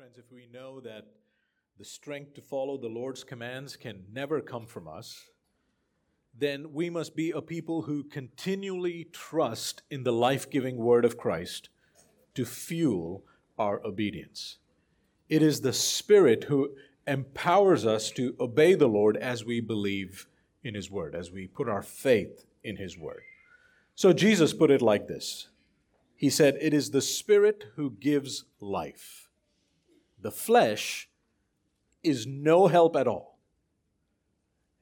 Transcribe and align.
Friends, 0.00 0.16
if 0.16 0.32
we 0.32 0.48
know 0.50 0.80
that 0.80 1.08
the 1.78 1.84
strength 1.84 2.32
to 2.32 2.40
follow 2.40 2.78
the 2.78 2.88
Lord's 2.88 3.22
commands 3.22 3.76
can 3.76 4.02
never 4.10 4.40
come 4.40 4.64
from 4.64 4.88
us, 4.88 5.28
then 6.34 6.72
we 6.72 6.88
must 6.88 7.14
be 7.14 7.32
a 7.32 7.42
people 7.42 7.82
who 7.82 8.04
continually 8.04 9.08
trust 9.12 9.82
in 9.90 10.02
the 10.02 10.12
life 10.12 10.48
giving 10.48 10.78
word 10.78 11.04
of 11.04 11.18
Christ 11.18 11.68
to 12.32 12.46
fuel 12.46 13.26
our 13.58 13.84
obedience. 13.84 14.56
It 15.28 15.42
is 15.42 15.60
the 15.60 15.74
Spirit 15.74 16.44
who 16.44 16.70
empowers 17.06 17.84
us 17.84 18.10
to 18.12 18.34
obey 18.40 18.72
the 18.72 18.88
Lord 18.88 19.18
as 19.18 19.44
we 19.44 19.60
believe 19.60 20.28
in 20.64 20.74
His 20.74 20.90
word, 20.90 21.14
as 21.14 21.30
we 21.30 21.46
put 21.46 21.68
our 21.68 21.82
faith 21.82 22.46
in 22.64 22.76
His 22.76 22.96
word. 22.96 23.24
So 23.94 24.14
Jesus 24.14 24.54
put 24.54 24.70
it 24.70 24.80
like 24.80 25.08
this 25.08 25.48
He 26.16 26.30
said, 26.30 26.56
It 26.58 26.72
is 26.72 26.90
the 26.90 27.02
Spirit 27.02 27.66
who 27.76 27.90
gives 27.90 28.44
life 28.60 29.26
the 30.22 30.30
flesh 30.30 31.08
is 32.02 32.26
no 32.26 32.66
help 32.66 32.96
at 32.96 33.08
all. 33.08 33.38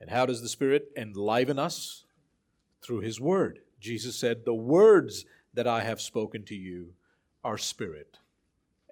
And 0.01 0.11
how 0.11 0.27
does 0.27 0.43
the 0.43 0.49
Spirit 0.49 0.91
enliven 0.97 1.59
us? 1.59 2.05
Through 2.81 3.01
His 3.01 3.21
Word. 3.21 3.61
Jesus 3.81 4.17
said, 4.17 4.45
The 4.45 4.55
words 4.55 5.25
that 5.55 5.67
I 5.67 5.83
have 5.83 6.01
spoken 6.01 6.45
to 6.45 6.55
you 6.55 6.95
are 7.43 7.59
spirit 7.59 8.19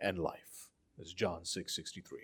and 0.01 0.19
life. 0.19 0.71
That's 0.99 1.13
John 1.13 1.45
6 1.45 1.75
63. 1.75 2.19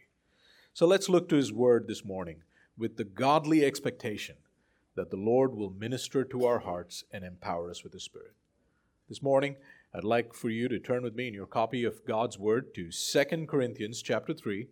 So 0.75 0.87
let's 0.87 1.09
look 1.09 1.29
to 1.29 1.37
His 1.37 1.53
Word 1.53 1.87
this 1.87 2.05
morning 2.05 2.43
with 2.77 2.97
the 2.97 3.05
godly 3.05 3.65
expectation 3.65 4.37
that 4.95 5.11
the 5.11 5.17
Lord 5.17 5.55
will 5.55 5.71
minister 5.71 6.25
to 6.25 6.45
our 6.45 6.59
hearts 6.61 7.05
and 7.13 7.25
empower 7.25 7.71
us 7.71 7.83
with 7.83 7.93
the 7.93 8.01
Spirit. 8.01 8.35
This 9.09 9.23
morning, 9.23 9.57
I'd 9.95 10.05
like 10.05 10.33
for 10.33 10.49
you 10.49 10.69
to 10.69 10.79
turn 10.79 11.03
with 11.03 11.15
me 11.15 11.29
in 11.29 11.35
your 11.35 11.45
copy 11.45 11.85
of 11.85 12.07
God's 12.07 12.39
Word 12.39 12.73
to 12.77 12.91
2 12.91 13.47
Corinthians 13.47 14.01
chapter 14.01 14.33
3, 14.33 14.69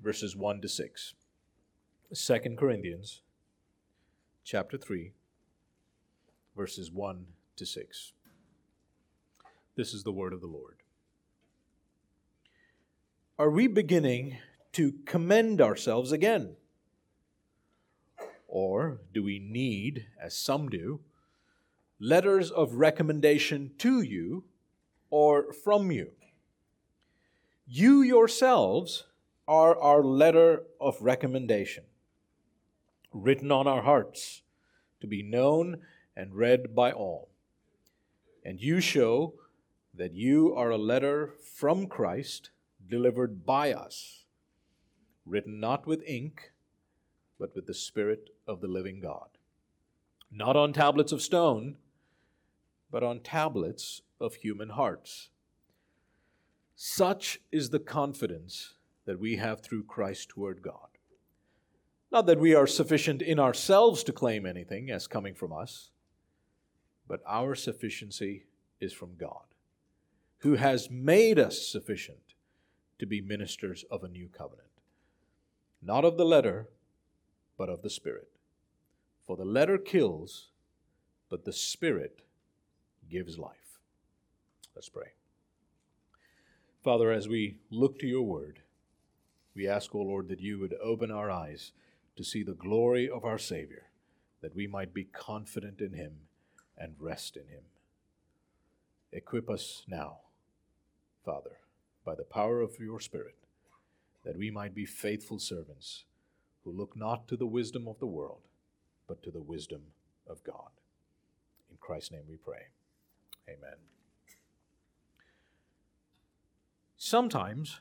verses 0.00 0.34
1 0.34 0.60
to 0.62 0.68
6. 0.68 1.14
2 2.12 2.56
Corinthians 2.58 3.20
chapter 4.42 4.76
3, 4.76 5.12
verses 6.56 6.90
1 6.90 7.26
to 7.54 7.64
6. 7.64 8.12
This 9.76 9.94
is 9.94 10.02
the 10.02 10.10
word 10.10 10.32
of 10.32 10.40
the 10.40 10.48
Lord. 10.48 10.78
Are 13.38 13.50
we 13.50 13.68
beginning 13.68 14.38
to 14.72 14.94
commend 15.04 15.60
ourselves 15.60 16.10
again? 16.10 16.56
Or 18.48 18.98
do 19.14 19.22
we 19.22 19.38
need, 19.38 20.06
as 20.20 20.36
some 20.36 20.68
do, 20.68 20.98
letters 21.98 22.50
of 22.50 22.74
recommendation 22.74 23.70
to 23.78 24.02
you 24.02 24.44
or 25.10 25.52
from 25.52 25.90
you. 25.90 26.10
You 27.66 28.02
yourselves 28.02 29.04
are 29.48 29.78
our 29.78 30.02
letter 30.02 30.64
of 30.80 31.00
recommendation, 31.00 31.84
written 33.12 33.50
on 33.50 33.66
our 33.66 33.82
hearts, 33.82 34.42
to 35.00 35.06
be 35.06 35.22
known 35.22 35.78
and 36.16 36.34
read 36.34 36.74
by 36.74 36.92
all. 36.92 37.28
And 38.44 38.60
you 38.60 38.80
show 38.80 39.34
that 39.94 40.14
you 40.14 40.54
are 40.54 40.70
a 40.70 40.78
letter 40.78 41.32
from 41.54 41.86
Christ 41.86 42.50
delivered 42.88 43.44
by 43.44 43.72
us, 43.72 44.24
written 45.24 45.58
not 45.58 45.86
with 45.86 46.02
ink, 46.06 46.52
but 47.38 47.54
with 47.54 47.66
the 47.66 47.74
Spirit 47.74 48.30
of 48.46 48.60
the 48.60 48.68
living 48.68 49.00
God. 49.00 49.28
Not 50.30 50.56
on 50.56 50.72
tablets 50.72 51.12
of 51.12 51.22
stone 51.22 51.76
but 52.90 53.02
on 53.02 53.20
tablets 53.20 54.02
of 54.20 54.36
human 54.36 54.70
hearts. 54.70 55.30
Such 56.74 57.40
is 57.50 57.70
the 57.70 57.78
confidence 57.78 58.74
that 59.06 59.18
we 59.18 59.36
have 59.36 59.62
through 59.62 59.84
Christ 59.84 60.28
toward 60.28 60.62
God. 60.62 60.88
Not 62.12 62.26
that 62.26 62.38
we 62.38 62.54
are 62.54 62.66
sufficient 62.66 63.22
in 63.22 63.38
ourselves 63.38 64.04
to 64.04 64.12
claim 64.12 64.46
anything 64.46 64.90
as 64.90 65.06
coming 65.06 65.34
from 65.34 65.52
us, 65.52 65.90
but 67.08 67.20
our 67.26 67.54
sufficiency 67.54 68.44
is 68.80 68.92
from 68.92 69.16
God, 69.16 69.54
who 70.38 70.54
has 70.54 70.90
made 70.90 71.38
us 71.38 71.66
sufficient 71.66 72.34
to 72.98 73.06
be 73.06 73.20
ministers 73.20 73.84
of 73.90 74.04
a 74.04 74.08
new 74.08 74.28
covenant. 74.28 74.68
Not 75.82 76.04
of 76.04 76.16
the 76.16 76.24
letter, 76.24 76.68
but 77.56 77.68
of 77.68 77.82
the 77.82 77.90
Spirit. 77.90 78.28
For 79.26 79.36
the 79.36 79.44
letter 79.44 79.78
kills, 79.78 80.50
but 81.28 81.44
the 81.44 81.52
Spirit 81.52 82.20
gives 83.10 83.38
life. 83.38 83.80
Let's 84.74 84.88
pray. 84.88 85.08
Father, 86.82 87.10
as 87.10 87.28
we 87.28 87.58
look 87.70 87.98
to 87.98 88.06
your 88.06 88.22
word, 88.22 88.60
we 89.54 89.66
ask, 89.66 89.94
O 89.94 89.98
oh 89.98 90.02
Lord, 90.02 90.28
that 90.28 90.40
you 90.40 90.58
would 90.58 90.74
open 90.82 91.10
our 91.10 91.30
eyes 91.30 91.72
to 92.16 92.22
see 92.22 92.42
the 92.42 92.52
glory 92.52 93.08
of 93.08 93.24
our 93.24 93.38
Savior, 93.38 93.84
that 94.42 94.54
we 94.54 94.66
might 94.66 94.92
be 94.92 95.04
confident 95.04 95.80
in 95.80 95.94
him 95.94 96.12
and 96.76 96.94
rest 97.00 97.36
in 97.36 97.48
him. 97.48 97.62
Equip 99.12 99.48
us 99.48 99.82
now, 99.88 100.18
Father, 101.24 101.58
by 102.04 102.14
the 102.14 102.24
power 102.24 102.60
of 102.60 102.78
your 102.78 103.00
Spirit, 103.00 103.36
that 104.24 104.36
we 104.36 104.50
might 104.50 104.74
be 104.74 104.84
faithful 104.84 105.38
servants 105.38 106.04
who 106.64 106.70
look 106.70 106.96
not 106.96 107.26
to 107.28 107.36
the 107.36 107.46
wisdom 107.46 107.88
of 107.88 107.98
the 107.98 108.06
world, 108.06 108.42
but 109.08 109.22
to 109.22 109.30
the 109.30 109.40
wisdom 109.40 109.82
of 110.28 110.42
God. 110.44 110.70
In 111.70 111.76
Christ's 111.80 112.12
name 112.12 112.24
we 112.28 112.36
pray. 112.36 112.66
Amen. 113.48 113.76
Sometimes 116.96 117.80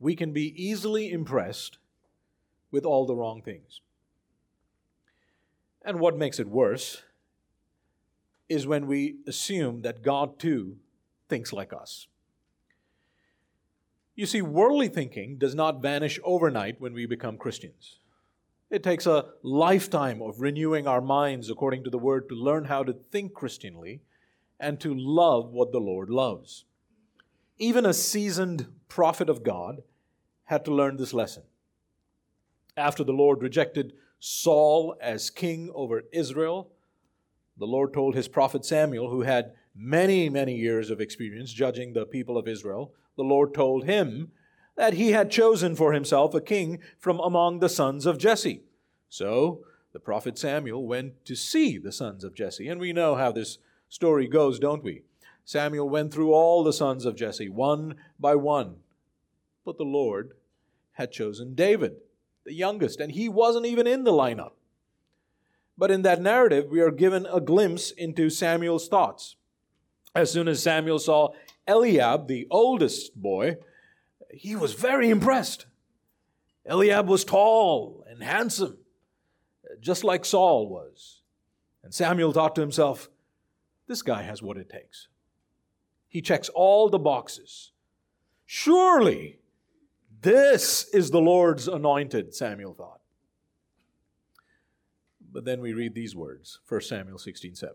we 0.00 0.16
can 0.16 0.32
be 0.32 0.54
easily 0.62 1.10
impressed 1.10 1.78
with 2.70 2.84
all 2.84 3.06
the 3.06 3.14
wrong 3.14 3.42
things. 3.42 3.80
And 5.84 6.00
what 6.00 6.16
makes 6.16 6.38
it 6.38 6.48
worse 6.48 7.02
is 8.48 8.66
when 8.66 8.86
we 8.86 9.16
assume 9.26 9.82
that 9.82 10.02
God 10.02 10.38
too 10.38 10.76
thinks 11.28 11.52
like 11.52 11.72
us. 11.72 12.06
You 14.14 14.26
see, 14.26 14.42
worldly 14.42 14.88
thinking 14.88 15.38
does 15.38 15.54
not 15.54 15.80
vanish 15.80 16.18
overnight 16.22 16.80
when 16.80 16.92
we 16.92 17.06
become 17.06 17.38
Christians. 17.38 17.98
It 18.70 18.82
takes 18.82 19.06
a 19.06 19.26
lifetime 19.42 20.22
of 20.22 20.40
renewing 20.40 20.86
our 20.86 21.00
minds 21.00 21.50
according 21.50 21.84
to 21.84 21.90
the 21.90 21.98
Word 21.98 22.28
to 22.28 22.34
learn 22.34 22.66
how 22.66 22.84
to 22.84 22.94
think 23.10 23.34
Christianly 23.34 24.00
and 24.62 24.80
to 24.80 24.94
love 24.94 25.52
what 25.52 25.72
the 25.72 25.80
Lord 25.80 26.08
loves. 26.08 26.64
Even 27.58 27.84
a 27.84 27.92
seasoned 27.92 28.68
prophet 28.88 29.28
of 29.28 29.42
God 29.42 29.82
had 30.44 30.64
to 30.64 30.74
learn 30.74 30.96
this 30.96 31.12
lesson. 31.12 31.42
After 32.76 33.02
the 33.02 33.12
Lord 33.12 33.42
rejected 33.42 33.92
Saul 34.20 34.96
as 35.00 35.30
king 35.30 35.70
over 35.74 36.04
Israel, 36.12 36.70
the 37.58 37.66
Lord 37.66 37.92
told 37.92 38.14
his 38.14 38.28
prophet 38.28 38.64
Samuel, 38.64 39.10
who 39.10 39.22
had 39.22 39.52
many, 39.74 40.28
many 40.28 40.54
years 40.54 40.90
of 40.90 41.00
experience 41.00 41.52
judging 41.52 41.92
the 41.92 42.06
people 42.06 42.38
of 42.38 42.46
Israel, 42.46 42.94
the 43.16 43.24
Lord 43.24 43.52
told 43.52 43.84
him 43.84 44.30
that 44.76 44.94
he 44.94 45.10
had 45.10 45.30
chosen 45.30 45.74
for 45.74 45.92
himself 45.92 46.34
a 46.34 46.40
king 46.40 46.78
from 46.98 47.18
among 47.18 47.58
the 47.58 47.68
sons 47.68 48.06
of 48.06 48.16
Jesse. 48.16 48.62
So 49.08 49.64
the 49.92 50.00
prophet 50.00 50.38
Samuel 50.38 50.86
went 50.86 51.24
to 51.26 51.34
see 51.34 51.78
the 51.78 51.92
sons 51.92 52.22
of 52.22 52.34
Jesse, 52.34 52.68
and 52.68 52.80
we 52.80 52.92
know 52.92 53.16
how 53.16 53.32
this 53.32 53.58
story 53.92 54.26
goes, 54.26 54.58
don't 54.58 54.82
we? 54.82 55.02
Samuel 55.44 55.86
went 55.86 56.14
through 56.14 56.32
all 56.32 56.64
the 56.64 56.72
sons 56.72 57.04
of 57.04 57.14
Jesse, 57.14 57.50
one 57.50 57.96
by 58.18 58.34
one. 58.34 58.76
But 59.66 59.76
the 59.76 59.84
Lord 59.84 60.32
had 60.92 61.12
chosen 61.12 61.54
David, 61.54 61.96
the 62.44 62.54
youngest, 62.54 63.00
and 63.00 63.12
he 63.12 63.28
wasn't 63.28 63.66
even 63.66 63.86
in 63.86 64.04
the 64.04 64.10
lineup. 64.10 64.52
But 65.76 65.90
in 65.90 66.00
that 66.02 66.22
narrative, 66.22 66.70
we 66.70 66.80
are 66.80 66.90
given 66.90 67.26
a 67.30 67.38
glimpse 67.38 67.90
into 67.90 68.30
Samuel's 68.30 68.88
thoughts. 68.88 69.36
As 70.14 70.32
soon 70.32 70.48
as 70.48 70.62
Samuel 70.62 70.98
saw 70.98 71.34
Eliab, 71.68 72.28
the 72.28 72.46
oldest 72.50 73.14
boy, 73.14 73.58
he 74.30 74.56
was 74.56 74.72
very 74.72 75.10
impressed. 75.10 75.66
Eliab 76.64 77.08
was 77.08 77.24
tall 77.24 78.06
and 78.08 78.22
handsome, 78.22 78.78
just 79.80 80.02
like 80.02 80.24
Saul 80.24 80.66
was. 80.66 81.20
And 81.84 81.92
Samuel 81.92 82.32
thought 82.32 82.54
to 82.54 82.62
himself, 82.62 83.10
this 83.92 84.00
guy 84.00 84.22
has 84.22 84.42
what 84.42 84.56
it 84.56 84.70
takes. 84.70 85.08
He 86.08 86.22
checks 86.22 86.48
all 86.48 86.88
the 86.88 86.98
boxes. 86.98 87.72
Surely 88.46 89.38
this 90.22 90.88
is 90.94 91.10
the 91.10 91.20
Lord's 91.20 91.68
anointed, 91.68 92.34
Samuel 92.34 92.72
thought. 92.72 93.02
But 95.30 95.44
then 95.44 95.60
we 95.60 95.74
read 95.74 95.94
these 95.94 96.16
words 96.16 96.60
1 96.66 96.80
Samuel 96.80 97.18
16 97.18 97.54
7. 97.54 97.74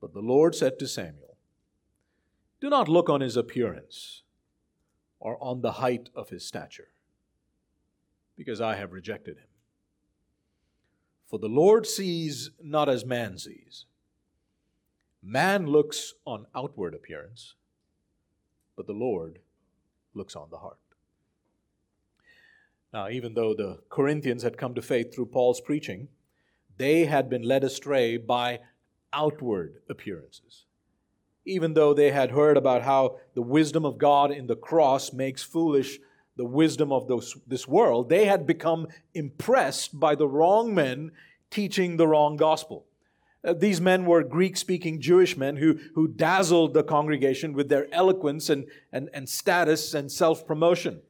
But 0.00 0.14
the 0.14 0.22
Lord 0.22 0.54
said 0.54 0.78
to 0.78 0.88
Samuel, 0.88 1.36
Do 2.58 2.70
not 2.70 2.88
look 2.88 3.10
on 3.10 3.20
his 3.20 3.36
appearance 3.36 4.22
or 5.20 5.36
on 5.44 5.60
the 5.60 5.72
height 5.72 6.08
of 6.14 6.30
his 6.30 6.46
stature, 6.46 6.92
because 8.38 8.62
I 8.62 8.76
have 8.76 8.94
rejected 8.94 9.36
him. 9.36 9.52
For 11.26 11.38
the 11.38 11.46
Lord 11.46 11.86
sees 11.86 12.52
not 12.62 12.88
as 12.88 13.04
man 13.04 13.36
sees. 13.36 13.84
Man 15.22 15.66
looks 15.66 16.14
on 16.24 16.46
outward 16.54 16.94
appearance, 16.94 17.54
but 18.76 18.86
the 18.86 18.92
Lord 18.92 19.40
looks 20.14 20.36
on 20.36 20.48
the 20.50 20.58
heart. 20.58 20.78
Now, 22.92 23.08
even 23.10 23.34
though 23.34 23.54
the 23.54 23.80
Corinthians 23.90 24.42
had 24.42 24.56
come 24.56 24.74
to 24.74 24.82
faith 24.82 25.14
through 25.14 25.26
Paul's 25.26 25.60
preaching, 25.60 26.08
they 26.78 27.04
had 27.04 27.28
been 27.28 27.42
led 27.42 27.64
astray 27.64 28.16
by 28.16 28.60
outward 29.12 29.82
appearances. 29.90 30.64
Even 31.44 31.74
though 31.74 31.92
they 31.92 32.10
had 32.10 32.30
heard 32.30 32.56
about 32.56 32.82
how 32.82 33.18
the 33.34 33.42
wisdom 33.42 33.84
of 33.84 33.98
God 33.98 34.30
in 34.30 34.46
the 34.46 34.56
cross 34.56 35.12
makes 35.12 35.42
foolish 35.42 35.98
the 36.36 36.44
wisdom 36.44 36.92
of 36.92 37.08
those, 37.08 37.36
this 37.46 37.66
world, 37.66 38.08
they 38.08 38.26
had 38.26 38.46
become 38.46 38.86
impressed 39.12 39.98
by 39.98 40.14
the 40.14 40.28
wrong 40.28 40.74
men 40.74 41.10
teaching 41.50 41.96
the 41.96 42.06
wrong 42.06 42.36
gospel. 42.36 42.86
Uh, 43.48 43.54
these 43.54 43.80
men 43.80 44.04
were 44.04 44.22
Greek 44.22 44.58
speaking 44.58 45.00
Jewish 45.00 45.36
men 45.36 45.56
who, 45.56 45.78
who 45.94 46.06
dazzled 46.06 46.74
the 46.74 46.82
congregation 46.82 47.54
with 47.54 47.70
their 47.70 47.92
eloquence 47.94 48.50
and, 48.50 48.66
and, 48.92 49.08
and 49.14 49.26
status 49.26 49.94
and 49.94 50.12
self 50.12 50.46
promotion. 50.46 51.00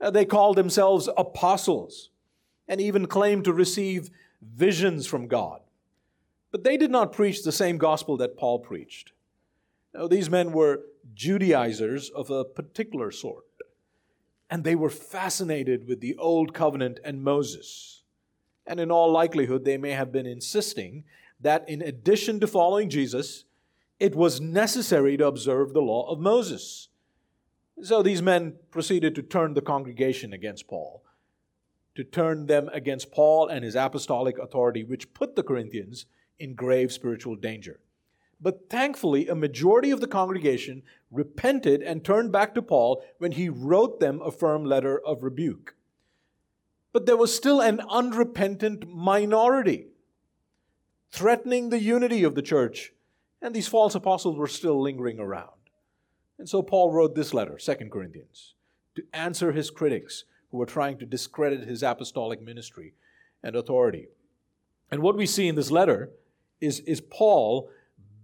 Uh, 0.00 0.10
they 0.10 0.24
called 0.24 0.56
themselves 0.56 1.08
apostles 1.18 2.10
and 2.66 2.80
even 2.80 3.06
claimed 3.06 3.44
to 3.44 3.52
receive 3.52 4.10
visions 4.40 5.06
from 5.06 5.26
God. 5.26 5.60
But 6.50 6.64
they 6.64 6.78
did 6.78 6.90
not 6.90 7.12
preach 7.12 7.42
the 7.42 7.52
same 7.52 7.76
gospel 7.76 8.16
that 8.16 8.38
Paul 8.38 8.58
preached. 8.60 9.12
No, 9.92 10.08
these 10.08 10.30
men 10.30 10.52
were 10.52 10.80
Judaizers 11.14 12.08
of 12.10 12.30
a 12.30 12.44
particular 12.44 13.10
sort, 13.10 13.44
and 14.48 14.64
they 14.64 14.74
were 14.74 14.90
fascinated 14.90 15.86
with 15.86 16.00
the 16.00 16.16
Old 16.16 16.54
Covenant 16.54 17.00
and 17.04 17.22
Moses. 17.22 18.02
And 18.66 18.80
in 18.80 18.90
all 18.90 19.12
likelihood, 19.12 19.64
they 19.64 19.76
may 19.76 19.92
have 19.92 20.10
been 20.10 20.26
insisting 20.26 21.04
that 21.40 21.68
in 21.68 21.82
addition 21.82 22.40
to 22.40 22.46
following 22.46 22.88
Jesus, 22.88 23.44
it 23.98 24.14
was 24.14 24.40
necessary 24.40 25.16
to 25.16 25.26
observe 25.26 25.72
the 25.72 25.82
law 25.82 26.10
of 26.10 26.18
Moses. 26.18 26.88
So 27.82 28.02
these 28.02 28.22
men 28.22 28.54
proceeded 28.70 29.14
to 29.14 29.22
turn 29.22 29.54
the 29.54 29.62
congregation 29.62 30.32
against 30.32 30.66
Paul, 30.66 31.02
to 31.94 32.04
turn 32.04 32.46
them 32.46 32.70
against 32.72 33.10
Paul 33.10 33.48
and 33.48 33.64
his 33.64 33.74
apostolic 33.74 34.38
authority, 34.38 34.82
which 34.84 35.14
put 35.14 35.36
the 35.36 35.42
Corinthians 35.42 36.06
in 36.38 36.54
grave 36.54 36.92
spiritual 36.92 37.36
danger. 37.36 37.80
But 38.40 38.68
thankfully, 38.68 39.28
a 39.28 39.34
majority 39.34 39.90
of 39.90 40.00
the 40.00 40.06
congregation 40.06 40.82
repented 41.10 41.82
and 41.82 42.04
turned 42.04 42.32
back 42.32 42.54
to 42.54 42.62
Paul 42.62 43.02
when 43.18 43.32
he 43.32 43.48
wrote 43.48 43.98
them 44.00 44.20
a 44.22 44.30
firm 44.30 44.64
letter 44.64 45.00
of 45.06 45.22
rebuke. 45.22 45.74
But 46.92 47.06
there 47.06 47.16
was 47.16 47.34
still 47.34 47.60
an 47.60 47.80
unrepentant 47.88 48.88
minority 48.88 49.86
threatening 51.12 51.70
the 51.70 51.80
unity 51.80 52.24
of 52.24 52.34
the 52.34 52.42
church, 52.42 52.92
and 53.40 53.54
these 53.54 53.68
false 53.68 53.94
apostles 53.94 54.36
were 54.36 54.46
still 54.46 54.80
lingering 54.80 55.18
around. 55.18 55.50
And 56.38 56.48
so 56.48 56.62
Paul 56.62 56.92
wrote 56.92 57.14
this 57.14 57.32
letter, 57.32 57.58
2 57.58 57.74
Corinthians, 57.90 58.54
to 58.94 59.04
answer 59.12 59.52
his 59.52 59.70
critics 59.70 60.24
who 60.50 60.58
were 60.58 60.66
trying 60.66 60.98
to 60.98 61.06
discredit 61.06 61.66
his 61.66 61.82
apostolic 61.82 62.42
ministry 62.42 62.94
and 63.42 63.56
authority. 63.56 64.08
And 64.90 65.02
what 65.02 65.16
we 65.16 65.26
see 65.26 65.48
in 65.48 65.54
this 65.54 65.70
letter 65.70 66.10
is, 66.60 66.80
is 66.80 67.00
Paul 67.00 67.70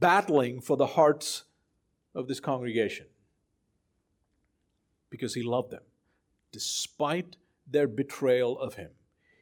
battling 0.01 0.61
for 0.61 0.77
the 0.77 0.87
hearts 0.87 1.45
of 2.15 2.29
this 2.29 2.41
congregation 2.41 3.07
because 5.11 5.35
he 5.35 5.43
loved 5.43 5.71
them. 5.71 5.83
Despite 6.53 7.37
their 7.67 7.87
betrayal 7.87 8.59
of 8.59 8.75
him, 8.75 8.91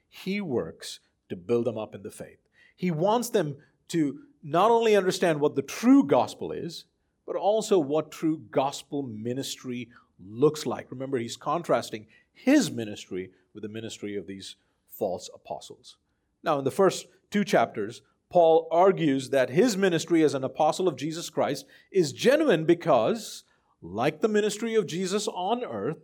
he 0.09 0.41
works 0.41 1.01
to 1.29 1.37
build 1.37 1.65
them 1.65 1.79
up 1.79 1.95
in 1.95 2.03
the 2.03 2.11
faith. 2.11 2.39
He 2.81 2.91
wants 2.91 3.29
them 3.29 3.57
to 3.89 4.21
not 4.43 4.71
only 4.71 4.97
understand 4.97 5.39
what 5.39 5.55
the 5.55 5.61
true 5.61 6.03
gospel 6.03 6.51
is, 6.51 6.87
but 7.27 7.37
also 7.37 7.79
what 7.79 8.11
true 8.11 8.41
gospel 8.51 9.03
ministry 9.03 9.91
looks 10.19 10.65
like. 10.65 10.91
Remember, 10.91 11.19
he's 11.19 11.37
contrasting 11.37 12.07
his 12.33 12.71
ministry 12.71 13.33
with 13.53 13.65
the 13.65 13.69
ministry 13.69 14.17
of 14.17 14.27
these 14.27 14.57
false 14.89 15.29
apostles. 15.35 15.99
Now, 16.43 16.59
in 16.59 16.65
the 16.65 16.71
first 16.71 17.07
two 17.31 17.45
chapters, 17.45 18.01
Paul 18.31 18.67
argues 18.71 19.29
that 19.29 19.51
his 19.51 19.77
ministry 19.77 20.23
as 20.23 20.33
an 20.33 20.43
apostle 20.43 20.89
of 20.89 20.97
Jesus 20.97 21.29
Christ 21.29 21.67
is 21.93 22.15
genuine 22.15 22.65
because, 22.65 23.45
like 23.83 24.23
the 24.23 24.27
ministry 24.27 24.75
of 24.75 24.87
Jesus 24.87 25.29
on 25.29 25.63
earth, 25.65 25.99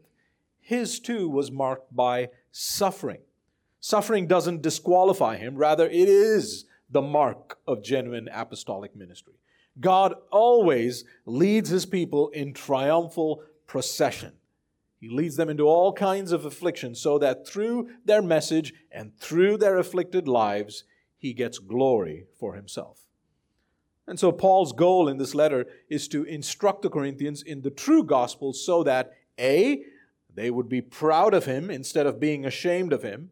his 0.60 1.00
too 1.00 1.26
was 1.26 1.50
marked 1.50 1.96
by 1.96 2.28
suffering. 2.52 3.20
Suffering 3.88 4.26
doesn't 4.26 4.62
disqualify 4.62 5.36
him, 5.36 5.54
rather, 5.54 5.86
it 5.86 6.08
is 6.08 6.64
the 6.90 7.00
mark 7.00 7.60
of 7.68 7.84
genuine 7.84 8.28
apostolic 8.32 8.96
ministry. 8.96 9.34
God 9.78 10.12
always 10.32 11.04
leads 11.24 11.68
his 11.68 11.86
people 11.86 12.30
in 12.30 12.52
triumphal 12.52 13.44
procession. 13.68 14.32
He 14.98 15.08
leads 15.08 15.36
them 15.36 15.48
into 15.48 15.68
all 15.68 15.92
kinds 15.92 16.32
of 16.32 16.44
affliction 16.44 16.96
so 16.96 17.16
that 17.18 17.46
through 17.46 17.90
their 18.04 18.22
message 18.22 18.74
and 18.90 19.16
through 19.20 19.58
their 19.58 19.78
afflicted 19.78 20.26
lives, 20.26 20.82
he 21.16 21.32
gets 21.32 21.60
glory 21.60 22.26
for 22.40 22.56
himself. 22.56 23.02
And 24.04 24.18
so, 24.18 24.32
Paul's 24.32 24.72
goal 24.72 25.08
in 25.08 25.18
this 25.18 25.32
letter 25.32 25.64
is 25.88 26.08
to 26.08 26.24
instruct 26.24 26.82
the 26.82 26.90
Corinthians 26.90 27.40
in 27.40 27.62
the 27.62 27.70
true 27.70 28.02
gospel 28.02 28.52
so 28.52 28.82
that 28.82 29.12
A, 29.38 29.84
they 30.34 30.50
would 30.50 30.68
be 30.68 30.80
proud 30.80 31.34
of 31.34 31.44
him 31.44 31.70
instead 31.70 32.08
of 32.08 32.18
being 32.18 32.44
ashamed 32.44 32.92
of 32.92 33.04
him, 33.04 33.30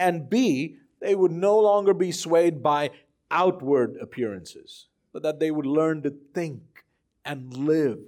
and 0.00 0.28
B, 0.28 0.78
they 1.00 1.14
would 1.14 1.30
no 1.30 1.60
longer 1.60 1.94
be 1.94 2.10
swayed 2.10 2.60
by 2.60 2.90
outward 3.30 3.96
appearances 4.00 4.88
but 5.12 5.22
that 5.22 5.40
they 5.40 5.50
would 5.50 5.66
learn 5.66 6.02
to 6.02 6.10
think 6.34 6.84
and 7.24 7.54
live 7.54 7.98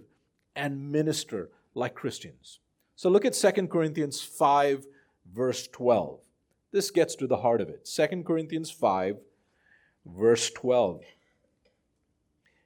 and 0.55 0.93
minister 0.93 1.51
like 1.75 1.95
Christians. 1.95 2.61
So 2.97 3.11
look 3.11 3.25
at 3.25 3.35
2 3.35 3.67
Corinthians 3.69 4.21
5, 4.21 4.87
verse 5.33 5.67
12. 5.69 6.21
This 6.71 6.91
gets 6.91 7.15
to 7.17 7.27
the 7.27 7.39
heart 7.39 7.61
of 7.61 7.69
it. 7.69 7.85
2 7.85 8.23
Corinthians 8.23 8.71
5, 8.71 9.19
verse 10.07 10.51
12. 10.51 11.03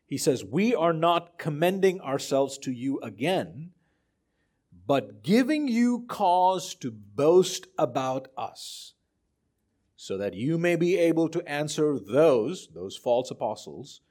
He 0.07 0.19
says, 0.19 0.45
We 0.45 0.75
are 0.75 0.93
not 0.93 1.39
commending 1.39 2.01
ourselves 2.01 2.59
to 2.59 2.73
you 2.73 3.01
again, 3.01 3.71
but 4.87 5.23
giving 5.25 5.67
you 5.67 6.05
cause 6.07 6.75
to 6.77 6.93
boast 6.93 7.67
about 7.77 8.29
us, 8.37 8.93
so 10.07 10.17
that 10.17 10.35
you 10.35 10.57
may 10.57 10.77
be 10.77 10.97
able 10.97 11.29
to 11.29 11.43
answer 11.49 11.99
those, 11.99 12.69
those 12.73 12.97
false 12.97 13.29
apostles, 13.33 14.03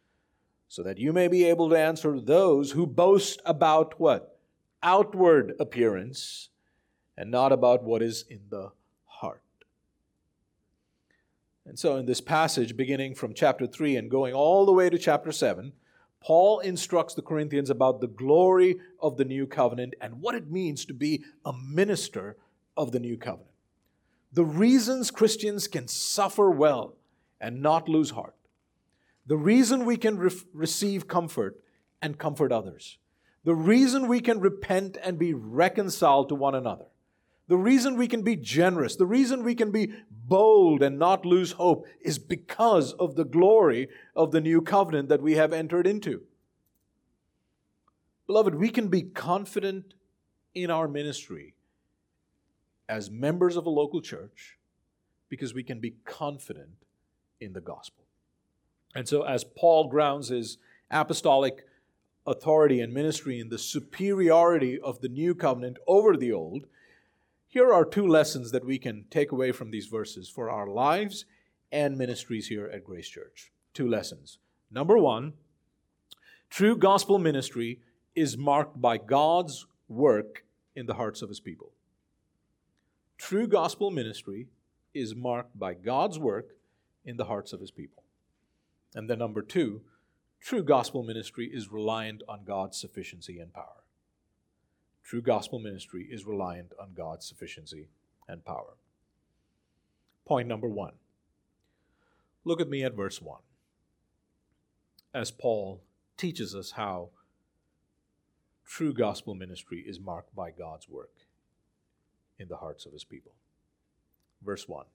so 0.67 0.83
that 0.83 0.97
you 0.97 1.13
may 1.13 1.29
be 1.29 1.45
able 1.45 1.69
to 1.69 1.79
answer 1.79 2.19
those 2.19 2.71
who 2.71 2.85
boast 2.85 3.41
about 3.45 3.97
what? 3.97 4.37
Outward 4.83 5.53
appearance, 5.57 6.49
and 7.15 7.31
not 7.31 7.53
about 7.53 7.81
what 7.81 8.01
is 8.01 8.25
in 8.29 8.41
the 8.49 8.73
heart. 9.05 9.41
And 11.65 11.79
so, 11.79 11.95
in 11.95 12.05
this 12.05 12.19
passage, 12.19 12.75
beginning 12.75 13.15
from 13.15 13.33
chapter 13.33 13.65
3 13.65 13.95
and 13.95 14.11
going 14.11 14.33
all 14.33 14.65
the 14.65 14.73
way 14.73 14.89
to 14.89 14.97
chapter 14.97 15.31
7, 15.31 15.71
Paul 16.19 16.59
instructs 16.59 17.13
the 17.13 17.21
Corinthians 17.21 17.69
about 17.69 18.01
the 18.01 18.07
glory 18.07 18.79
of 18.99 19.15
the 19.15 19.23
new 19.23 19.47
covenant 19.47 19.93
and 20.01 20.19
what 20.19 20.35
it 20.35 20.51
means 20.51 20.83
to 20.83 20.93
be 20.93 21.23
a 21.45 21.53
minister 21.53 22.35
of 22.75 22.91
the 22.91 22.99
new 22.99 23.15
covenant. 23.15 23.54
The 24.35 24.43
reasons 24.43 25.11
Christians 25.11 25.69
can 25.69 25.87
suffer 25.87 26.51
well 26.51 26.97
and 27.39 27.61
not 27.61 27.87
lose 27.87 28.09
heart. 28.09 28.35
The 29.25 29.37
reason 29.37 29.85
we 29.85 29.95
can 29.95 30.17
re- 30.17 30.29
receive 30.53 31.07
comfort 31.07 31.63
and 32.01 32.17
comfort 32.17 32.51
others, 32.51 32.97
the 33.45 33.55
reason 33.55 34.09
we 34.09 34.19
can 34.19 34.41
repent 34.41 34.97
and 35.01 35.17
be 35.17 35.33
reconciled 35.33 36.27
to 36.29 36.35
one 36.35 36.53
another, 36.53 36.87
the 37.47 37.55
reason 37.55 37.95
we 37.95 38.09
can 38.09 38.23
be 38.23 38.35
generous, 38.35 38.97
the 38.97 39.05
reason 39.05 39.41
we 39.41 39.55
can 39.55 39.71
be 39.71 39.93
bold 40.11 40.83
and 40.83 40.99
not 40.99 41.25
lose 41.25 41.53
hope 41.53 41.87
is 42.01 42.19
because 42.19 42.91
of 42.93 43.15
the 43.15 43.23
glory 43.23 43.87
of 44.17 44.31
the 44.31 44.41
new 44.41 44.61
covenant 44.61 45.07
that 45.07 45.21
we 45.21 45.35
have 45.35 45.53
entered 45.53 45.87
into. 45.87 46.23
Beloved, 48.27 48.55
we 48.55 48.67
can 48.67 48.89
be 48.89 49.03
confident 49.03 49.93
in 50.53 50.69
our 50.69 50.89
ministry 50.89 51.54
as 52.87 53.09
members 53.09 53.55
of 53.55 53.65
a 53.65 53.69
local 53.69 54.01
church 54.01 54.57
because 55.29 55.53
we 55.53 55.63
can 55.63 55.79
be 55.79 55.95
confident 56.05 56.85
in 57.39 57.53
the 57.53 57.61
gospel. 57.61 58.05
And 58.93 59.07
so, 59.07 59.23
as 59.23 59.43
Paul 59.43 59.89
grounds 59.89 60.29
his 60.29 60.57
apostolic 60.89 61.65
authority 62.25 62.79
and 62.79 62.93
ministry 62.93 63.39
in 63.39 63.49
the 63.49 63.57
superiority 63.57 64.79
of 64.79 65.01
the 65.01 65.09
new 65.09 65.35
covenant 65.35 65.77
over 65.87 66.15
the 66.15 66.31
old, 66.31 66.65
here 67.47 67.71
are 67.71 67.85
two 67.85 68.07
lessons 68.07 68.51
that 68.51 68.65
we 68.65 68.77
can 68.77 69.05
take 69.09 69.31
away 69.31 69.51
from 69.51 69.71
these 69.71 69.87
verses 69.87 70.29
for 70.29 70.49
our 70.49 70.67
lives 70.67 71.25
and 71.71 71.97
ministries 71.97 72.47
here 72.47 72.67
at 72.67 72.83
Grace 72.83 73.07
Church. 73.07 73.51
Two 73.73 73.87
lessons. 73.87 74.39
Number 74.71 74.97
one, 74.97 75.33
true 76.49 76.75
gospel 76.75 77.19
ministry 77.19 77.79
is 78.15 78.37
marked 78.37 78.81
by 78.81 78.97
God's 78.97 79.67
work 79.87 80.45
in 80.75 80.85
the 80.85 80.95
hearts 80.95 81.21
of 81.21 81.29
his 81.29 81.39
people. 81.39 81.74
True 83.17 83.47
gospel 83.47 83.91
ministry 83.91 84.47
is 84.93 85.15
marked 85.15 85.57
by 85.57 85.73
God's 85.73 86.19
work 86.19 86.55
in 87.03 87.17
the 87.17 87.25
hearts 87.25 87.53
of 87.53 87.59
his 87.59 87.71
people. 87.71 88.03
And 88.93 89.09
then, 89.09 89.19
number 89.19 89.41
two, 89.41 89.81
true 90.39 90.63
gospel 90.63 91.03
ministry 91.03 91.49
is 91.51 91.71
reliant 91.71 92.23
on 92.27 92.43
God's 92.45 92.77
sufficiency 92.77 93.39
and 93.39 93.53
power. 93.53 93.83
True 95.03 95.21
gospel 95.21 95.59
ministry 95.59 96.07
is 96.09 96.25
reliant 96.25 96.71
on 96.79 96.93
God's 96.95 97.25
sufficiency 97.27 97.89
and 98.27 98.43
power. 98.43 98.77
Point 100.25 100.47
number 100.47 100.67
one. 100.67 100.93
Look 102.43 102.61
at 102.61 102.69
me 102.69 102.83
at 102.83 102.95
verse 102.95 103.21
1 103.21 103.39
as 105.15 105.31
Paul 105.31 105.81
teaches 106.17 106.53
us 106.53 106.71
how 106.71 107.09
true 108.65 108.93
gospel 108.93 109.33
ministry 109.33 109.83
is 109.87 109.99
marked 109.99 110.35
by 110.35 110.51
God's 110.51 110.89
work 110.89 111.24
in 112.39 112.47
the 112.47 112.57
hearts 112.57 112.85
of 112.85 112.93
his 112.93 113.03
people. 113.03 113.33
Verse 114.43 114.67
1 114.67 114.85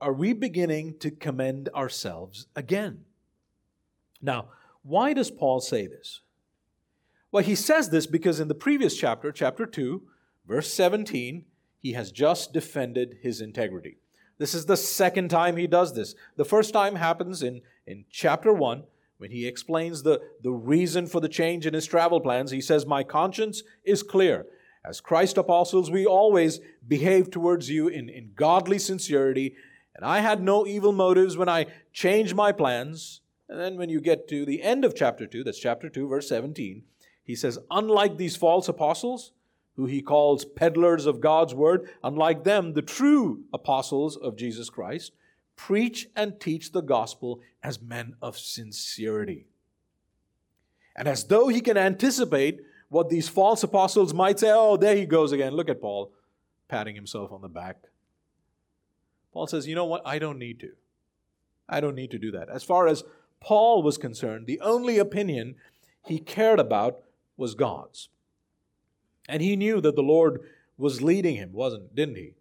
Are 0.00 0.12
we 0.12 0.32
beginning 0.32 0.98
to 0.98 1.10
commend 1.10 1.68
ourselves 1.74 2.46
again? 2.56 3.04
Now, 4.20 4.48
why 4.82 5.12
does 5.12 5.30
Paul 5.30 5.60
say 5.60 5.86
this? 5.86 6.20
Well, 7.30 7.42
he 7.42 7.54
says 7.54 7.90
this 7.90 8.06
because 8.06 8.40
in 8.40 8.48
the 8.48 8.54
previous 8.54 8.96
chapter, 8.96 9.32
chapter 9.32 9.64
2, 9.64 10.02
verse 10.46 10.72
17, 10.72 11.46
he 11.78 11.92
has 11.92 12.12
just 12.12 12.52
defended 12.52 13.18
his 13.22 13.40
integrity. 13.40 13.96
This 14.38 14.54
is 14.54 14.66
the 14.66 14.76
second 14.76 15.28
time 15.30 15.56
he 15.56 15.66
does 15.66 15.94
this. 15.94 16.14
The 16.36 16.44
first 16.44 16.72
time 16.72 16.96
happens 16.96 17.42
in, 17.42 17.62
in 17.86 18.04
chapter 18.10 18.52
1 18.52 18.84
when 19.18 19.30
he 19.30 19.46
explains 19.46 20.02
the, 20.02 20.20
the 20.42 20.50
reason 20.50 21.06
for 21.06 21.20
the 21.20 21.28
change 21.28 21.66
in 21.66 21.74
his 21.74 21.86
travel 21.86 22.20
plans. 22.20 22.50
He 22.50 22.60
says, 22.60 22.84
My 22.84 23.02
conscience 23.02 23.62
is 23.84 24.02
clear. 24.02 24.46
As 24.84 25.00
Christ 25.00 25.38
apostles, 25.38 25.90
we 25.90 26.06
always 26.06 26.60
behave 26.86 27.30
towards 27.30 27.70
you 27.70 27.88
in, 27.88 28.08
in 28.08 28.32
godly 28.34 28.78
sincerity, 28.78 29.54
and 29.94 30.04
I 30.04 30.20
had 30.20 30.42
no 30.42 30.66
evil 30.66 30.92
motives 30.92 31.36
when 31.36 31.48
I 31.48 31.66
changed 31.92 32.34
my 32.34 32.50
plans. 32.50 33.20
And 33.48 33.60
then 33.60 33.76
when 33.76 33.90
you 33.90 34.00
get 34.00 34.26
to 34.28 34.44
the 34.44 34.62
end 34.62 34.84
of 34.84 34.94
chapter 34.94 35.26
2, 35.26 35.44
that's 35.44 35.58
chapter 35.58 35.88
2, 35.88 36.08
verse 36.08 36.28
17, 36.28 36.82
he 37.22 37.36
says, 37.36 37.58
Unlike 37.70 38.16
these 38.16 38.36
false 38.36 38.68
apostles, 38.68 39.32
who 39.76 39.86
he 39.86 40.02
calls 40.02 40.44
peddlers 40.44 41.06
of 41.06 41.20
God's 41.20 41.54
word, 41.54 41.88
unlike 42.02 42.44
them, 42.44 42.72
the 42.72 42.82
true 42.82 43.44
apostles 43.52 44.16
of 44.16 44.36
Jesus 44.36 44.68
Christ, 44.68 45.12
preach 45.56 46.08
and 46.16 46.40
teach 46.40 46.72
the 46.72 46.82
gospel 46.82 47.40
as 47.62 47.80
men 47.80 48.14
of 48.20 48.38
sincerity. 48.38 49.46
And 50.96 51.08
as 51.08 51.24
though 51.24 51.48
he 51.48 51.60
can 51.60 51.76
anticipate 51.76 52.60
what 52.92 53.08
these 53.08 53.26
false 53.26 53.62
apostles 53.62 54.12
might 54.12 54.38
say, 54.38 54.50
oh, 54.52 54.76
there 54.76 54.94
he 54.94 55.06
goes 55.06 55.32
again. 55.32 55.54
Look 55.54 55.70
at 55.70 55.80
Paul 55.80 56.12
patting 56.68 56.94
himself 56.94 57.32
on 57.32 57.40
the 57.40 57.48
back. 57.48 57.78
Paul 59.32 59.46
says, 59.46 59.66
you 59.66 59.74
know 59.74 59.86
what? 59.86 60.02
I 60.04 60.18
don't 60.18 60.38
need 60.38 60.60
to. 60.60 60.72
I 61.66 61.80
don't 61.80 61.94
need 61.94 62.10
to 62.10 62.18
do 62.18 62.30
that. 62.32 62.50
As 62.50 62.62
far 62.62 62.86
as 62.86 63.02
Paul 63.40 63.82
was 63.82 63.96
concerned, 63.96 64.46
the 64.46 64.60
only 64.60 64.98
opinion 64.98 65.54
he 66.04 66.18
cared 66.18 66.60
about 66.60 66.98
was 67.38 67.54
God's. 67.54 68.10
And 69.26 69.40
he 69.40 69.56
knew 69.56 69.80
that 69.80 69.96
the 69.96 70.02
Lord 70.02 70.40
was 70.76 71.00
leading 71.00 71.36
him, 71.36 71.52
wasn't, 71.54 71.94
didn't 71.94 72.16
he? 72.16 72.34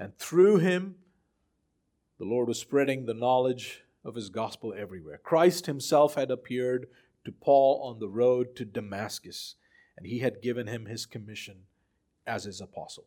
And 0.00 0.18
through 0.18 0.56
him, 0.58 0.96
the 2.18 2.24
Lord 2.24 2.48
was 2.48 2.58
spreading 2.58 3.06
the 3.06 3.14
knowledge 3.14 3.84
of 4.04 4.16
his 4.16 4.30
gospel 4.30 4.74
everywhere. 4.76 5.20
Christ 5.22 5.66
himself 5.66 6.16
had 6.16 6.32
appeared 6.32 6.88
to 7.24 7.30
Paul 7.30 7.80
on 7.84 8.00
the 8.00 8.08
road 8.08 8.56
to 8.56 8.64
Damascus 8.64 9.54
and 9.96 10.06
he 10.06 10.18
had 10.18 10.42
given 10.42 10.66
him 10.66 10.86
his 10.86 11.06
commission 11.06 11.56
as 12.26 12.44
his 12.44 12.60
apostle. 12.60 13.06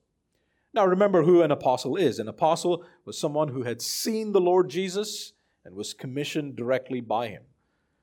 Now, 0.74 0.86
remember 0.86 1.24
who 1.24 1.42
an 1.42 1.52
apostle 1.52 1.96
is. 1.96 2.20
An 2.20 2.28
apostle 2.28 2.86
was 3.06 3.18
someone 3.18 3.50
who 3.50 3.64
had 3.64 3.82
seen 3.82 4.32
the 4.32 4.42
Lord 4.42 4.70
Jesus 4.70 5.34
and 5.66 5.76
was 5.76 5.94
commissioned 5.94 6.56
directly 6.56 7.02
by 7.02 7.28
him. 7.28 7.44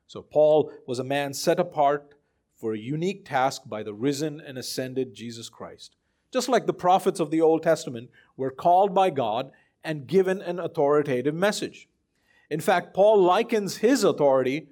So, 0.06 0.22
Paul 0.22 0.72
was 0.86 0.98
a 0.98 1.04
man 1.04 1.32
set 1.32 1.60
apart 1.60 2.14
for 2.56 2.72
a 2.72 2.78
unique 2.78 3.24
task 3.24 3.62
by 3.66 3.82
the 3.82 3.94
risen 3.94 4.40
and 4.40 4.58
ascended 4.58 5.14
Jesus 5.14 5.48
Christ. 5.48 5.96
Just 6.32 6.48
like 6.48 6.66
the 6.66 6.72
prophets 6.72 7.20
of 7.20 7.30
the 7.30 7.40
Old 7.40 7.62
Testament 7.62 8.10
were 8.36 8.50
called 8.50 8.94
by 8.94 9.10
God 9.10 9.52
and 9.84 10.06
given 10.06 10.42
an 10.42 10.58
authoritative 10.58 11.34
message. 11.34 11.88
In 12.50 12.60
fact, 12.60 12.94
Paul 12.94 13.22
likens 13.22 13.78
his 13.78 14.04
authority 14.04 14.68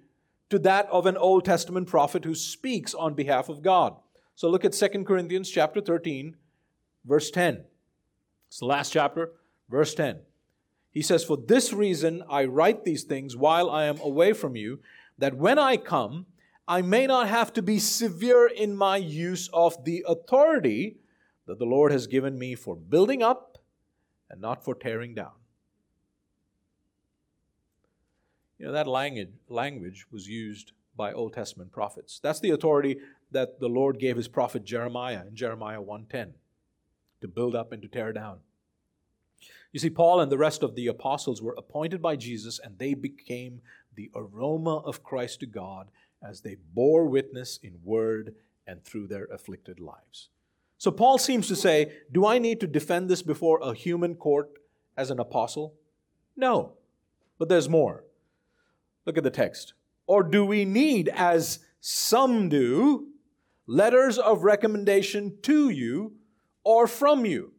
to 0.50 0.58
that 0.60 0.88
of 0.90 1.06
an 1.06 1.16
Old 1.16 1.44
Testament 1.44 1.88
prophet 1.88 2.24
who 2.24 2.34
speaks 2.34 2.94
on 2.94 3.14
behalf 3.14 3.48
of 3.48 3.62
God. 3.62 3.96
So 4.34 4.48
look 4.48 4.64
at 4.64 4.72
2 4.72 5.04
Corinthians 5.04 5.48
chapter 5.48 5.80
13, 5.80 6.36
verse 7.04 7.30
10. 7.30 7.64
It's 8.48 8.58
the 8.58 8.66
last 8.66 8.92
chapter, 8.92 9.32
verse 9.68 9.94
10. 9.94 10.20
He 10.90 11.02
says, 11.02 11.24
For 11.24 11.36
this 11.36 11.72
reason 11.72 12.22
I 12.28 12.44
write 12.44 12.84
these 12.84 13.04
things 13.04 13.36
while 13.36 13.70
I 13.70 13.84
am 13.84 14.00
away 14.00 14.32
from 14.32 14.56
you, 14.56 14.80
that 15.18 15.36
when 15.36 15.58
I 15.58 15.76
come, 15.76 16.26
I 16.66 16.82
may 16.82 17.06
not 17.06 17.28
have 17.28 17.52
to 17.54 17.62
be 17.62 17.78
severe 17.78 18.46
in 18.46 18.76
my 18.76 18.96
use 18.96 19.48
of 19.52 19.84
the 19.84 20.04
authority 20.08 20.96
that 21.46 21.58
the 21.58 21.66
Lord 21.66 21.92
has 21.92 22.06
given 22.06 22.38
me 22.38 22.54
for 22.54 22.74
building 22.74 23.22
up 23.22 23.58
and 24.30 24.40
not 24.40 24.64
for 24.64 24.74
tearing 24.74 25.14
down. 25.14 25.32
You 28.58 28.66
know, 28.66 28.72
that 28.72 28.86
language, 28.86 29.28
language 29.48 30.06
was 30.10 30.26
used 30.26 30.72
by 30.96 31.12
Old 31.12 31.34
Testament 31.34 31.72
prophets. 31.72 32.20
That's 32.22 32.40
the 32.40 32.50
authority 32.50 32.98
that 33.34 33.60
the 33.60 33.68
Lord 33.68 33.98
gave 33.98 34.16
his 34.16 34.28
prophet 34.28 34.64
Jeremiah 34.64 35.24
in 35.26 35.36
Jeremiah 35.36 35.82
1:10 35.82 36.34
to 37.20 37.28
build 37.28 37.54
up 37.54 37.72
and 37.72 37.82
to 37.82 37.88
tear 37.88 38.12
down. 38.12 38.40
You 39.72 39.80
see, 39.80 39.90
Paul 39.90 40.20
and 40.20 40.30
the 40.30 40.38
rest 40.38 40.62
of 40.62 40.74
the 40.74 40.86
apostles 40.86 41.42
were 41.42 41.54
appointed 41.58 42.00
by 42.00 42.16
Jesus 42.16 42.58
and 42.58 42.78
they 42.78 42.94
became 42.94 43.60
the 43.94 44.10
aroma 44.14 44.78
of 44.78 45.02
Christ 45.02 45.40
to 45.40 45.46
God 45.46 45.90
as 46.22 46.40
they 46.40 46.56
bore 46.74 47.06
witness 47.06 47.58
in 47.62 47.80
word 47.82 48.34
and 48.66 48.82
through 48.84 49.08
their 49.08 49.26
afflicted 49.26 49.80
lives. 49.80 50.28
So 50.78 50.90
Paul 50.90 51.18
seems 51.18 51.48
to 51.48 51.56
say, 51.56 51.92
Do 52.10 52.26
I 52.26 52.38
need 52.38 52.60
to 52.60 52.66
defend 52.66 53.08
this 53.08 53.22
before 53.22 53.58
a 53.62 53.74
human 53.74 54.14
court 54.14 54.50
as 54.96 55.10
an 55.10 55.18
apostle? 55.18 55.74
No. 56.36 56.74
But 57.38 57.48
there's 57.48 57.68
more. 57.68 58.04
Look 59.06 59.18
at 59.18 59.24
the 59.24 59.30
text. 59.30 59.74
Or 60.06 60.22
do 60.22 60.44
we 60.44 60.64
need, 60.64 61.08
as 61.08 61.60
some 61.80 62.48
do, 62.48 63.08
letters 63.66 64.18
of 64.18 64.44
recommendation 64.44 65.38
to 65.42 65.68
you 65.70 66.12
or 66.64 66.86
from 66.86 67.24
you? 67.24 67.52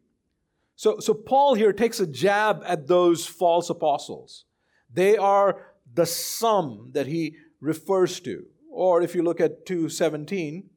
So, 0.76 0.98
so 1.00 1.14
Paul 1.14 1.54
here 1.54 1.72
takes 1.72 2.00
a 2.00 2.06
jab 2.06 2.62
at 2.66 2.86
those 2.86 3.26
false 3.26 3.70
apostles. 3.70 4.44
They 4.92 5.16
are 5.16 5.74
the 5.94 6.06
some 6.06 6.90
that 6.92 7.06
he 7.06 7.36
refers 7.60 8.20
to. 8.20 8.46
Or 8.70 9.00
if 9.00 9.14
you 9.14 9.22
look 9.22 9.40
at 9.40 9.64
217, 9.64 10.68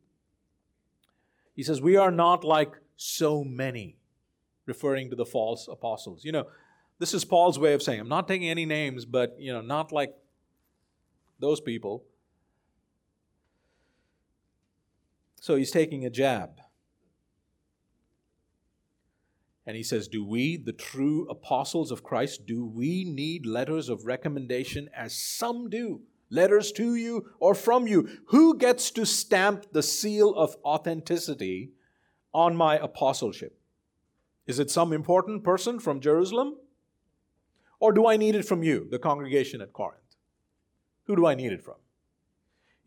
he 1.53 1.63
says, 1.63 1.81
We 1.81 1.97
are 1.97 2.11
not 2.11 2.45
like 2.45 2.71
so 2.95 3.43
many, 3.43 3.97
referring 4.65 5.09
to 5.09 5.17
the 5.17 5.25
false 5.25 5.67
apostles. 5.67 6.23
You 6.23 6.31
know, 6.31 6.47
this 6.99 7.13
is 7.13 7.25
Paul's 7.25 7.59
way 7.59 7.73
of 7.73 7.83
saying, 7.83 7.99
I'm 7.99 8.07
not 8.07 8.27
taking 8.27 8.49
any 8.49 8.65
names, 8.65 9.05
but, 9.05 9.35
you 9.37 9.51
know, 9.51 9.61
not 9.61 9.91
like 9.91 10.13
those 11.39 11.59
people. 11.59 12.05
So 15.39 15.55
he's 15.55 15.71
taking 15.71 16.05
a 16.05 16.09
jab. 16.09 16.59
And 19.65 19.75
he 19.75 19.83
says, 19.83 20.07
Do 20.07 20.25
we, 20.25 20.57
the 20.57 20.73
true 20.73 21.27
apostles 21.29 21.91
of 21.91 22.03
Christ, 22.03 22.45
do 22.45 22.65
we 22.65 23.03
need 23.03 23.45
letters 23.45 23.87
of 23.87 24.05
recommendation 24.05 24.89
as 24.95 25.15
some 25.15 25.69
do? 25.69 26.01
Letters 26.31 26.71
to 26.73 26.95
you 26.95 27.31
or 27.39 27.55
from 27.55 27.87
you? 27.87 28.09
Who 28.27 28.57
gets 28.57 28.91
to 28.91 29.05
stamp 29.05 29.71
the 29.71 29.83
seal 29.83 30.33
of 30.35 30.55
authenticity 30.63 31.71
on 32.33 32.55
my 32.55 32.77
apostleship? 32.77 33.59
Is 34.45 34.59
it 34.59 34.71
some 34.71 34.91
important 34.93 35.43
person 35.43 35.79
from 35.79 35.99
Jerusalem? 35.99 36.57
Or 37.79 37.93
do 37.93 38.07
I 38.07 38.17
need 38.17 38.35
it 38.35 38.45
from 38.45 38.63
you, 38.63 38.87
the 38.89 38.99
congregation 38.99 39.61
at 39.61 39.73
Corinth? 39.73 40.15
Who 41.05 41.15
do 41.15 41.25
I 41.25 41.35
need 41.35 41.51
it 41.51 41.63
from? 41.63 41.75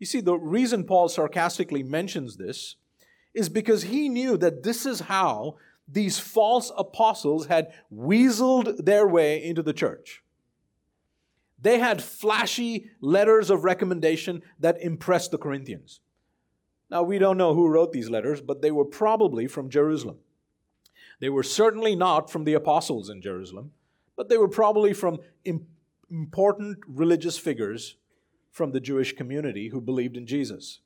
You 0.03 0.07
see, 0.07 0.19
the 0.19 0.35
reason 0.37 0.83
Paul 0.83 1.07
sarcastically 1.07 1.81
mentions 1.81 2.35
this 2.35 2.75
is 3.33 3.47
because 3.47 3.83
he 3.83 4.09
knew 4.09 4.35
that 4.35 4.61
this 4.61 4.85
is 4.85 4.99
how 4.99 5.55
these 5.87 6.19
false 6.19 6.73
apostles 6.77 7.45
had 7.45 7.71
weaseled 7.89 8.83
their 8.83 9.07
way 9.07 9.41
into 9.41 9.63
the 9.63 9.71
church. 9.71 10.21
They 11.57 11.79
had 11.79 12.03
flashy 12.03 12.91
letters 12.99 13.49
of 13.49 13.63
recommendation 13.63 14.41
that 14.59 14.81
impressed 14.81 15.31
the 15.31 15.37
Corinthians. 15.37 16.01
Now, 16.91 17.03
we 17.03 17.17
don't 17.17 17.37
know 17.37 17.53
who 17.53 17.69
wrote 17.69 17.93
these 17.93 18.09
letters, 18.09 18.41
but 18.41 18.61
they 18.61 18.71
were 18.71 18.83
probably 18.83 19.47
from 19.47 19.69
Jerusalem. 19.69 20.17
They 21.21 21.29
were 21.29 21.43
certainly 21.43 21.95
not 21.95 22.29
from 22.29 22.43
the 22.43 22.55
apostles 22.55 23.09
in 23.09 23.21
Jerusalem, 23.21 23.71
but 24.17 24.27
they 24.27 24.37
were 24.37 24.49
probably 24.49 24.91
from 24.91 25.19
important 26.09 26.79
religious 26.89 27.37
figures 27.37 27.95
from 28.53 28.71
the 28.71 28.79
Jewish 28.79 29.15
community 29.15 29.69
who 29.69 29.81
believed 29.81 30.15
in 30.15 30.27
Jesus. 30.27 30.79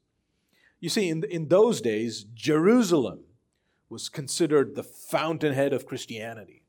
You 0.80 0.88
see, 0.88 1.10
in, 1.10 1.24
in 1.26 1.50
those 1.50 1.82
days, 1.82 2.24
Jerusalem 2.34 3.26
was 3.90 4.08
considered 4.08 4.74
the 4.74 4.84
fountainhead 4.84 5.74
of 5.74 5.86
Christianity. 5.86 6.64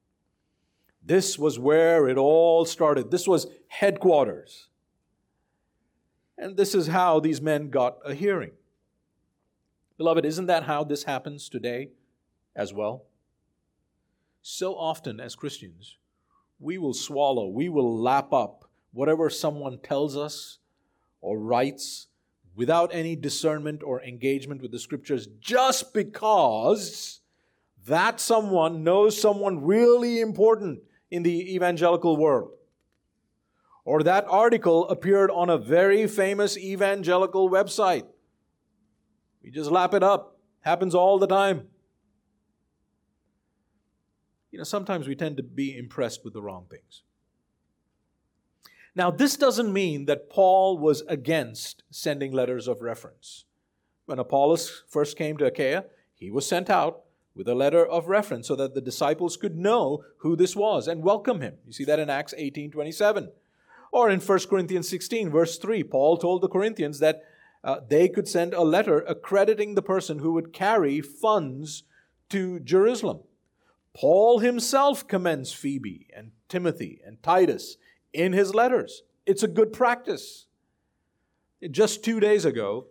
This 1.02 1.38
was 1.38 1.58
where 1.58 2.08
it 2.08 2.18
all 2.18 2.64
started. 2.64 3.10
This 3.10 3.28
was 3.28 3.46
headquarters. 3.68 4.66
And 6.36 6.56
this 6.56 6.74
is 6.74 6.88
how 6.88 7.20
these 7.20 7.40
men 7.40 7.70
got 7.70 7.98
a 8.04 8.12
hearing. 8.12 8.52
Beloved, 9.98 10.24
isn't 10.24 10.46
that 10.46 10.64
how 10.64 10.82
this 10.82 11.04
happens 11.04 11.48
today 11.48 11.90
as 12.56 12.74
well? 12.74 13.04
So 14.42 14.74
often 14.74 15.20
as 15.20 15.36
Christians, 15.36 15.96
we 16.58 16.76
will 16.76 16.94
swallow, 16.94 17.46
we 17.46 17.68
will 17.68 18.00
lap 18.00 18.32
up 18.32 18.68
whatever 18.92 19.30
someone 19.30 19.78
tells 19.78 20.16
us 20.16 20.58
or 21.20 21.38
writes 21.38 22.08
without 22.54 22.90
any 22.92 23.14
discernment 23.14 23.82
or 23.82 24.02
engagement 24.02 24.60
with 24.60 24.72
the 24.72 24.78
scriptures 24.78 25.28
just 25.40 25.94
because 25.94 27.20
that 27.86 28.20
someone 28.20 28.84
knows 28.84 29.20
someone 29.20 29.64
really 29.64 30.20
important 30.20 30.80
in 31.10 31.22
the 31.22 31.54
evangelical 31.54 32.16
world. 32.16 32.50
Or 33.84 34.02
that 34.02 34.26
article 34.28 34.88
appeared 34.88 35.30
on 35.30 35.48
a 35.48 35.56
very 35.56 36.06
famous 36.06 36.58
evangelical 36.58 37.48
website. 37.48 38.04
We 39.42 39.50
just 39.50 39.70
lap 39.70 39.94
it 39.94 40.02
up. 40.02 40.36
Happens 40.60 40.94
all 40.94 41.18
the 41.18 41.26
time. 41.26 41.68
You 44.50 44.58
know, 44.58 44.64
sometimes 44.64 45.08
we 45.08 45.14
tend 45.14 45.36
to 45.38 45.42
be 45.42 45.76
impressed 45.76 46.24
with 46.24 46.34
the 46.34 46.42
wrong 46.42 46.66
things. 46.68 47.02
Now, 48.98 49.12
this 49.12 49.36
doesn't 49.36 49.72
mean 49.72 50.06
that 50.06 50.28
Paul 50.28 50.76
was 50.76 51.04
against 51.06 51.84
sending 51.88 52.32
letters 52.32 52.66
of 52.66 52.82
reference. 52.82 53.44
When 54.06 54.18
Apollos 54.18 54.82
first 54.88 55.16
came 55.16 55.36
to 55.36 55.46
Achaia, 55.46 55.84
he 56.16 56.32
was 56.32 56.48
sent 56.48 56.68
out 56.68 57.04
with 57.32 57.46
a 57.46 57.54
letter 57.54 57.86
of 57.86 58.08
reference 58.08 58.48
so 58.48 58.56
that 58.56 58.74
the 58.74 58.80
disciples 58.80 59.36
could 59.36 59.56
know 59.56 60.02
who 60.18 60.34
this 60.34 60.56
was 60.56 60.88
and 60.88 61.04
welcome 61.04 61.40
him. 61.40 61.58
You 61.64 61.72
see 61.72 61.84
that 61.84 62.00
in 62.00 62.10
Acts 62.10 62.34
18 62.36 62.72
27. 62.72 63.30
Or 63.92 64.10
in 64.10 64.18
1 64.18 64.38
Corinthians 64.50 64.88
16, 64.88 65.30
verse 65.30 65.58
3, 65.58 65.84
Paul 65.84 66.16
told 66.16 66.42
the 66.42 66.48
Corinthians 66.48 66.98
that 66.98 67.22
uh, 67.62 67.76
they 67.88 68.08
could 68.08 68.26
send 68.26 68.52
a 68.52 68.62
letter 68.62 69.02
accrediting 69.02 69.76
the 69.76 69.80
person 69.80 70.18
who 70.18 70.32
would 70.32 70.52
carry 70.52 71.00
funds 71.00 71.84
to 72.30 72.58
Jerusalem. 72.58 73.20
Paul 73.94 74.40
himself 74.40 75.06
commends 75.06 75.52
Phoebe 75.52 76.08
and 76.16 76.32
Timothy 76.48 77.00
and 77.06 77.22
Titus 77.22 77.76
in 78.12 78.32
his 78.32 78.54
letters. 78.54 79.02
It's 79.26 79.42
a 79.42 79.48
good 79.48 79.72
practice. 79.72 80.46
Just 81.70 82.04
two 82.04 82.20
days 82.20 82.44
ago, 82.44 82.86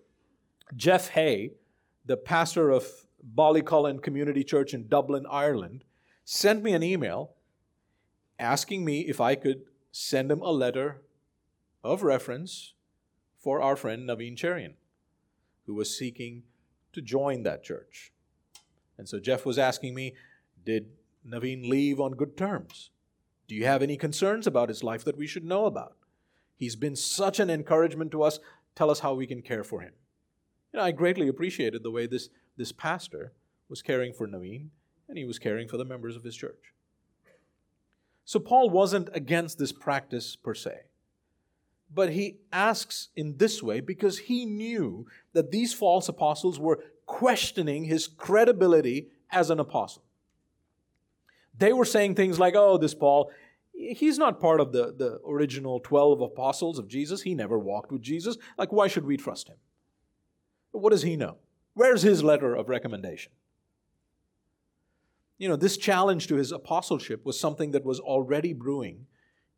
Jeff 0.76 1.10
Hay, 1.10 1.54
the 2.06 2.18
pastor 2.18 2.70
of 2.70 2.86
Ballycullen 3.36 4.02
Community 4.02 4.44
Church 4.44 4.74
in 4.74 4.88
Dublin, 4.88 5.26
Ireland, 5.30 5.84
sent 6.26 6.64
me 6.64 6.74
an 6.74 6.84
email 6.84 7.32
asking 8.40 8.86
me 8.86 9.02
if 9.02 9.20
I 9.20 9.36
could 9.36 9.62
send 9.92 10.32
him 10.32 10.42
a 10.42 10.52
letter 10.52 11.02
of 11.84 12.04
reference 12.04 12.74
for 13.40 13.62
our 13.62 13.76
friend 13.76 14.08
Naveen 14.08 14.36
Cherian, 14.36 14.74
who 15.66 15.74
was 15.74 15.98
seeking 15.98 16.44
to 16.94 17.02
join 17.02 17.44
that 17.44 17.64
church. 17.64 18.12
And 18.98 19.08
so 19.08 19.20
Jeff 19.20 19.46
was 19.46 19.58
asking 19.58 19.96
me, 19.96 20.16
Did 20.66 20.88
Naveen 21.28 21.70
leave 21.70 22.00
on 22.00 22.12
good 22.12 22.36
terms? 22.36 22.90
Do 23.48 23.56
you 23.56 23.66
have 23.66 23.82
any 23.82 23.98
concerns 23.98 24.46
about 24.46 24.70
his 24.70 24.84
life 24.84 25.04
that 25.06 25.18
we 25.18 25.28
should 25.28 25.46
know 25.46 25.66
about? 25.66 25.96
He's 26.56 26.76
been 26.76 26.96
such 26.96 27.40
an 27.40 27.50
encouragement 27.50 28.12
to 28.12 28.24
us. 28.24 28.40
Tell 28.76 28.90
us 28.90 29.00
how 29.00 29.14
we 29.14 29.28
can 29.28 29.42
care 29.42 29.64
for 29.64 29.82
him. 29.82 29.94
You 30.74 30.80
know, 30.80 30.86
I 30.86 30.92
greatly 30.92 31.28
appreciated 31.28 31.84
the 31.84 31.92
way 31.92 32.08
this, 32.08 32.30
this 32.58 32.72
pastor 32.72 33.32
was 33.70 33.82
caring 33.82 34.14
for 34.14 34.28
Naveen 34.28 34.70
and 35.08 35.18
he 35.18 35.26
was 35.26 35.40
caring 35.40 35.68
for 35.68 35.78
the 35.78 35.86
members 35.86 36.16
of 36.16 36.24
his 36.24 36.36
church. 36.36 36.74
So 38.26 38.40
Paul 38.40 38.70
wasn't 38.70 39.10
against 39.14 39.58
this 39.58 39.72
practice 39.72 40.36
per 40.36 40.54
se. 40.54 40.82
But 41.94 42.12
he 42.12 42.40
asks 42.52 43.10
in 43.16 43.38
this 43.38 43.64
way 43.64 43.80
because 43.80 44.18
he 44.20 44.46
knew 44.46 45.08
that 45.32 45.52
these 45.52 45.74
false 45.74 46.10
apostles 46.10 46.60
were 46.60 46.84
questioning 47.06 47.86
his 47.86 48.08
credibility 48.08 49.08
as 49.32 49.50
an 49.50 49.62
apostle. 49.62 50.04
They 51.58 51.72
were 51.72 51.86
saying 51.86 52.16
things 52.16 52.38
like, 52.38 52.56
oh, 52.56 52.78
this 52.78 52.94
Paul, 52.94 53.32
he's 53.78 54.18
not 54.18 54.40
part 54.40 54.60
of 54.60 54.72
the, 54.72 54.94
the 54.98 55.20
original 55.28 55.80
12 55.80 56.22
apostles 56.22 56.80
of 56.80 56.88
Jesus. 56.88 57.22
He 57.22 57.36
never 57.36 57.60
walked 57.60 57.92
with 57.92 58.02
Jesus. 58.02 58.38
Like, 58.58 58.72
why 58.72 58.88
should 58.88 59.06
we 59.06 59.18
trust 59.18 59.48
him? 59.48 59.58
What 60.72 60.90
does 60.90 61.04
he 61.04 61.16
know? 61.16 61.38
Where's 61.74 62.02
his 62.02 62.24
letter 62.24 62.56
of 62.56 62.70
recommendation? 62.70 63.32
You 65.38 65.48
know, 65.48 65.56
this 65.56 65.78
challenge 65.78 66.28
to 66.28 66.36
his 66.36 66.52
apostleship 66.52 67.24
was 67.24 67.40
something 67.40 67.72
that 67.72 67.86
was 67.86 68.00
already 68.00 68.54
brewing 68.54 69.06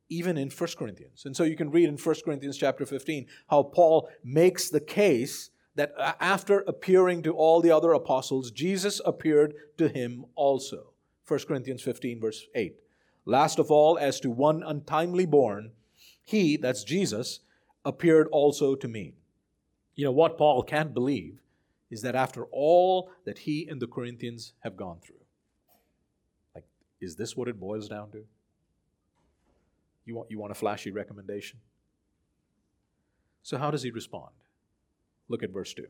even 0.09 0.37
in 0.37 0.49
1 0.49 0.69
Corinthians. 0.77 1.23
And 1.25 1.35
so 1.35 1.43
you 1.43 1.55
can 1.55 1.69
read 1.69 1.87
in 1.87 1.95
1 1.95 2.15
Corinthians 2.25 2.57
chapter 2.57 2.85
15 2.85 3.27
how 3.49 3.63
Paul 3.63 4.09
makes 4.23 4.69
the 4.69 4.81
case 4.81 5.51
that 5.75 5.93
uh, 5.97 6.13
after 6.19 6.59
appearing 6.61 7.21
to 7.23 7.33
all 7.33 7.61
the 7.61 7.71
other 7.71 7.93
apostles, 7.93 8.51
Jesus 8.51 8.99
appeared 9.05 9.53
to 9.77 9.87
him 9.87 10.25
also. 10.35 10.93
1 11.27 11.39
Corinthians 11.47 11.81
15, 11.83 12.19
verse 12.19 12.47
8. 12.55 12.75
Last 13.29 13.59
of 13.59 13.69
all, 13.69 13.99
as 13.99 14.19
to 14.21 14.31
one 14.31 14.63
untimely 14.63 15.27
born, 15.27 15.73
he, 16.23 16.57
that's 16.57 16.83
Jesus, 16.83 17.41
appeared 17.85 18.27
also 18.31 18.73
to 18.73 18.87
me. 18.87 19.13
You 19.93 20.05
know, 20.05 20.11
what 20.11 20.35
Paul 20.35 20.63
can't 20.63 20.95
believe 20.95 21.37
is 21.91 22.01
that 22.01 22.15
after 22.15 22.45
all 22.45 23.11
that 23.25 23.37
he 23.37 23.67
and 23.67 23.79
the 23.79 23.85
Corinthians 23.85 24.53
have 24.61 24.75
gone 24.75 24.97
through, 24.99 25.21
like, 26.55 26.65
is 26.99 27.17
this 27.17 27.37
what 27.37 27.47
it 27.47 27.59
boils 27.59 27.87
down 27.87 28.09
to? 28.13 28.25
You 30.05 30.15
want, 30.15 30.31
you 30.31 30.39
want 30.39 30.51
a 30.51 30.55
flashy 30.55 30.89
recommendation? 30.89 31.59
So, 33.43 33.59
how 33.59 33.69
does 33.69 33.83
he 33.83 33.91
respond? 33.91 34.31
Look 35.27 35.43
at 35.43 35.51
verse 35.51 35.75
2. 35.75 35.85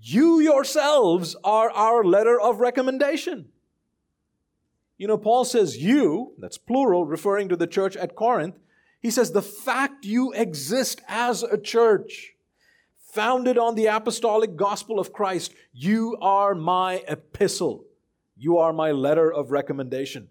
You 0.00 0.40
yourselves 0.40 1.36
are 1.44 1.70
our 1.70 2.02
letter 2.02 2.40
of 2.40 2.60
recommendation. 2.60 3.50
You 4.96 5.08
know, 5.08 5.18
Paul 5.18 5.44
says 5.44 5.76
you, 5.76 6.34
that's 6.38 6.58
plural, 6.58 7.04
referring 7.04 7.48
to 7.48 7.56
the 7.56 7.66
church 7.66 7.96
at 7.96 8.14
Corinth. 8.14 8.56
He 9.00 9.10
says 9.10 9.32
the 9.32 9.42
fact 9.42 10.04
you 10.04 10.32
exist 10.32 11.02
as 11.08 11.42
a 11.42 11.58
church, 11.58 12.34
founded 12.96 13.58
on 13.58 13.74
the 13.74 13.86
apostolic 13.86 14.56
gospel 14.56 14.98
of 14.98 15.12
Christ, 15.12 15.54
you 15.72 16.16
are 16.20 16.54
my 16.54 17.04
epistle. 17.06 17.84
You 18.36 18.58
are 18.58 18.72
my 18.72 18.90
letter 18.90 19.32
of 19.32 19.50
recommendation. 19.50 20.28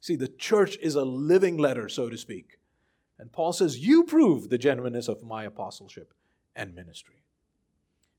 See, 0.00 0.16
the 0.16 0.28
church 0.28 0.76
is 0.82 0.96
a 0.96 1.04
living 1.04 1.58
letter, 1.58 1.88
so 1.88 2.08
to 2.08 2.16
speak. 2.16 2.58
And 3.18 3.30
Paul 3.30 3.52
says, 3.52 3.78
You 3.78 4.02
prove 4.02 4.48
the 4.48 4.58
genuineness 4.58 5.06
of 5.06 5.22
my 5.22 5.44
apostleship 5.44 6.12
and 6.56 6.74
ministry. 6.74 7.22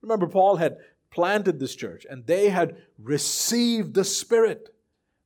Remember, 0.02 0.28
Paul 0.28 0.58
had 0.58 0.78
planted 1.12 1.60
this 1.60 1.76
church 1.76 2.06
and 2.10 2.26
they 2.26 2.50
had 2.50 2.78
received 2.98 3.94
the 3.94 4.06
Spirit. 4.06 4.73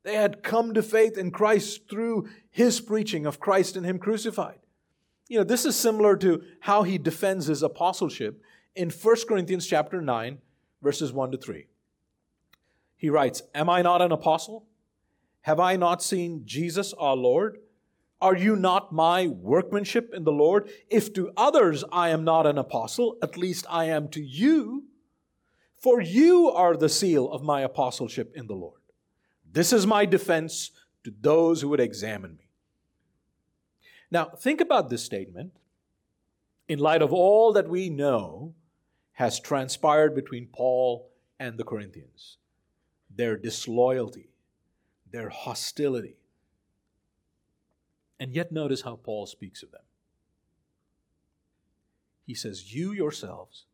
They 0.08 0.16
had 0.16 0.42
come 0.42 0.74
to 0.74 0.82
faith 0.82 1.18
in 1.18 1.32
Christ 1.32 1.90
through 1.90 2.30
his 2.50 2.80
preaching 2.80 3.26
of 3.26 3.42
Christ 3.42 3.76
and 3.76 3.86
him 3.86 4.00
crucified. 4.00 4.60
You 5.28 5.40
know, 5.40 5.44
this 5.44 5.66
is 5.66 5.76
similar 5.76 6.16
to 6.16 6.44
how 6.62 6.84
he 6.84 6.98
defends 6.98 7.48
his 7.48 7.62
apostleship 7.62 8.42
in 8.74 8.90
1 8.90 9.16
Corinthians 9.28 9.68
chapter 9.68 10.02
9 10.02 10.38
verses 10.82 11.12
1 11.12 11.32
to 11.32 11.38
3. 11.38 11.68
He 12.96 13.10
writes, 13.10 13.42
"Am 13.54 13.70
I 13.70 13.82
not 13.82 14.02
an 14.02 14.14
apostle? 14.14 14.66
Have 15.42 15.60
I 15.60 15.76
not 15.76 16.02
seen 16.02 16.46
Jesus 16.46 16.94
our 16.94 17.18
Lord? 17.18 17.60
Are 18.22 18.38
you 18.38 18.56
not 18.56 18.94
my 18.94 19.28
workmanship 19.28 20.14
in 20.14 20.24
the 20.24 20.32
Lord? 20.32 20.72
If 20.90 21.12
to 21.16 21.34
others 21.36 21.84
I 21.92 22.12
am 22.12 22.24
not 22.24 22.48
an 22.48 22.58
apostle, 22.58 23.18
at 23.22 23.36
least 23.36 23.66
I 23.70 23.86
am 23.86 24.08
to 24.12 24.24
you, 24.24 24.86
for 25.76 26.00
you 26.00 26.50
are 26.50 26.78
the 26.78 26.88
seal 26.88 27.30
of 27.30 27.44
my 27.44 27.60
apostleship 27.60 28.32
in 28.34 28.48
the 28.48 28.56
Lord." 28.56 28.80
This 29.58 29.74
is 29.74 29.88
my 29.88 30.06
defense 30.06 30.70
to 31.04 31.12
those 31.20 31.62
who 31.62 31.70
would 31.70 31.80
examine 31.80 32.38
me. 32.38 32.52
Now, 34.12 34.26
think 34.26 34.62
about 34.62 34.92
this 34.92 35.04
statement 35.04 35.52
in 36.68 36.78
light 36.78 37.02
of 37.02 37.12
all 37.12 37.54
that 37.54 37.68
we 37.68 37.90
know 37.90 38.54
has 39.14 39.40
transpired 39.40 40.14
between 40.14 40.46
Paul 40.54 41.10
and 41.40 41.58
the 41.58 41.64
Corinthians 41.64 42.38
their 43.10 43.36
disloyalty, 43.36 44.30
their 45.12 45.30
hostility. 45.30 46.18
And 48.20 48.36
yet, 48.36 48.52
notice 48.52 48.84
how 48.84 48.98
Paul 48.98 49.26
speaks 49.26 49.64
of 49.64 49.72
them. 49.72 49.82
He 52.28 52.36
says, 52.36 52.76
You 52.76 52.92
yourselves 52.92 53.66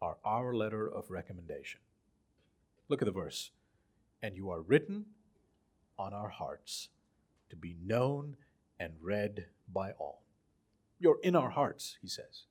are 0.00 0.18
our 0.24 0.54
letter 0.54 0.86
of 0.86 1.10
recommendation. 1.10 1.80
Look 2.88 3.02
at 3.02 3.06
the 3.06 3.10
verse 3.10 3.50
and 4.22 4.36
you 4.36 4.50
are 4.50 4.60
written 4.60 5.06
on 5.98 6.12
our 6.12 6.28
hearts 6.28 6.88
to 7.50 7.56
be 7.56 7.76
known 7.84 8.36
and 8.78 8.92
read 9.00 9.46
by 9.72 9.92
all. 9.92 10.22
You're 10.98 11.18
in 11.22 11.36
our 11.36 11.50
hearts, 11.50 11.98
he 12.00 12.08
says. 12.08 12.44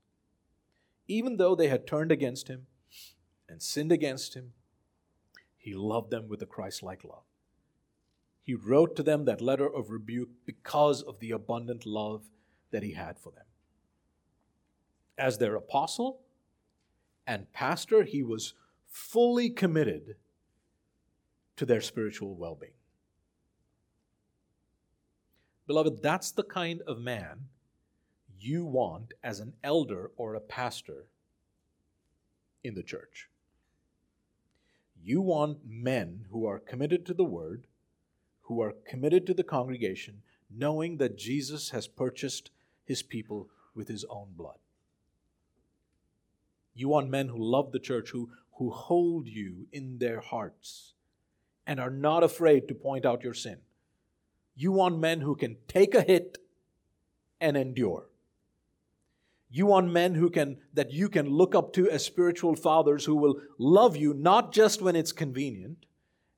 Even 1.07 1.37
though 1.37 1.55
they 1.55 1.67
had 1.67 1.87
turned 1.87 2.11
against 2.11 2.47
him 2.47 2.67
and 3.47 3.61
sinned 3.61 3.91
against 3.91 4.33
him, 4.33 4.53
he 5.57 5.73
loved 5.73 6.11
them 6.11 6.27
with 6.27 6.41
a 6.41 6.45
Christ 6.45 6.83
like 6.83 7.03
love. 7.03 7.23
He 8.41 8.55
wrote 8.55 8.95
to 8.95 9.03
them 9.03 9.25
that 9.25 9.41
letter 9.41 9.67
of 9.67 9.89
rebuke 9.89 10.29
because 10.45 11.01
of 11.01 11.19
the 11.19 11.31
abundant 11.31 11.85
love 11.85 12.29
that 12.71 12.83
he 12.83 12.93
had 12.93 13.19
for 13.19 13.31
them. 13.31 13.43
As 15.17 15.37
their 15.37 15.55
apostle 15.55 16.21
and 17.25 17.51
pastor, 17.51 18.03
he 18.03 18.23
was 18.23 18.53
fully 18.87 19.49
committed 19.49 20.15
to 21.57 21.65
their 21.65 21.81
spiritual 21.81 22.35
well 22.35 22.55
being. 22.55 22.73
Beloved, 25.65 26.01
that's 26.01 26.31
the 26.31 26.43
kind 26.43 26.81
of 26.87 26.99
man 26.99 27.49
you 28.39 28.63
want 28.63 29.13
as 29.23 29.39
an 29.39 29.53
elder 29.63 30.11
or 30.15 30.33
a 30.33 30.39
pastor 30.39 31.07
in 32.63 32.75
the 32.75 32.83
church. 32.83 33.29
You 35.03 35.21
want 35.21 35.59
men 35.65 36.25
who 36.31 36.45
are 36.45 36.59
committed 36.59 37.05
to 37.07 37.13
the 37.13 37.25
word, 37.25 37.67
who 38.43 38.61
are 38.61 38.75
committed 38.87 39.25
to 39.27 39.33
the 39.33 39.43
congregation, 39.43 40.21
knowing 40.49 40.97
that 40.97 41.17
Jesus 41.17 41.71
has 41.71 41.87
purchased 41.87 42.51
his 42.85 43.03
people 43.03 43.49
with 43.75 43.87
his 43.87 44.05
own 44.09 44.27
blood. 44.35 44.59
You 46.73 46.89
want 46.89 47.09
men 47.09 47.27
who 47.29 47.43
love 47.43 47.71
the 47.71 47.79
church, 47.79 48.11
who, 48.11 48.29
who 48.53 48.69
hold 48.69 49.27
you 49.27 49.67
in 49.71 49.97
their 49.97 50.21
hearts 50.21 50.93
and 51.67 51.79
are 51.79 51.91
not 51.91 52.23
afraid 52.23 52.67
to 52.67 52.73
point 52.73 53.05
out 53.05 53.23
your 53.23 53.33
sin. 53.33 53.57
You 54.55 54.71
want 54.71 54.97
men 54.97 55.21
who 55.21 55.35
can 55.35 55.57
take 55.67 55.93
a 55.93 56.01
hit 56.01 56.39
and 57.39 57.55
endure. 57.55 58.07
You 59.49 59.67
want 59.67 59.91
men 59.91 60.15
who 60.15 60.29
can 60.29 60.57
that 60.73 60.91
you 60.91 61.09
can 61.09 61.29
look 61.29 61.53
up 61.53 61.73
to 61.73 61.89
as 61.89 62.03
spiritual 62.03 62.55
fathers 62.55 63.05
who 63.05 63.15
will 63.15 63.39
love 63.57 63.95
you 63.95 64.13
not 64.13 64.51
just 64.51 64.81
when 64.81 64.95
it's 64.95 65.11
convenient 65.11 65.85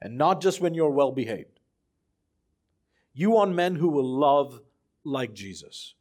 and 0.02 0.18
not 0.18 0.42
just 0.42 0.60
when 0.60 0.74
you're 0.74 0.92
well 0.92 1.12
behaved. 1.12 1.60
You 3.14 3.32
want 3.32 3.56
men 3.56 3.76
who 3.76 3.90
will 3.90 4.20
love 4.20 4.62
like 5.04 5.34
Jesus. 5.34 5.96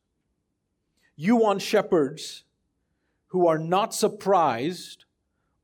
You 1.17 1.37
want 1.37 1.63
shepherds 1.63 2.45
who 3.29 3.47
are 3.47 3.59
not 3.59 3.95
surprised 3.95 5.05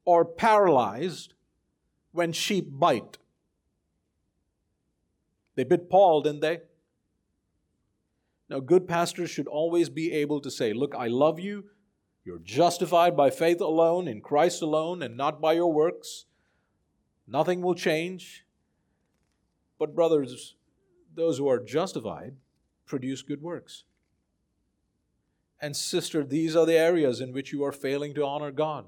or 0.04 0.24
paralyzed 0.24 1.34
when 2.12 2.32
sheep 2.32 2.68
bite. 2.70 3.18
They 5.54 5.64
bit 5.64 5.88
Paul, 5.88 6.22
didn't 6.22 6.40
they? 6.40 6.60
Now, 8.48 8.60
good 8.60 8.86
pastors 8.86 9.30
should 9.30 9.46
always 9.46 9.88
be 9.88 10.12
able 10.12 10.40
to 10.40 10.50
say, 10.50 10.72
Look, 10.72 10.94
I 10.94 11.06
love 11.06 11.40
you. 11.40 11.64
You're 12.24 12.38
justified 12.38 13.16
by 13.16 13.30
faith 13.30 13.60
alone, 13.60 14.08
in 14.08 14.20
Christ 14.20 14.62
alone, 14.62 15.02
and 15.02 15.16
not 15.16 15.40
by 15.40 15.52
your 15.52 15.72
works. 15.72 16.24
Nothing 17.26 17.60
will 17.62 17.74
change. 17.74 18.44
But, 19.78 19.94
brothers, 19.94 20.54
those 21.14 21.38
who 21.38 21.48
are 21.48 21.58
justified 21.58 22.36
produce 22.86 23.22
good 23.22 23.42
works. 23.42 23.84
And, 25.60 25.76
sister, 25.76 26.24
these 26.24 26.56
are 26.56 26.66
the 26.66 26.78
areas 26.78 27.20
in 27.20 27.32
which 27.32 27.52
you 27.52 27.64
are 27.64 27.72
failing 27.72 28.14
to 28.14 28.24
honor 28.24 28.50
God. 28.50 28.86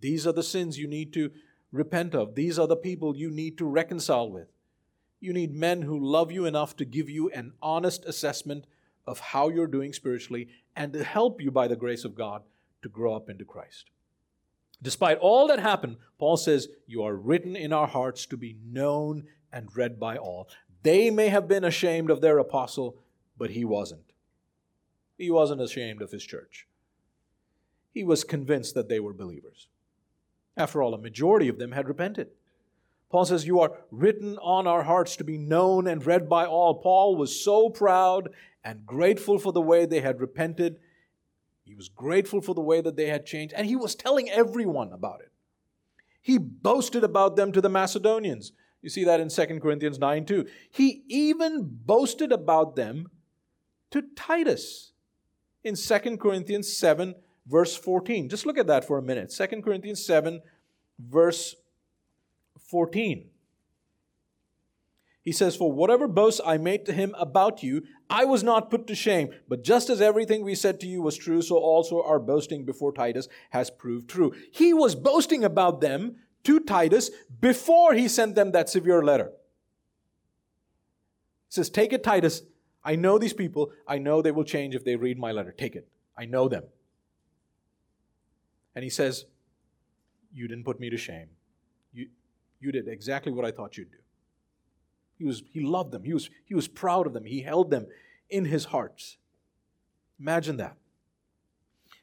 These 0.00 0.26
are 0.26 0.32
the 0.32 0.42
sins 0.42 0.78
you 0.78 0.86
need 0.86 1.12
to 1.14 1.30
repent 1.72 2.14
of. 2.14 2.34
These 2.34 2.58
are 2.58 2.66
the 2.66 2.76
people 2.76 3.16
you 3.16 3.30
need 3.30 3.56
to 3.58 3.66
reconcile 3.66 4.30
with. 4.30 4.48
You 5.24 5.32
need 5.32 5.54
men 5.54 5.80
who 5.80 5.98
love 5.98 6.30
you 6.30 6.44
enough 6.44 6.76
to 6.76 6.84
give 6.84 7.08
you 7.08 7.30
an 7.30 7.54
honest 7.62 8.04
assessment 8.04 8.66
of 9.06 9.20
how 9.20 9.48
you're 9.48 9.66
doing 9.66 9.94
spiritually 9.94 10.48
and 10.76 10.92
to 10.92 11.02
help 11.02 11.40
you 11.40 11.50
by 11.50 11.66
the 11.66 11.76
grace 11.76 12.04
of 12.04 12.14
God 12.14 12.42
to 12.82 12.90
grow 12.90 13.14
up 13.14 13.30
into 13.30 13.46
Christ. 13.46 13.86
Despite 14.82 15.16
all 15.16 15.46
that 15.46 15.60
happened, 15.60 15.96
Paul 16.18 16.36
says, 16.36 16.68
You 16.86 17.04
are 17.04 17.16
written 17.16 17.56
in 17.56 17.72
our 17.72 17.86
hearts 17.86 18.26
to 18.26 18.36
be 18.36 18.58
known 18.62 19.24
and 19.50 19.74
read 19.74 19.98
by 19.98 20.18
all. 20.18 20.50
They 20.82 21.10
may 21.10 21.30
have 21.30 21.48
been 21.48 21.64
ashamed 21.64 22.10
of 22.10 22.20
their 22.20 22.36
apostle, 22.36 22.98
but 23.38 23.48
he 23.48 23.64
wasn't. 23.64 24.12
He 25.16 25.30
wasn't 25.30 25.62
ashamed 25.62 26.02
of 26.02 26.12
his 26.12 26.24
church. 26.24 26.66
He 27.94 28.04
was 28.04 28.24
convinced 28.24 28.74
that 28.74 28.90
they 28.90 29.00
were 29.00 29.14
believers. 29.14 29.68
After 30.54 30.82
all, 30.82 30.92
a 30.92 30.98
majority 30.98 31.48
of 31.48 31.58
them 31.58 31.72
had 31.72 31.88
repented. 31.88 32.28
Paul 33.14 33.26
says, 33.26 33.46
You 33.46 33.60
are 33.60 33.70
written 33.92 34.38
on 34.38 34.66
our 34.66 34.82
hearts 34.82 35.14
to 35.14 35.22
be 35.22 35.38
known 35.38 35.86
and 35.86 36.04
read 36.04 36.28
by 36.28 36.46
all. 36.46 36.74
Paul 36.82 37.14
was 37.14 37.40
so 37.40 37.70
proud 37.70 38.30
and 38.64 38.84
grateful 38.84 39.38
for 39.38 39.52
the 39.52 39.60
way 39.60 39.86
they 39.86 40.00
had 40.00 40.20
repented. 40.20 40.80
He 41.62 41.76
was 41.76 41.88
grateful 41.88 42.40
for 42.40 42.56
the 42.56 42.60
way 42.60 42.80
that 42.80 42.96
they 42.96 43.06
had 43.06 43.24
changed, 43.24 43.54
and 43.56 43.68
he 43.68 43.76
was 43.76 43.94
telling 43.94 44.28
everyone 44.30 44.92
about 44.92 45.20
it. 45.20 45.30
He 46.20 46.38
boasted 46.38 47.04
about 47.04 47.36
them 47.36 47.52
to 47.52 47.60
the 47.60 47.68
Macedonians. 47.68 48.50
You 48.82 48.90
see 48.90 49.04
that 49.04 49.20
in 49.20 49.28
2 49.28 49.60
Corinthians 49.60 50.00
9 50.00 50.26
2. 50.26 50.46
He 50.72 51.04
even 51.06 51.60
boasted 51.86 52.32
about 52.32 52.74
them 52.74 53.12
to 53.92 54.02
Titus 54.16 54.90
in 55.62 55.76
2 55.76 56.16
Corinthians 56.16 56.76
7, 56.76 57.14
verse 57.46 57.76
14. 57.76 58.28
Just 58.28 58.44
look 58.44 58.58
at 58.58 58.66
that 58.66 58.84
for 58.84 58.98
a 58.98 59.02
minute. 59.02 59.32
2 59.32 59.62
Corinthians 59.62 60.04
7, 60.04 60.42
verse 60.98 61.54
14. 62.74 63.30
He 65.22 65.30
says, 65.30 65.54
For 65.54 65.70
whatever 65.70 66.08
boast 66.08 66.40
I 66.44 66.58
made 66.58 66.84
to 66.86 66.92
him 66.92 67.14
about 67.16 67.62
you, 67.62 67.84
I 68.10 68.24
was 68.24 68.42
not 68.42 68.68
put 68.68 68.88
to 68.88 68.96
shame. 68.96 69.28
But 69.48 69.62
just 69.62 69.88
as 69.90 70.00
everything 70.00 70.42
we 70.42 70.56
said 70.56 70.80
to 70.80 70.88
you 70.88 71.00
was 71.00 71.16
true, 71.16 71.40
so 71.40 71.56
also 71.56 72.02
our 72.02 72.18
boasting 72.18 72.64
before 72.64 72.92
Titus 72.92 73.28
has 73.50 73.70
proved 73.70 74.10
true. 74.10 74.34
He 74.50 74.74
was 74.74 74.96
boasting 74.96 75.44
about 75.44 75.80
them 75.80 76.16
to 76.42 76.58
Titus 76.58 77.12
before 77.40 77.94
he 77.94 78.08
sent 78.08 78.34
them 78.34 78.50
that 78.50 78.68
severe 78.68 79.04
letter. 79.04 79.30
He 81.46 81.54
says, 81.54 81.70
Take 81.70 81.92
it, 81.92 82.02
Titus. 82.02 82.42
I 82.82 82.96
know 82.96 83.18
these 83.18 83.32
people. 83.32 83.70
I 83.86 83.98
know 83.98 84.20
they 84.20 84.32
will 84.32 84.42
change 84.42 84.74
if 84.74 84.84
they 84.84 84.96
read 84.96 85.16
my 85.16 85.30
letter. 85.30 85.52
Take 85.52 85.76
it. 85.76 85.86
I 86.18 86.24
know 86.24 86.48
them. 86.48 86.64
And 88.74 88.82
he 88.82 88.90
says, 88.90 89.26
You 90.32 90.48
didn't 90.48 90.64
put 90.64 90.80
me 90.80 90.90
to 90.90 90.96
shame. 90.96 91.28
You, 91.92 92.08
you 92.64 92.72
did 92.72 92.88
exactly 92.88 93.30
what 93.30 93.44
I 93.44 93.50
thought 93.50 93.76
you'd 93.76 93.90
do. 93.90 93.98
He, 95.18 95.24
was, 95.24 95.42
he 95.52 95.60
loved 95.60 95.92
them. 95.92 96.02
He 96.02 96.14
was, 96.14 96.30
he 96.44 96.54
was 96.54 96.66
proud 96.66 97.06
of 97.06 97.12
them. 97.12 97.24
He 97.24 97.42
held 97.42 97.70
them 97.70 97.86
in 98.30 98.46
his 98.46 98.66
heart. 98.66 99.16
Imagine 100.18 100.56
that. 100.56 100.76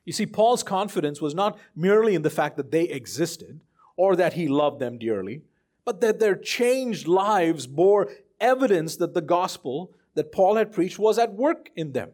You 0.05 0.13
see, 0.13 0.25
Paul's 0.25 0.63
confidence 0.63 1.19
was 1.19 1.35
not 1.35 1.59
merely 1.75 2.15
in 2.15 2.21
the 2.21 2.29
fact 2.29 2.57
that 2.57 2.71
they 2.71 2.83
existed 2.83 3.59
or 3.97 4.15
that 4.15 4.33
he 4.33 4.47
loved 4.47 4.79
them 4.79 4.97
dearly, 4.97 5.41
but 5.83 6.01
that 6.01 6.19
their 6.19 6.35
changed 6.35 7.07
lives 7.07 7.67
bore 7.67 8.09
evidence 8.39 8.95
that 8.97 9.13
the 9.13 9.21
gospel 9.21 9.91
that 10.15 10.31
Paul 10.31 10.55
had 10.55 10.71
preached 10.71 10.99
was 10.99 11.17
at 11.17 11.33
work 11.33 11.69
in 11.75 11.91
them. 11.91 12.11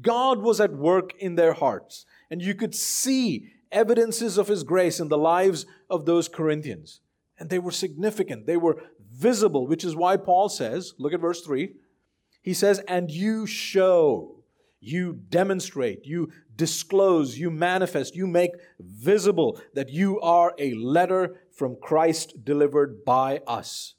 God 0.00 0.40
was 0.40 0.60
at 0.60 0.72
work 0.72 1.12
in 1.18 1.34
their 1.34 1.54
hearts. 1.54 2.06
And 2.30 2.42
you 2.42 2.54
could 2.54 2.74
see 2.74 3.52
evidences 3.72 4.38
of 4.38 4.48
his 4.48 4.62
grace 4.62 5.00
in 5.00 5.08
the 5.08 5.18
lives 5.18 5.66
of 5.90 6.06
those 6.06 6.28
Corinthians. 6.28 7.00
And 7.38 7.50
they 7.50 7.58
were 7.58 7.70
significant, 7.70 8.46
they 8.46 8.56
were 8.56 8.82
visible, 9.12 9.66
which 9.66 9.84
is 9.84 9.96
why 9.96 10.16
Paul 10.16 10.48
says, 10.48 10.94
look 10.98 11.12
at 11.12 11.20
verse 11.20 11.42
3. 11.42 11.72
He 12.42 12.54
says, 12.54 12.80
And 12.88 13.10
you 13.10 13.46
show, 13.46 14.36
you 14.80 15.12
demonstrate, 15.28 16.04
you 16.04 16.32
disclose, 16.56 17.38
you 17.38 17.50
manifest, 17.50 18.16
you 18.16 18.26
make 18.26 18.52
visible 18.80 19.60
that 19.74 19.90
you 19.90 20.20
are 20.20 20.54
a 20.58 20.74
letter 20.74 21.36
from 21.52 21.76
Christ 21.76 22.44
delivered 22.44 23.04
by 23.04 23.40
us. 23.46 23.94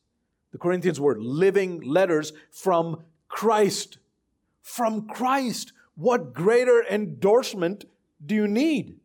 The 0.51 0.57
Corinthians 0.57 0.99
were 0.99 1.19
living 1.19 1.81
letters 1.81 2.33
from 2.51 3.03
Christ. 3.27 3.99
From 4.61 5.07
Christ. 5.07 5.73
What 5.95 6.33
greater 6.33 6.83
endorsement 6.83 7.85
do 8.25 8.35
you 8.35 8.47
need? 8.47 8.98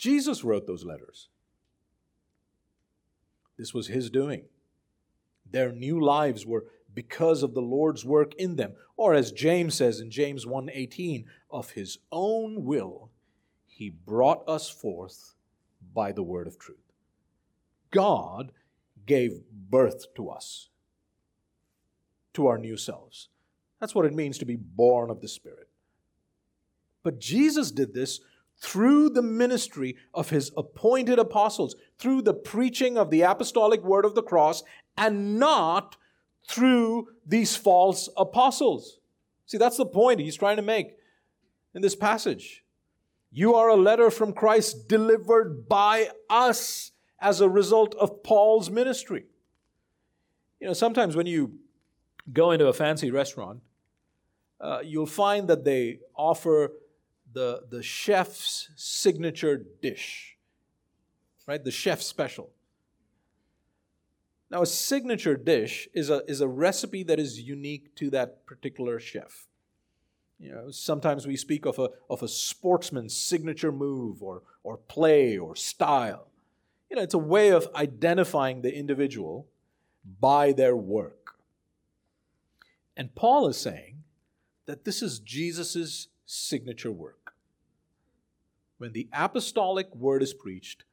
Jesus 0.00 0.42
wrote 0.42 0.66
those 0.66 0.82
letters. 0.82 1.28
This 3.58 3.74
was 3.74 3.88
his 3.88 4.08
doing. 4.08 4.44
Their 5.44 5.72
new 5.72 6.00
lives 6.00 6.46
were 6.46 6.64
because 6.94 7.42
of 7.42 7.52
the 7.52 7.60
Lord's 7.60 8.02
work 8.02 8.34
in 8.36 8.56
them, 8.56 8.72
or 8.96 9.12
as 9.12 9.30
James 9.30 9.74
says 9.74 10.00
in 10.00 10.10
James 10.10 10.46
1:18, 10.46 11.26
of 11.50 11.72
his 11.72 11.98
own 12.10 12.64
will 12.64 13.10
he 13.66 13.90
brought 13.90 14.42
us 14.48 14.70
forth 14.70 15.34
by 15.92 16.12
the 16.12 16.22
word 16.22 16.46
of 16.46 16.58
truth. 16.58 16.94
God 17.90 18.52
gave 19.04 19.42
birth 19.50 20.14
to 20.14 20.30
us, 20.30 20.70
to 22.32 22.46
our 22.46 22.56
new 22.56 22.78
selves. 22.78 23.28
That's 23.80 23.94
what 23.94 24.06
it 24.06 24.14
means 24.14 24.38
to 24.38 24.46
be 24.46 24.56
born 24.56 25.10
of 25.10 25.20
the 25.20 25.28
Spirit. 25.28 25.68
But 27.02 27.18
Jesus 27.18 27.70
did 27.70 27.92
this 27.92 28.20
through 28.60 29.10
the 29.10 29.22
ministry 29.22 29.96
of 30.12 30.30
his 30.30 30.50
appointed 30.56 31.18
apostles, 31.18 31.76
through 31.98 32.22
the 32.22 32.34
preaching 32.34 32.98
of 32.98 33.10
the 33.10 33.22
apostolic 33.22 33.82
word 33.82 34.04
of 34.04 34.14
the 34.14 34.22
cross, 34.22 34.62
and 34.96 35.38
not 35.38 35.96
through 36.46 37.08
these 37.26 37.56
false 37.56 38.08
apostles. 38.16 38.98
See, 39.46 39.58
that's 39.58 39.76
the 39.76 39.86
point 39.86 40.20
he's 40.20 40.36
trying 40.36 40.56
to 40.56 40.62
make 40.62 40.96
in 41.74 41.82
this 41.82 41.96
passage. 41.96 42.64
You 43.32 43.54
are 43.54 43.68
a 43.68 43.76
letter 43.76 44.10
from 44.10 44.32
Christ 44.32 44.88
delivered 44.88 45.68
by 45.68 46.10
us 46.28 46.92
as 47.20 47.40
a 47.40 47.48
result 47.48 47.94
of 47.94 48.22
Paul's 48.22 48.70
ministry. 48.70 49.24
You 50.58 50.66
know, 50.66 50.72
sometimes 50.72 51.16
when 51.16 51.26
you 51.26 51.58
go 52.32 52.50
into 52.50 52.66
a 52.66 52.72
fancy 52.72 53.10
restaurant, 53.10 53.60
uh, 54.60 54.80
you'll 54.84 55.06
find 55.06 55.48
that 55.48 55.64
they 55.64 56.00
offer 56.14 56.72
the, 57.32 57.62
the 57.68 57.82
chef's 57.82 58.70
signature 58.76 59.64
dish, 59.82 60.36
right? 61.46 61.62
The 61.62 61.70
chef 61.70 62.02
special. 62.02 62.50
Now, 64.50 64.62
a 64.62 64.66
signature 64.66 65.36
dish 65.36 65.88
is 65.94 66.10
a, 66.10 66.22
is 66.26 66.40
a 66.40 66.48
recipe 66.48 67.04
that 67.04 67.20
is 67.20 67.40
unique 67.40 67.94
to 67.96 68.10
that 68.10 68.46
particular 68.46 68.98
chef. 68.98 69.46
You 70.40 70.52
know, 70.52 70.70
sometimes 70.70 71.26
we 71.26 71.36
speak 71.36 71.66
of 71.66 71.78
a, 71.78 71.90
of 72.08 72.22
a 72.22 72.28
sportsman's 72.28 73.14
signature 73.14 73.70
move 73.70 74.22
or, 74.22 74.42
or 74.64 74.78
play 74.78 75.38
or 75.38 75.54
style. 75.54 76.28
You 76.88 76.96
know, 76.96 77.02
it's 77.02 77.14
a 77.14 77.18
way 77.18 77.50
of 77.50 77.68
identifying 77.76 78.62
the 78.62 78.74
individual 78.74 79.46
by 80.18 80.52
their 80.52 80.74
work. 80.74 81.34
And 82.96 83.14
Paul 83.14 83.48
is 83.48 83.56
saying 83.56 84.02
that 84.66 84.84
this 84.84 85.02
is 85.02 85.20
Jesus' 85.20 86.08
signature 86.26 86.90
work. 86.90 87.19
When 88.80 88.92
the 88.92 89.10
apostolic 89.12 89.94
word 89.94 90.22
is 90.22 90.32
preached, 90.32 90.84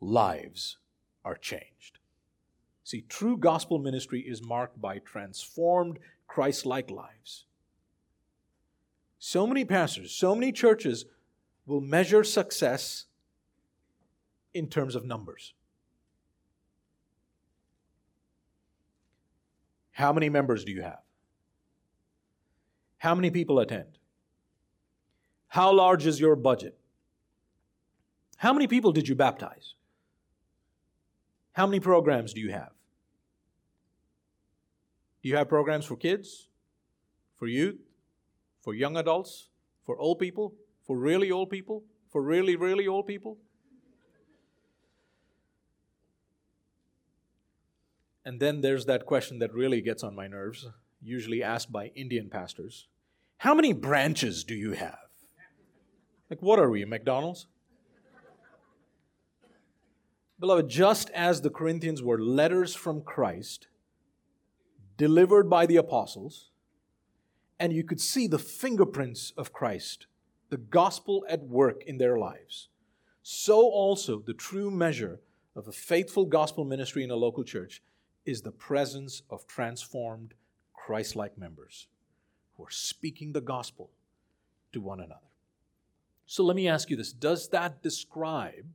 lives 0.00 0.78
are 1.24 1.34
changed. 1.34 1.98
See, 2.84 3.00
true 3.08 3.36
gospel 3.36 3.80
ministry 3.80 4.20
is 4.20 4.40
marked 4.40 4.80
by 4.80 5.00
transformed 5.00 5.98
Christ 6.28 6.64
like 6.64 6.92
lives. 6.92 7.46
So 9.18 9.48
many 9.48 9.64
pastors, 9.64 10.12
so 10.12 10.36
many 10.36 10.52
churches 10.52 11.06
will 11.66 11.80
measure 11.80 12.22
success 12.22 13.06
in 14.52 14.68
terms 14.68 14.94
of 14.94 15.04
numbers. 15.04 15.54
How 19.90 20.12
many 20.12 20.28
members 20.28 20.64
do 20.64 20.70
you 20.70 20.82
have? 20.82 21.02
How 22.98 23.16
many 23.16 23.32
people 23.32 23.58
attend? 23.58 23.98
How 25.48 25.72
large 25.72 26.06
is 26.06 26.20
your 26.20 26.36
budget? 26.36 26.78
How 28.44 28.52
many 28.52 28.66
people 28.66 28.92
did 28.92 29.08
you 29.08 29.14
baptize? 29.14 29.72
How 31.52 31.66
many 31.66 31.80
programs 31.80 32.34
do 32.34 32.42
you 32.42 32.50
have? 32.50 32.72
Do 35.22 35.30
you 35.30 35.36
have 35.36 35.48
programs 35.48 35.86
for 35.86 35.96
kids, 35.96 36.48
for 37.38 37.46
youth, 37.46 37.80
for 38.60 38.74
young 38.74 38.98
adults, 38.98 39.48
for 39.86 39.96
old 39.96 40.18
people, 40.18 40.52
for 40.86 40.98
really 40.98 41.30
old 41.30 41.48
people, 41.48 41.84
for 42.10 42.22
really, 42.22 42.54
really 42.54 42.86
old 42.86 43.06
people? 43.06 43.38
And 48.26 48.40
then 48.40 48.60
there's 48.60 48.84
that 48.84 49.06
question 49.06 49.38
that 49.38 49.54
really 49.54 49.80
gets 49.80 50.02
on 50.02 50.14
my 50.14 50.26
nerves, 50.26 50.68
usually 51.00 51.42
asked 51.42 51.72
by 51.72 51.92
Indian 51.94 52.28
pastors 52.28 52.88
How 53.38 53.54
many 53.54 53.72
branches 53.72 54.44
do 54.44 54.54
you 54.54 54.72
have? 54.72 54.98
Like, 56.28 56.42
what 56.42 56.58
are 56.58 56.68
we, 56.68 56.84
McDonald's? 56.84 57.46
Beloved, 60.44 60.68
just 60.68 61.08
as 61.14 61.40
the 61.40 61.48
Corinthians 61.48 62.02
were 62.02 62.20
letters 62.20 62.74
from 62.74 63.00
Christ 63.00 63.68
delivered 64.98 65.48
by 65.48 65.64
the 65.64 65.76
apostles, 65.76 66.50
and 67.58 67.72
you 67.72 67.82
could 67.82 67.98
see 67.98 68.26
the 68.26 68.38
fingerprints 68.38 69.32
of 69.38 69.54
Christ, 69.54 70.06
the 70.50 70.58
gospel 70.58 71.24
at 71.30 71.44
work 71.44 71.82
in 71.84 71.96
their 71.96 72.18
lives, 72.18 72.68
so 73.22 73.62
also 73.62 74.18
the 74.18 74.34
true 74.34 74.70
measure 74.70 75.18
of 75.56 75.66
a 75.66 75.72
faithful 75.72 76.26
gospel 76.26 76.66
ministry 76.66 77.02
in 77.02 77.10
a 77.10 77.16
local 77.16 77.42
church 77.42 77.82
is 78.26 78.42
the 78.42 78.52
presence 78.52 79.22
of 79.30 79.46
transformed 79.46 80.34
Christ 80.74 81.16
like 81.16 81.38
members 81.38 81.86
who 82.58 82.64
are 82.64 82.70
speaking 82.70 83.32
the 83.32 83.40
gospel 83.40 83.88
to 84.74 84.82
one 84.82 85.00
another. 85.00 85.30
So 86.26 86.44
let 86.44 86.54
me 86.54 86.68
ask 86.68 86.90
you 86.90 86.98
this 86.98 87.14
Does 87.14 87.48
that 87.48 87.82
describe 87.82 88.66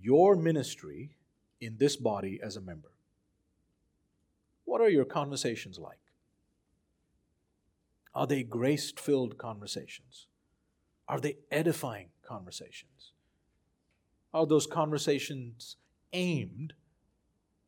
your 0.00 0.36
ministry 0.36 1.16
in 1.60 1.76
this 1.78 1.96
body 1.96 2.40
as 2.42 2.56
a 2.56 2.60
member? 2.60 2.92
What 4.64 4.80
are 4.80 4.88
your 4.88 5.04
conversations 5.04 5.78
like? 5.78 5.98
Are 8.14 8.26
they 8.26 8.42
grace 8.42 8.92
filled 8.92 9.38
conversations? 9.38 10.26
Are 11.08 11.20
they 11.20 11.36
edifying 11.50 12.08
conversations? 12.22 13.12
Are 14.34 14.46
those 14.46 14.66
conversations 14.66 15.76
aimed 16.12 16.74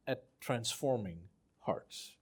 at 0.06 0.24
transforming 0.40 1.18
hearts? 1.60 2.12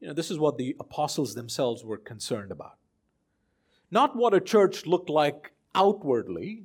You 0.00 0.08
know, 0.08 0.14
this 0.14 0.30
is 0.30 0.38
what 0.38 0.58
the 0.58 0.76
apostles 0.78 1.34
themselves 1.34 1.84
were 1.84 1.98
concerned 1.98 2.52
about. 2.52 2.78
Not 3.90 4.16
what 4.16 4.34
a 4.34 4.40
church 4.40 4.86
looked 4.86 5.10
like 5.10 5.52
outwardly, 5.78 6.64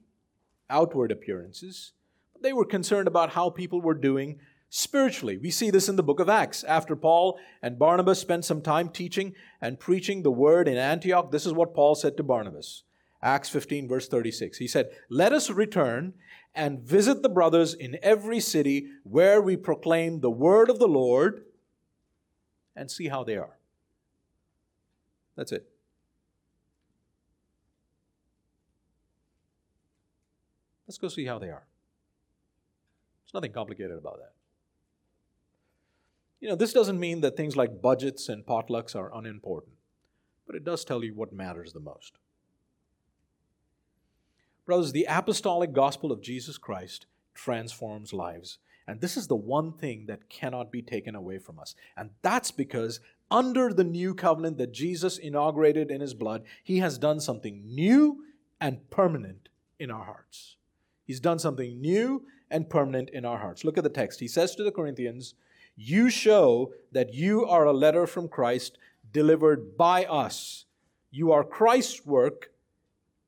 outward 0.70 1.12
appearances, 1.12 1.92
they 2.42 2.52
were 2.52 2.66
concerned 2.66 3.08
about 3.08 3.32
how 3.32 3.50
people 3.50 3.80
were 3.80 3.94
doing 3.94 4.40
spiritually. 4.70 5.38
We 5.38 5.52
see 5.52 5.70
this 5.70 5.88
in 5.88 5.96
the 5.96 6.04
book 6.04 6.20
of 6.20 6.30
Acts. 6.30 6.64
After 6.64 6.96
Paul 6.96 7.40
and 7.62 7.78
Barnabas 7.78 8.20
spent 8.20 8.44
some 8.44 8.62
time 8.62 8.90
teaching 8.90 9.36
and 9.62 9.80
preaching 9.80 10.24
the 10.24 10.32
word 10.32 10.68
in 10.68 10.78
Antioch, 10.78 11.32
this 11.32 11.46
is 11.46 11.54
what 11.54 11.76
Paul 11.76 11.94
said 11.94 12.18
to 12.18 12.24
Barnabas. 12.24 12.84
Acts 13.22 13.50
15, 13.50 13.88
verse 13.88 14.08
36. 14.08 14.58
He 14.58 14.68
said, 14.68 14.90
Let 15.10 15.32
us 15.32 15.50
return 15.50 16.14
and 16.56 16.82
visit 16.82 17.22
the 17.22 17.30
brothers 17.30 17.74
in 17.74 17.98
every 18.02 18.40
city 18.40 18.88
where 19.04 19.42
we 19.42 19.56
proclaim 19.56 20.20
the 20.20 20.32
word 20.32 20.70
of 20.70 20.80
the 20.80 20.88
Lord 20.88 21.46
and 22.76 22.90
see 22.90 23.08
how 23.08 23.24
they 23.24 23.38
are. 23.38 23.58
That's 25.36 25.52
it. 25.52 25.73
Let's 30.94 31.00
go 31.00 31.08
see 31.08 31.26
how 31.26 31.40
they 31.40 31.48
are. 31.48 31.66
There's 33.24 33.34
nothing 33.34 33.52
complicated 33.52 33.98
about 33.98 34.20
that. 34.20 34.34
You 36.40 36.50
know, 36.50 36.56
this 36.56 36.72
doesn't 36.72 37.00
mean 37.00 37.22
that 37.22 37.36
things 37.36 37.56
like 37.56 37.82
budgets 37.82 38.30
and 38.30 38.46
potlucks 38.46 38.96
are 38.96 39.10
unimportant, 39.12 39.74
but 40.46 40.56
it 40.56 40.64
does 40.64 40.86
tell 40.86 41.04
you 41.04 41.16
what 41.16 41.34
matters 41.34 41.74
the 41.74 41.80
most. 41.80 42.20
Brothers, 44.68 44.92
the 44.92 45.08
apostolic 45.10 45.74
gospel 45.74 46.12
of 46.12 46.22
Jesus 46.22 46.60
Christ 46.60 47.08
transforms 47.34 48.14
lives. 48.14 48.60
And 48.88 49.02
this 49.02 49.18
is 49.18 49.26
the 49.26 49.36
one 49.36 49.74
thing 49.74 50.06
that 50.06 50.30
cannot 50.30 50.72
be 50.72 50.84
taken 50.84 51.16
away 51.16 51.40
from 51.40 51.58
us. 51.58 51.74
And 51.98 52.12
that's 52.22 52.52
because 52.52 53.00
under 53.32 53.74
the 53.74 53.84
new 53.84 54.14
covenant 54.14 54.60
that 54.60 54.74
Jesus 54.74 55.18
inaugurated 55.18 55.90
in 55.90 56.02
his 56.02 56.14
blood, 56.14 56.44
he 56.64 56.78
has 56.80 57.00
done 57.00 57.20
something 57.20 57.64
new 57.66 58.26
and 58.62 58.88
permanent 58.92 59.50
in 59.80 59.90
our 59.90 60.04
hearts. 60.04 60.58
He's 61.06 61.20
done 61.20 61.40
something 61.40 61.80
new 61.82 62.24
and 62.50 62.70
permanent 62.70 63.10
in 63.10 63.26
our 63.26 63.40
hearts. 63.40 63.66
Look 63.66 63.78
at 63.78 63.84
the 63.84 63.90
text. 63.90 64.20
He 64.20 64.28
says 64.28 64.56
to 64.56 64.64
the 64.64 64.72
Corinthians, 64.72 65.34
You 65.76 66.10
show 66.10 66.74
that 66.92 67.14
you 67.14 67.46
are 67.46 67.66
a 67.66 67.74
letter 67.74 68.08
from 68.08 68.28
Christ 68.30 68.78
delivered 69.12 69.78
by 69.78 70.06
us. 70.06 70.66
You 71.12 71.32
are 71.32 71.44
Christ's 71.44 72.06
work 72.06 72.52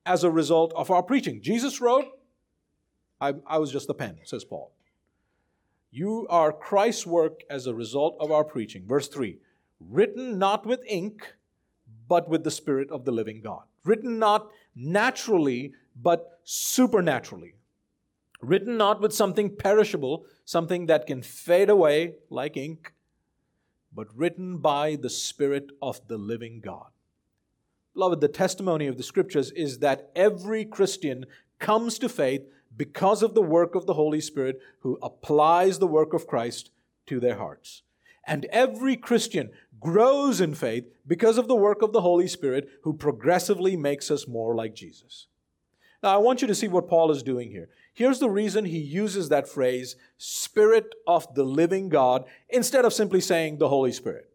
as 0.06 0.24
a 0.24 0.32
result 0.32 0.74
of 0.76 0.92
our 0.92 1.04
preaching. 1.04 1.42
Jesus 1.42 1.82
wrote, 1.82 2.06
I, 3.20 3.34
I 3.48 3.58
was 3.58 3.72
just 3.72 3.88
the 3.88 3.94
pen, 3.94 4.20
says 4.24 4.44
Paul. 4.44 4.72
You 5.92 6.28
are 6.30 6.52
Christ's 6.52 7.08
work 7.08 7.42
as 7.50 7.68
a 7.68 7.74
result 7.74 8.18
of 8.20 8.32
our 8.32 8.44
preaching. 8.44 8.86
Verse 8.88 9.08
3 9.08 9.38
written 9.90 10.40
not 10.40 10.66
with 10.66 10.80
ink, 10.88 11.36
but 12.08 12.30
with 12.30 12.44
the 12.44 12.52
Spirit 12.52 12.90
of 12.92 13.06
the 13.06 13.12
living 13.12 13.42
God. 13.42 13.64
Written 13.84 14.18
not 14.20 14.50
naturally, 14.76 15.74
but 16.02 16.40
supernaturally 16.44 17.56
written 18.42 18.78
not 18.78 19.02
with 19.02 19.14
something 19.14 19.56
perishable, 19.56 20.26
something 20.44 20.86
that 20.88 21.08
can 21.08 21.22
fade 21.22 21.70
away 21.70 22.16
like 22.30 22.58
ink, 22.58 22.94
but 23.94 24.08
written 24.16 24.58
by 24.58 24.96
the 24.96 25.10
Spirit 25.10 25.72
of 25.82 26.08
the 26.08 26.18
living 26.18 26.60
God. 26.60 26.90
Beloved, 27.94 28.20
the 28.20 28.28
testimony 28.28 28.88
of 28.88 28.98
the 28.98 29.04
scriptures 29.04 29.52
is 29.52 29.80
that 29.80 30.12
every 30.16 30.66
Christian 30.66 31.26
comes 31.60 31.98
to 32.00 32.10
faith 32.10 32.42
because 32.76 33.24
of 33.24 33.34
the 33.34 33.42
work 33.42 33.74
of 33.74 33.86
the 33.86 33.94
Holy 33.94 34.20
Spirit 34.20 34.60
who 34.80 35.00
applies 35.02 35.80
the 35.80 35.88
work 35.88 36.14
of 36.14 36.28
Christ 36.28 36.72
to 37.08 37.22
their 37.22 37.38
hearts. 37.38 37.84
And 38.28 38.46
every 38.46 38.98
Christian 38.98 39.52
grows 39.80 40.42
in 40.42 40.56
faith 40.56 40.86
because 41.08 41.38
of 41.38 41.48
the 41.48 41.56
work 41.56 41.82
of 41.82 41.94
the 41.94 42.02
Holy 42.02 42.28
Spirit 42.28 42.68
who 42.82 42.94
progressively 42.94 43.78
makes 43.78 44.12
us 44.12 44.28
more 44.28 44.56
like 44.56 44.76
Jesus. 44.76 45.28
Now, 46.04 46.14
I 46.14 46.18
want 46.18 46.42
you 46.42 46.48
to 46.48 46.56
see 46.56 46.68
what 46.68 46.90
Paul 46.90 47.12
is 47.12 47.24
doing 47.24 47.50
here. 47.50 47.70
Here's 47.96 48.20
the 48.20 48.30
reason 48.30 48.66
he 48.66 48.78
uses 48.78 49.30
that 49.30 49.48
phrase, 49.48 49.96
Spirit 50.18 50.94
of 51.08 51.34
the 51.34 51.46
living 51.46 51.88
God, 51.88 52.26
instead 52.50 52.84
of 52.84 52.94
simply 52.94 53.22
saying 53.22 53.58
the 53.58 53.70
Holy 53.70 53.94
Spirit. 53.94 54.30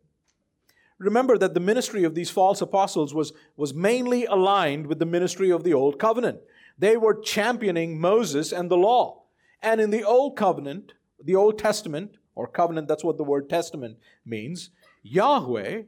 Remember 0.98 1.36
that 1.36 1.52
the 1.52 1.60
ministry 1.60 2.02
of 2.04 2.14
these 2.14 2.30
false 2.30 2.62
apostles 2.62 3.14
was, 3.14 3.34
was 3.56 3.74
mainly 3.74 4.24
aligned 4.24 4.86
with 4.86 4.98
the 4.98 5.06
ministry 5.06 5.50
of 5.50 5.62
the 5.62 5.74
Old 5.74 5.98
Covenant. 5.98 6.40
They 6.78 6.96
were 6.96 7.20
championing 7.20 8.00
Moses 8.00 8.50
and 8.50 8.70
the 8.70 8.78
law. 8.78 9.24
And 9.62 9.78
in 9.78 9.90
the 9.90 10.04
Old 10.04 10.36
Covenant, 10.36 10.94
the 11.22 11.36
Old 11.36 11.58
Testament, 11.58 12.16
or 12.34 12.46
covenant, 12.46 12.88
that's 12.88 13.04
what 13.04 13.18
the 13.18 13.24
word 13.24 13.50
testament 13.50 13.98
means, 14.24 14.70
Yahweh 15.02 15.82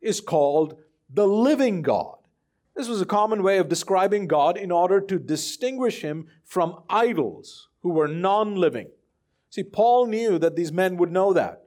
is 0.00 0.22
called 0.22 0.78
the 1.12 1.28
living 1.28 1.82
God. 1.82 2.16
This 2.74 2.88
was 2.88 3.00
a 3.00 3.06
common 3.06 3.42
way 3.42 3.58
of 3.58 3.68
describing 3.68 4.26
God 4.26 4.56
in 4.56 4.70
order 4.70 5.00
to 5.00 5.18
distinguish 5.18 6.00
him 6.00 6.26
from 6.44 6.82
idols 6.88 7.68
who 7.82 7.90
were 7.90 8.08
non 8.08 8.56
living. 8.56 8.88
See, 9.50 9.62
Paul 9.62 10.06
knew 10.06 10.38
that 10.38 10.56
these 10.56 10.72
men 10.72 10.96
would 10.96 11.12
know 11.12 11.32
that. 11.34 11.64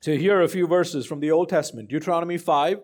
So, 0.00 0.16
here 0.16 0.38
are 0.38 0.42
a 0.42 0.48
few 0.48 0.68
verses 0.68 1.04
from 1.04 1.18
the 1.18 1.32
Old 1.32 1.48
Testament 1.48 1.88
Deuteronomy 1.88 2.38
5, 2.38 2.80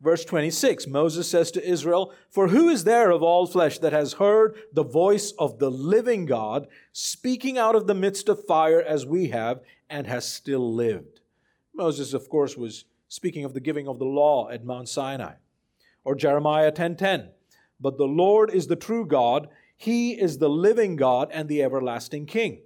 verse 0.00 0.24
26. 0.24 0.86
Moses 0.86 1.28
says 1.28 1.50
to 1.52 1.68
Israel, 1.68 2.12
For 2.30 2.48
who 2.48 2.68
is 2.68 2.84
there 2.84 3.10
of 3.10 3.22
all 3.22 3.46
flesh 3.46 3.78
that 3.80 3.92
has 3.92 4.14
heard 4.14 4.56
the 4.72 4.84
voice 4.84 5.32
of 5.38 5.58
the 5.58 5.70
living 5.70 6.26
God 6.26 6.68
speaking 6.92 7.58
out 7.58 7.74
of 7.74 7.88
the 7.88 7.94
midst 7.94 8.28
of 8.28 8.46
fire 8.46 8.80
as 8.80 9.04
we 9.04 9.30
have, 9.30 9.60
and 9.88 10.06
has 10.06 10.30
still 10.30 10.72
lived? 10.72 11.20
Moses, 11.74 12.14
of 12.14 12.28
course, 12.28 12.56
was 12.56 12.84
speaking 13.08 13.44
of 13.44 13.54
the 13.54 13.60
giving 13.60 13.88
of 13.88 13.98
the 13.98 14.04
law 14.04 14.48
at 14.50 14.64
Mount 14.64 14.88
Sinai. 14.88 15.34
Or 16.04 16.14
Jeremiah 16.14 16.72
10:10. 16.72 17.30
But 17.80 17.96
the 17.96 18.06
Lord 18.06 18.50
is 18.50 18.66
the 18.66 18.76
true 18.76 19.06
God, 19.06 19.48
he 19.76 20.12
is 20.12 20.38
the 20.38 20.50
living 20.50 20.96
God 20.96 21.30
and 21.32 21.48
the 21.48 21.62
everlasting 21.62 22.26
king. 22.26 22.60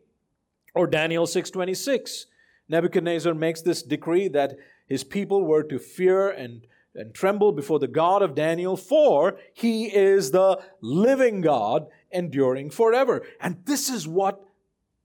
Or 0.75 0.87
Daniel 0.87 1.27
6:26. 1.27 2.27
Nebuchadnezzar 2.69 3.35
makes 3.35 3.63
this 3.63 3.83
decree 3.83 4.29
that 4.29 4.57
his 4.87 5.05
people 5.05 5.45
were 5.45 5.63
to 5.63 5.79
fear 5.79 6.29
and, 6.29 6.67
and 6.95 7.15
tremble 7.15 7.53
before 7.53 7.79
the 7.79 7.89
God 7.89 8.23
of 8.23 8.35
Daniel, 8.35 8.77
for 8.77 9.39
he 9.53 9.95
is 9.95 10.31
the 10.31 10.61
living 10.81 11.41
God, 11.41 11.87
enduring 12.11 12.71
forever. 12.71 13.25
And 13.41 13.65
this 13.65 13.89
is 13.89 14.09
what 14.09 14.43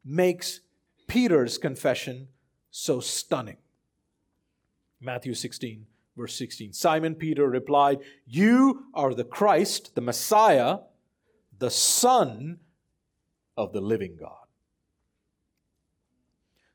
makes 0.04 0.62
Peter's 1.08 1.58
confession 1.58 2.30
so 2.72 3.00
stunning. 3.00 3.58
Matthew 5.02 5.34
16, 5.34 5.86
verse 6.20 6.36
16. 6.36 6.74
Simon 6.74 7.16
Peter 7.16 7.50
replied, 7.50 8.00
You 8.28 8.84
are 8.94 9.14
the 9.14 9.24
Christ, 9.24 9.96
the 9.96 10.02
Messiah, 10.02 10.80
the 11.58 11.72
Son 11.72 12.60
of 13.58 13.74
the 13.74 13.82
living 13.82 14.18
God. 14.20 14.36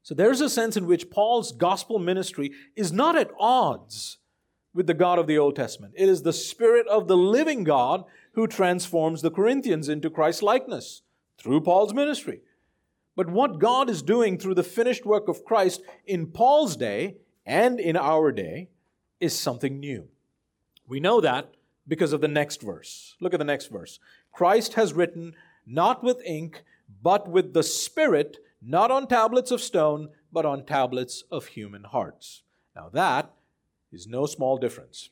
So 0.03 0.15
there's 0.15 0.41
a 0.41 0.51
sense 0.51 0.77
in 0.77 0.87
which 0.87 1.11
Paul's 1.11 1.53
gospel 1.53 1.99
ministry 1.99 2.53
is 2.75 2.93
not 2.93 3.17
at 3.17 3.31
odds 3.39 4.19
with 4.75 4.87
the 4.87 4.95
God 4.95 5.19
of 5.19 5.27
the 5.27 5.39
Old 5.39 5.57
Testament. 5.57 5.95
It 5.97 6.09
is 6.09 6.23
the 6.23 6.33
Spirit 6.33 6.87
of 6.89 7.07
the 7.07 7.17
living 7.17 7.65
God 7.65 8.05
who 8.33 8.47
transforms 8.47 9.23
the 9.23 9.31
Corinthians 9.31 9.89
into 9.89 10.11
Christ 10.11 10.43
likeness 10.43 11.03
through 11.39 11.61
Paul's 11.61 11.95
ministry. 11.95 12.41
But 13.17 13.31
what 13.31 13.61
God 13.61 13.89
is 13.89 14.03
doing 14.03 14.39
through 14.39 14.55
the 14.55 14.63
finished 14.63 15.07
work 15.07 15.29
of 15.29 15.45
Christ 15.45 15.83
in 16.07 16.27
Paul's 16.27 16.77
day 16.77 17.17
and 17.47 17.79
in 17.79 17.97
our 17.97 18.33
day 18.33 18.71
is 19.25 19.39
something 19.39 19.81
new. 19.81 20.09
We 20.87 21.01
know 21.01 21.21
that 21.21 21.55
because 21.89 22.13
of 22.13 22.21
the 22.21 22.29
next 22.29 22.63
verse. 22.63 23.17
Look 23.21 23.35
at 23.35 23.39
the 23.39 23.45
next 23.45 23.67
verse. 23.67 23.99
Christ 24.33 24.75
has 24.75 24.93
written, 24.93 25.35
not 25.67 26.05
with 26.05 26.23
ink, 26.25 26.63
but 27.03 27.29
with 27.29 27.55
the 27.55 27.63
Spirit, 27.63 28.37
not 28.63 28.91
on 28.91 29.07
tablets 29.07 29.51
of 29.51 29.61
stone, 29.61 30.11
but 30.33 30.45
on 30.45 30.65
tablets 30.65 31.25
of 31.31 31.47
human 31.47 31.85
hearts. 31.85 32.43
Now, 32.77 32.91
that 32.93 33.33
is 33.93 34.07
no 34.07 34.27
small 34.27 34.59
difference. 34.59 35.11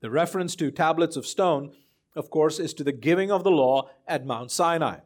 The 0.00 0.10
reference 0.10 0.54
to 0.56 0.70
tablets 0.70 1.16
of 1.16 1.26
stone, 1.26 1.72
of 2.14 2.28
course, 2.30 2.58
is 2.58 2.74
to 2.74 2.84
the 2.84 2.92
giving 2.92 3.30
of 3.30 3.44
the 3.44 3.50
law 3.50 3.88
at 4.06 4.26
Mount 4.26 4.50
Sinai. 4.50 4.98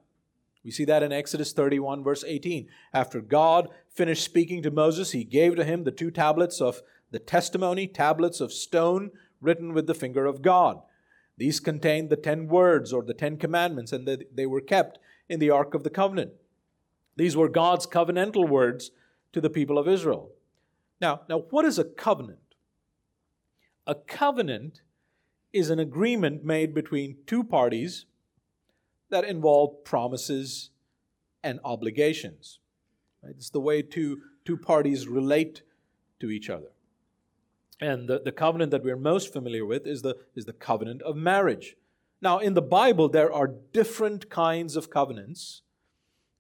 We 0.65 0.73
see 0.73 0.85
that 0.87 1.03
in 1.03 1.13
Exodus 1.13 1.53
31, 1.53 2.03
verse 2.03 2.25
18. 2.27 2.69
After 2.93 3.21
God 3.21 3.69
finished 3.89 4.25
speaking 4.25 4.63
to 4.63 4.71
Moses, 4.71 5.13
he 5.13 5.25
gave 5.25 5.57
to 5.57 5.65
him 5.65 5.85
the 5.85 5.93
two 5.93 6.11
tablets 6.11 6.61
of 6.61 6.83
the 7.11 7.19
testimony, 7.19 7.87
tablets 7.87 8.41
of 8.41 8.53
stone 8.53 9.11
written 9.41 9.73
with 9.73 9.87
the 9.87 9.95
finger 9.95 10.27
of 10.27 10.43
God. 10.43 10.81
These 11.37 11.61
contained 11.61 12.11
the 12.11 12.17
ten 12.17 12.49
words 12.49 12.93
or 12.93 13.03
the 13.03 13.15
ten 13.15 13.37
commandments, 13.37 13.93
and 13.93 14.25
they 14.35 14.47
were 14.47 14.61
kept 14.61 14.99
in 15.29 15.39
the 15.39 15.51
Ark 15.51 15.75
of 15.75 15.85
the 15.85 15.91
Covenant. 15.91 16.33
These 17.17 17.37
were 17.37 17.49
God's 17.49 17.87
covenantal 17.87 18.49
words 18.49 18.91
to 19.33 19.41
the 19.41 19.51
people 19.51 19.79
of 19.79 19.89
Israel. 19.89 20.31
Now, 21.01 21.23
now 21.29 21.39
what 21.51 21.65
is 21.65 21.79
a 21.79 21.85
covenant? 21.85 22.41
A 23.87 23.95
covenant 23.95 24.83
is 25.53 25.71
an 25.71 25.79
agreement 25.79 26.45
made 26.45 26.75
between 26.75 27.19
two 27.27 27.43
parties 27.43 28.07
that 29.11 29.25
involve 29.25 29.85
promises 29.85 30.71
and 31.43 31.61
obligations. 31.65 32.59
It's 33.23 33.51
the 33.51 33.61
way 33.61 33.83
two, 33.83 34.23
two 34.45 34.57
parties 34.57 35.09
relate 35.09 35.63
to 36.21 36.31
each 36.31 36.51
other. 36.51 36.69
And 37.81 38.09
the, 38.09 38.19
the 38.19 38.33
covenant 38.33 38.71
that 38.73 38.83
we're 38.83 38.97
most 38.97 39.33
familiar 39.33 39.65
with 39.65 39.87
is 39.87 40.03
the, 40.03 40.17
is 40.35 40.45
the 40.45 40.53
covenant 40.53 41.03
of 41.03 41.17
marriage. 41.17 41.77
Now, 42.21 42.39
in 42.39 42.55
the 42.55 42.63
Bible, 42.63 43.09
there 43.09 43.33
are 43.33 43.55
different 43.73 44.29
kinds 44.29 44.75
of 44.75 44.91
covenants 44.91 45.63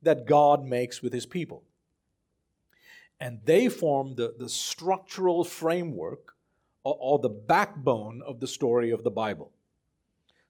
that 0.03 0.27
God 0.27 0.64
makes 0.64 1.03
with 1.03 1.12
his 1.12 1.27
people. 1.27 1.62
And 3.20 3.40
they 3.44 3.68
form 3.68 4.14
the, 4.14 4.35
the 4.37 4.48
structural 4.48 5.44
framework 5.44 6.35
or, 6.85 6.96
or 7.01 7.18
the 7.18 7.29
backbone 7.29 8.22
of 8.27 8.40
the 8.40 8.46
story 8.46 8.90
of 8.90 9.05
the 9.05 9.11
Bible. 9.11 9.53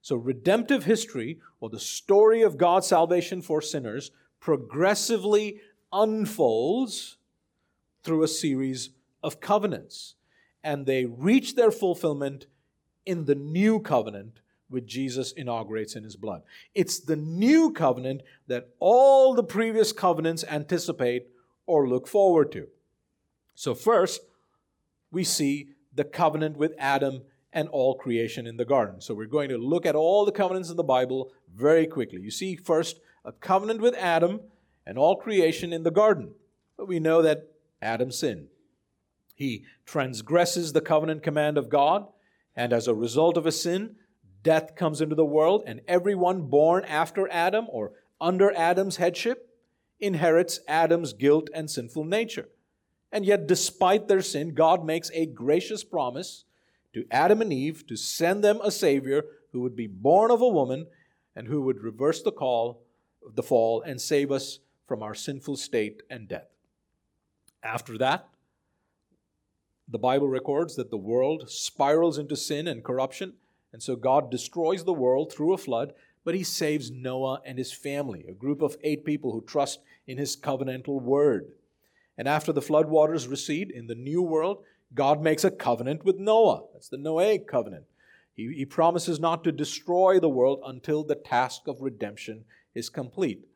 So, 0.01 0.15
redemptive 0.15 0.85
history, 0.85 1.39
or 1.59 1.69
the 1.69 1.79
story 1.79 2.41
of 2.41 2.57
God's 2.57 2.87
salvation 2.87 3.41
for 3.41 3.61
sinners, 3.61 4.11
progressively 4.39 5.59
unfolds 5.91 7.17
through 8.03 8.23
a 8.23 8.27
series 8.27 8.91
of 9.21 9.41
covenants. 9.41 10.15
And 10.63 10.85
they 10.85 11.05
reach 11.05 11.55
their 11.55 11.71
fulfillment 11.71 12.47
in 13.05 13.25
the 13.25 13.35
new 13.35 13.79
covenant 13.79 14.41
which 14.69 14.85
Jesus 14.85 15.31
inaugurates 15.31 15.95
in 15.95 16.03
his 16.03 16.15
blood. 16.15 16.43
It's 16.75 16.99
the 16.99 17.15
new 17.15 17.71
covenant 17.71 18.21
that 18.47 18.69
all 18.79 19.33
the 19.33 19.43
previous 19.43 19.91
covenants 19.91 20.43
anticipate 20.43 21.27
or 21.65 21.87
look 21.87 22.07
forward 22.07 22.51
to. 22.51 22.67
So, 23.55 23.73
first, 23.73 24.21
we 25.11 25.23
see 25.23 25.69
the 25.93 26.03
covenant 26.03 26.57
with 26.57 26.73
Adam 26.77 27.23
and 27.51 27.67
all 27.69 27.95
creation 27.95 28.45
in 28.45 28.57
the 28.57 28.65
garden. 28.65 29.01
So 29.01 29.13
we're 29.13 29.25
going 29.25 29.49
to 29.49 29.57
look 29.57 29.85
at 29.85 29.95
all 29.95 30.25
the 30.25 30.31
covenants 30.31 30.69
in 30.69 30.77
the 30.77 30.83
Bible 30.83 31.31
very 31.53 31.87
quickly. 31.87 32.21
You 32.21 32.31
see, 32.31 32.55
first, 32.55 32.99
a 33.25 33.31
covenant 33.31 33.81
with 33.81 33.95
Adam 33.95 34.41
and 34.85 34.97
all 34.97 35.15
creation 35.15 35.73
in 35.73 35.83
the 35.83 35.91
garden. 35.91 36.35
But 36.77 36.87
we 36.87 36.99
know 36.99 37.21
that 37.21 37.51
Adam 37.81 38.11
sinned. 38.11 38.49
He 39.39 39.63
transgresses 39.85 40.73
the 40.73 40.81
covenant 40.81 41.23
command 41.23 41.57
of 41.57 41.69
God, 41.69 42.05
and 42.57 42.73
as 42.73 42.89
a 42.89 42.93
result 42.93 43.37
of 43.37 43.45
his 43.45 43.61
sin, 43.61 43.95
death 44.43 44.75
comes 44.75 44.99
into 44.99 45.15
the 45.15 45.23
world, 45.23 45.63
and 45.65 45.79
everyone 45.87 46.41
born 46.41 46.83
after 46.83 47.25
Adam 47.31 47.65
or 47.69 47.93
under 48.19 48.51
Adam's 48.51 48.97
headship 48.97 49.49
inherits 49.97 50.59
Adam's 50.67 51.13
guilt 51.13 51.49
and 51.53 51.71
sinful 51.71 52.03
nature. 52.03 52.49
And 53.13 53.25
yet, 53.25 53.47
despite 53.47 54.09
their 54.09 54.21
sin, 54.21 54.53
God 54.55 54.85
makes 54.85 55.09
a 55.13 55.25
gracious 55.25 55.85
promise 55.85 56.43
to 56.93 57.05
Adam 57.09 57.41
and 57.41 57.53
Eve 57.53 57.87
to 57.87 57.95
send 57.95 58.43
them 58.43 58.59
a 58.61 58.71
Savior 58.71 59.23
who 59.53 59.61
would 59.61 59.75
be 59.75 59.87
born 59.87 60.31
of 60.31 60.41
a 60.41 60.49
woman 60.49 60.87
and 61.33 61.47
who 61.47 61.61
would 61.61 61.81
reverse 61.81 62.21
the 62.21 62.33
call, 62.33 62.81
the 63.35 63.41
fall, 63.41 63.81
and 63.83 64.01
save 64.01 64.33
us 64.33 64.59
from 64.85 65.01
our 65.01 65.15
sinful 65.15 65.55
state 65.55 66.03
and 66.09 66.27
death. 66.27 66.49
After 67.63 67.97
that, 67.99 68.27
the 69.91 69.97
Bible 69.97 70.27
records 70.27 70.75
that 70.75 70.91
the 70.91 70.97
world 70.97 71.49
spirals 71.49 72.17
into 72.17 72.35
sin 72.35 72.67
and 72.67 72.83
corruption, 72.83 73.33
and 73.73 73.81
so 73.81 73.95
God 73.95 74.29
destroys 74.29 74.83
the 74.83 74.93
world 74.93 75.31
through 75.31 75.53
a 75.53 75.57
flood, 75.57 75.93
but 76.23 76.35
he 76.35 76.43
saves 76.43 76.91
Noah 76.91 77.41
and 77.45 77.57
his 77.57 77.71
family, 77.71 78.25
a 78.27 78.33
group 78.33 78.61
of 78.61 78.77
eight 78.83 79.03
people 79.03 79.31
who 79.31 79.41
trust 79.41 79.79
in 80.05 80.17
his 80.17 80.35
covenantal 80.35 81.01
word. 81.01 81.53
And 82.17 82.27
after 82.27 82.51
the 82.51 82.61
flood 82.61 82.89
waters 82.89 83.27
recede 83.27 83.71
in 83.71 83.87
the 83.87 83.95
new 83.95 84.21
world, 84.21 84.63
God 84.93 85.21
makes 85.21 85.43
a 85.43 85.51
covenant 85.51 86.03
with 86.03 86.17
Noah. 86.17 86.63
That's 86.73 86.89
the 86.89 86.97
Noahic 86.97 87.47
covenant. 87.47 87.85
He, 88.35 88.53
he 88.53 88.65
promises 88.65 89.19
not 89.19 89.43
to 89.43 89.51
destroy 89.51 90.19
the 90.19 90.29
world 90.29 90.61
until 90.65 91.03
the 91.03 91.15
task 91.15 91.67
of 91.67 91.81
redemption 91.81 92.45
is 92.75 92.89
complete. 92.89 93.47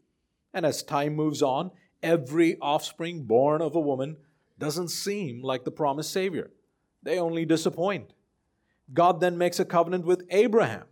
And 0.54 0.66
as 0.66 0.84
time 0.84 1.16
moves 1.16 1.42
on, 1.42 1.72
every 2.02 2.58
offspring 2.60 3.24
born 3.24 3.62
of 3.62 3.76
a 3.76 3.80
woman 3.80 4.18
doesn't 4.58 4.90
seem 4.90 5.42
like 5.42 5.64
the 5.64 5.72
promised 5.72 6.12
Savior. 6.12 6.52
They 7.02 7.20
only 7.20 7.46
disappoint. 7.46 8.14
God 8.94 9.20
then 9.20 9.38
makes 9.38 9.60
a 9.60 9.66
covenant 9.66 10.06
with 10.06 10.26
Abraham, 10.30 10.86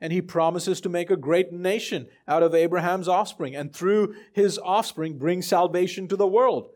and 0.00 0.12
he 0.12 0.22
promises 0.22 0.80
to 0.80 0.88
make 0.88 1.10
a 1.10 1.16
great 1.16 1.52
nation 1.52 2.08
out 2.26 2.42
of 2.42 2.54
Abraham's 2.54 3.08
offspring, 3.08 3.54
and 3.54 3.72
through 3.72 4.14
his 4.32 4.58
offspring 4.58 5.18
bring 5.18 5.42
salvation 5.42 6.08
to 6.08 6.16
the 6.16 6.26
world. 6.26 6.70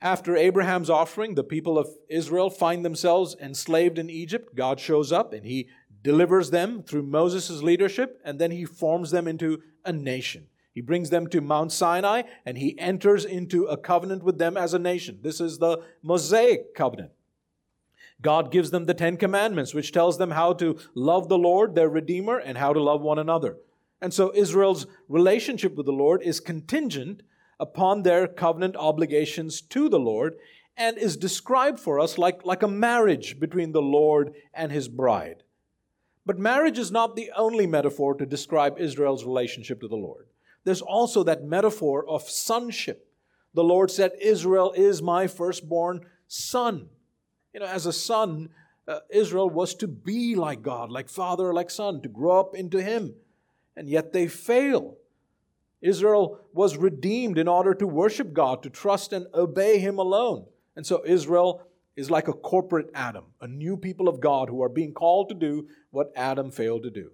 After 0.00 0.36
Abraham's 0.36 0.90
offering, 0.90 1.34
the 1.34 1.44
people 1.44 1.78
of 1.78 1.88
Israel 2.08 2.50
find 2.50 2.84
themselves 2.84 3.34
enslaved 3.40 3.98
in 3.98 4.10
Egypt. 4.10 4.54
God 4.54 4.78
shows 4.78 5.10
up 5.10 5.32
and 5.32 5.44
he 5.46 5.68
delivers 6.02 6.50
them 6.50 6.82
through 6.82 7.02
Moses' 7.02 7.62
leadership, 7.62 8.20
and 8.24 8.38
then 8.38 8.50
he 8.50 8.64
forms 8.64 9.10
them 9.10 9.26
into 9.26 9.62
a 9.84 9.92
nation. 9.92 10.46
He 10.76 10.82
brings 10.82 11.08
them 11.08 11.26
to 11.28 11.40
Mount 11.40 11.72
Sinai 11.72 12.24
and 12.44 12.58
he 12.58 12.78
enters 12.78 13.24
into 13.24 13.64
a 13.64 13.78
covenant 13.78 14.22
with 14.22 14.36
them 14.36 14.58
as 14.58 14.74
a 14.74 14.78
nation. 14.78 15.20
This 15.22 15.40
is 15.40 15.56
the 15.56 15.82
Mosaic 16.02 16.74
covenant. 16.74 17.12
God 18.20 18.52
gives 18.52 18.72
them 18.72 18.84
the 18.84 18.92
Ten 18.92 19.16
Commandments, 19.16 19.72
which 19.72 19.90
tells 19.90 20.18
them 20.18 20.32
how 20.32 20.52
to 20.52 20.78
love 20.94 21.30
the 21.30 21.38
Lord, 21.38 21.74
their 21.74 21.88
Redeemer, 21.88 22.36
and 22.36 22.58
how 22.58 22.74
to 22.74 22.82
love 22.82 23.00
one 23.00 23.18
another. 23.18 23.56
And 24.02 24.12
so 24.12 24.30
Israel's 24.34 24.86
relationship 25.08 25.76
with 25.76 25.86
the 25.86 25.92
Lord 25.92 26.22
is 26.22 26.40
contingent 26.40 27.22
upon 27.58 28.02
their 28.02 28.26
covenant 28.26 28.76
obligations 28.76 29.62
to 29.62 29.88
the 29.88 29.98
Lord 29.98 30.36
and 30.76 30.98
is 30.98 31.16
described 31.16 31.80
for 31.80 31.98
us 31.98 32.18
like, 32.18 32.44
like 32.44 32.62
a 32.62 32.68
marriage 32.68 33.40
between 33.40 33.72
the 33.72 33.80
Lord 33.80 34.34
and 34.52 34.70
his 34.70 34.88
bride. 34.88 35.42
But 36.26 36.38
marriage 36.38 36.78
is 36.78 36.92
not 36.92 37.16
the 37.16 37.30
only 37.34 37.66
metaphor 37.66 38.14
to 38.16 38.26
describe 38.26 38.78
Israel's 38.78 39.24
relationship 39.24 39.80
to 39.80 39.88
the 39.88 39.96
Lord. 39.96 40.26
There's 40.66 40.82
also 40.82 41.22
that 41.22 41.44
metaphor 41.44 42.04
of 42.08 42.28
sonship. 42.28 43.08
The 43.54 43.62
Lord 43.62 43.88
said, 43.88 44.10
Israel 44.20 44.72
is 44.76 45.00
my 45.00 45.28
firstborn 45.28 46.00
son. 46.26 46.88
You 47.54 47.60
know, 47.60 47.66
as 47.66 47.86
a 47.86 47.92
son, 47.92 48.48
uh, 48.88 48.98
Israel 49.08 49.48
was 49.48 49.76
to 49.76 49.86
be 49.86 50.34
like 50.34 50.62
God, 50.62 50.90
like 50.90 51.08
father, 51.08 51.54
like 51.54 51.70
son, 51.70 52.02
to 52.02 52.08
grow 52.08 52.40
up 52.40 52.56
into 52.56 52.82
him. 52.82 53.14
And 53.76 53.88
yet 53.88 54.12
they 54.12 54.26
fail. 54.26 54.96
Israel 55.80 56.40
was 56.52 56.76
redeemed 56.76 57.38
in 57.38 57.46
order 57.46 57.72
to 57.72 57.86
worship 57.86 58.32
God, 58.32 58.64
to 58.64 58.68
trust 58.68 59.12
and 59.12 59.28
obey 59.34 59.78
him 59.78 60.00
alone. 60.00 60.46
And 60.74 60.84
so 60.84 61.04
Israel 61.06 61.62
is 61.94 62.10
like 62.10 62.26
a 62.26 62.32
corporate 62.32 62.90
Adam, 62.92 63.26
a 63.40 63.46
new 63.46 63.76
people 63.76 64.08
of 64.08 64.18
God 64.18 64.48
who 64.48 64.64
are 64.64 64.68
being 64.68 64.94
called 64.94 65.28
to 65.28 65.36
do 65.36 65.68
what 65.92 66.10
Adam 66.16 66.50
failed 66.50 66.82
to 66.82 66.90
do. 66.90 67.12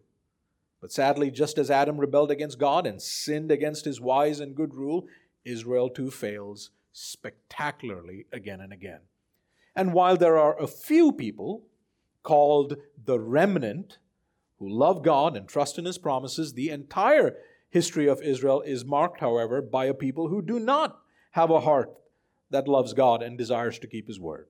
But 0.82 0.92
sadly, 0.92 1.30
just 1.30 1.58
as 1.58 1.70
Adam 1.70 1.96
rebelled 1.96 2.32
against 2.32 2.58
God 2.58 2.88
and 2.88 3.00
sinned 3.00 3.52
against 3.52 3.84
his 3.84 4.00
wise 4.00 4.40
and 4.40 4.56
good 4.56 4.74
rule, 4.74 5.06
Israel 5.44 5.88
too 5.88 6.10
fails 6.10 6.70
spectacularly 6.92 8.26
again 8.32 8.60
and 8.60 8.72
again. 8.72 8.98
And 9.76 9.94
while 9.94 10.16
there 10.16 10.36
are 10.36 10.60
a 10.60 10.66
few 10.66 11.12
people 11.12 11.62
called 12.24 12.76
the 13.02 13.20
remnant 13.20 13.98
who 14.58 14.68
love 14.68 15.04
God 15.04 15.36
and 15.36 15.48
trust 15.48 15.78
in 15.78 15.84
his 15.84 15.98
promises, 15.98 16.52
the 16.52 16.70
entire 16.70 17.36
history 17.70 18.08
of 18.08 18.20
Israel 18.20 18.60
is 18.60 18.84
marked, 18.84 19.20
however, 19.20 19.62
by 19.62 19.86
a 19.86 19.94
people 19.94 20.28
who 20.28 20.42
do 20.42 20.58
not 20.58 20.98
have 21.30 21.50
a 21.50 21.60
heart 21.60 21.94
that 22.50 22.66
loves 22.66 22.92
God 22.92 23.22
and 23.22 23.38
desires 23.38 23.78
to 23.78 23.86
keep 23.86 24.08
his 24.08 24.18
word. 24.18 24.48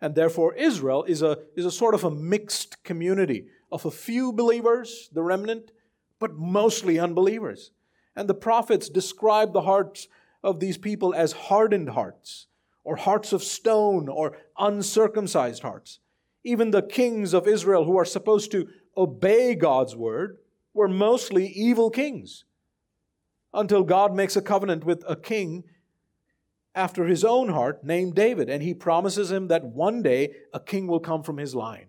And 0.00 0.16
therefore, 0.16 0.54
Israel 0.54 1.04
is 1.04 1.22
a, 1.22 1.38
is 1.56 1.64
a 1.64 1.70
sort 1.70 1.94
of 1.94 2.02
a 2.02 2.10
mixed 2.10 2.82
community 2.82 3.46
of 3.70 3.84
a 3.84 3.90
few 3.90 4.32
believers, 4.32 5.08
the 5.12 5.22
remnant, 5.22 5.72
but 6.18 6.36
mostly 6.36 6.98
unbelievers. 6.98 7.70
And 8.16 8.28
the 8.28 8.34
prophets 8.34 8.88
describe 8.88 9.52
the 9.52 9.62
hearts 9.62 10.08
of 10.42 10.60
these 10.60 10.78
people 10.78 11.14
as 11.14 11.32
hardened 11.32 11.90
hearts, 11.90 12.46
or 12.84 12.96
hearts 12.96 13.32
of 13.32 13.44
stone, 13.44 14.08
or 14.08 14.36
uncircumcised 14.58 15.62
hearts. 15.62 16.00
Even 16.44 16.70
the 16.70 16.82
kings 16.82 17.34
of 17.34 17.46
Israel, 17.46 17.84
who 17.84 17.96
are 17.96 18.04
supposed 18.04 18.50
to 18.52 18.68
obey 18.96 19.54
God's 19.54 19.94
word, 19.94 20.38
were 20.72 20.88
mostly 20.88 21.46
evil 21.46 21.90
kings. 21.90 22.44
Until 23.52 23.82
God 23.82 24.14
makes 24.14 24.36
a 24.36 24.42
covenant 24.42 24.84
with 24.84 25.04
a 25.08 25.16
king 25.16 25.64
after 26.74 27.06
his 27.06 27.24
own 27.24 27.48
heart 27.48 27.84
named 27.84 28.14
David, 28.14 28.48
and 28.48 28.62
he 28.62 28.74
promises 28.74 29.30
him 29.30 29.48
that 29.48 29.64
one 29.64 30.02
day 30.02 30.32
a 30.54 30.60
king 30.60 30.86
will 30.86 31.00
come 31.00 31.22
from 31.22 31.38
his 31.38 31.54
line, 31.54 31.86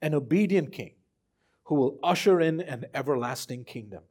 an 0.00 0.14
obedient 0.14 0.72
king 0.72 0.94
who 1.64 1.74
will 1.74 1.98
usher 2.02 2.40
in 2.40 2.60
an 2.60 2.86
everlasting 2.94 3.64
kingdom. 3.64 4.02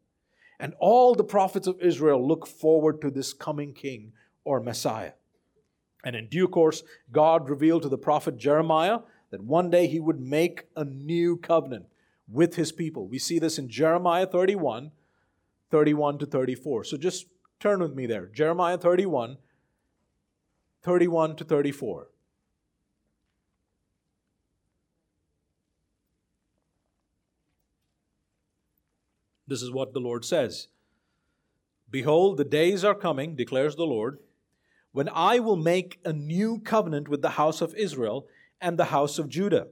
And 0.59 0.73
all 0.79 1.15
the 1.15 1.23
prophets 1.23 1.67
of 1.67 1.81
Israel 1.81 2.25
look 2.25 2.45
forward 2.45 3.01
to 3.01 3.09
this 3.09 3.33
coming 3.33 3.73
king 3.73 4.13
or 4.43 4.59
Messiah. 4.59 5.13
And 6.03 6.15
in 6.15 6.27
due 6.27 6.47
course, 6.47 6.83
God 7.11 7.49
revealed 7.49 7.83
to 7.83 7.89
the 7.89 7.97
prophet 7.97 8.37
Jeremiah 8.37 8.99
that 9.31 9.43
one 9.43 9.69
day 9.69 9.87
he 9.87 9.99
would 9.99 10.19
make 10.19 10.65
a 10.75 10.83
new 10.83 11.37
covenant 11.37 11.85
with 12.27 12.55
his 12.55 12.71
people. 12.71 13.07
We 13.07 13.19
see 13.19 13.39
this 13.39 13.57
in 13.57 13.69
Jeremiah 13.69 14.25
31, 14.25 14.91
31 15.69 16.17
to 16.19 16.25
34. 16.25 16.83
So 16.85 16.97
just 16.97 17.27
turn 17.59 17.79
with 17.79 17.95
me 17.95 18.05
there. 18.05 18.27
Jeremiah 18.27 18.77
31, 18.77 19.37
31 20.83 21.35
to 21.37 21.43
34. 21.43 22.07
This 29.51 29.61
is 29.61 29.69
what 29.69 29.93
the 29.93 29.99
Lord 29.99 30.23
says 30.23 30.69
Behold, 31.89 32.37
the 32.37 32.45
days 32.45 32.85
are 32.85 32.95
coming, 32.95 33.35
declares 33.35 33.75
the 33.75 33.83
Lord, 33.83 34.19
when 34.93 35.09
I 35.13 35.39
will 35.39 35.57
make 35.57 35.99
a 36.05 36.13
new 36.13 36.59
covenant 36.59 37.09
with 37.09 37.21
the 37.21 37.31
house 37.31 37.59
of 37.59 37.75
Israel 37.75 38.27
and 38.61 38.79
the 38.79 38.85
house 38.85 39.19
of 39.19 39.27
Judah. 39.27 39.67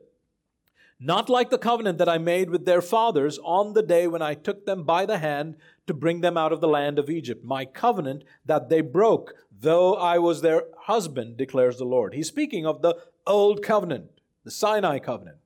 Not 0.99 1.29
like 1.29 1.49
the 1.49 1.57
covenant 1.57 1.97
that 1.97 2.09
I 2.09 2.17
made 2.17 2.49
with 2.49 2.65
their 2.65 2.81
fathers 2.81 3.39
on 3.41 3.71
the 3.71 3.81
day 3.81 4.05
when 4.05 4.21
I 4.21 4.33
took 4.33 4.65
them 4.65 4.83
by 4.83 5.05
the 5.05 5.19
hand 5.19 5.55
to 5.87 5.93
bring 5.93 6.19
them 6.19 6.35
out 6.35 6.51
of 6.51 6.59
the 6.59 6.67
land 6.67 6.99
of 6.99 7.09
Egypt, 7.09 7.45
my 7.45 7.63
covenant 7.63 8.25
that 8.45 8.67
they 8.67 8.81
broke, 8.81 9.33
though 9.49 9.93
I 9.93 10.17
was 10.17 10.41
their 10.41 10.63
husband, 10.77 11.37
declares 11.37 11.77
the 11.77 11.85
Lord. 11.85 12.13
He's 12.13 12.27
speaking 12.27 12.65
of 12.65 12.81
the 12.81 12.97
old 13.25 13.63
covenant, 13.63 14.19
the 14.43 14.51
Sinai 14.51 14.99
covenant. 14.99 15.37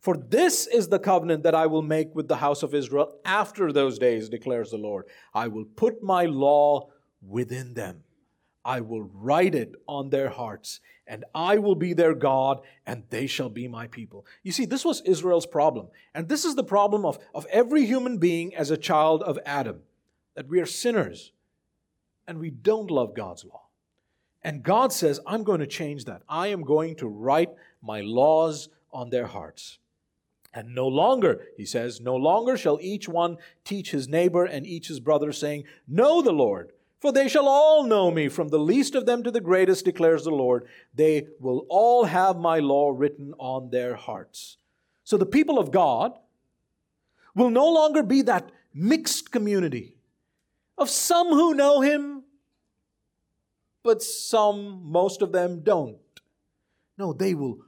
For 0.00 0.16
this 0.16 0.66
is 0.66 0.88
the 0.88 0.98
covenant 0.98 1.42
that 1.42 1.54
I 1.54 1.66
will 1.66 1.82
make 1.82 2.14
with 2.14 2.28
the 2.28 2.36
house 2.36 2.62
of 2.62 2.74
Israel 2.74 3.18
after 3.24 3.72
those 3.72 3.98
days, 3.98 4.28
declares 4.28 4.70
the 4.70 4.78
Lord. 4.78 5.06
I 5.34 5.48
will 5.48 5.64
put 5.64 6.02
my 6.02 6.24
law 6.24 6.90
within 7.20 7.74
them. 7.74 8.04
I 8.64 8.80
will 8.80 9.02
write 9.02 9.54
it 9.54 9.74
on 9.88 10.10
their 10.10 10.28
hearts, 10.28 10.80
and 11.06 11.24
I 11.34 11.58
will 11.58 11.74
be 11.74 11.94
their 11.94 12.14
God, 12.14 12.60
and 12.86 13.02
they 13.08 13.26
shall 13.26 13.48
be 13.48 13.66
my 13.66 13.86
people. 13.86 14.26
You 14.42 14.52
see, 14.52 14.66
this 14.66 14.84
was 14.84 15.00
Israel's 15.02 15.46
problem. 15.46 15.88
And 16.14 16.28
this 16.28 16.44
is 16.44 16.54
the 16.54 16.64
problem 16.64 17.04
of, 17.04 17.18
of 17.34 17.46
every 17.46 17.86
human 17.86 18.18
being 18.18 18.54
as 18.54 18.70
a 18.70 18.76
child 18.76 19.22
of 19.22 19.38
Adam 19.46 19.80
that 20.34 20.48
we 20.48 20.60
are 20.60 20.66
sinners 20.66 21.32
and 22.28 22.38
we 22.38 22.50
don't 22.50 22.90
love 22.90 23.14
God's 23.14 23.44
law. 23.44 23.62
And 24.42 24.62
God 24.62 24.92
says, 24.92 25.18
I'm 25.26 25.42
going 25.42 25.60
to 25.60 25.66
change 25.66 26.04
that. 26.04 26.22
I 26.28 26.48
am 26.48 26.62
going 26.62 26.94
to 26.96 27.08
write 27.08 27.50
my 27.82 28.02
laws 28.02 28.68
on 28.92 29.10
their 29.10 29.26
hearts. 29.26 29.78
And 30.58 30.74
no 30.74 30.88
longer, 30.88 31.46
he 31.56 31.64
says, 31.64 32.00
no 32.00 32.16
longer 32.16 32.56
shall 32.56 32.80
each 32.80 33.08
one 33.08 33.36
teach 33.62 33.92
his 33.92 34.08
neighbor 34.08 34.44
and 34.44 34.66
each 34.66 34.88
his 34.88 34.98
brother, 34.98 35.30
saying, 35.30 35.62
Know 35.86 36.20
the 36.20 36.32
Lord, 36.32 36.72
for 36.98 37.12
they 37.12 37.28
shall 37.28 37.46
all 37.46 37.84
know 37.84 38.10
me, 38.10 38.26
from 38.26 38.48
the 38.48 38.58
least 38.58 38.96
of 38.96 39.06
them 39.06 39.22
to 39.22 39.30
the 39.30 39.40
greatest, 39.40 39.84
declares 39.84 40.24
the 40.24 40.32
Lord. 40.32 40.66
They 40.92 41.28
will 41.38 41.64
all 41.68 42.06
have 42.06 42.38
my 42.38 42.58
law 42.58 42.90
written 42.90 43.34
on 43.38 43.70
their 43.70 43.94
hearts. 43.94 44.56
So 45.04 45.16
the 45.16 45.26
people 45.26 45.60
of 45.60 45.70
God 45.70 46.18
will 47.36 47.50
no 47.50 47.68
longer 47.72 48.02
be 48.02 48.22
that 48.22 48.50
mixed 48.74 49.30
community 49.30 49.94
of 50.76 50.90
some 50.90 51.28
who 51.28 51.54
know 51.54 51.82
him, 51.82 52.24
but 53.84 54.02
some, 54.02 54.90
most 54.90 55.22
of 55.22 55.30
them, 55.30 55.60
don't. 55.60 55.98
No, 56.98 57.12
they 57.12 57.34
will 57.34 57.58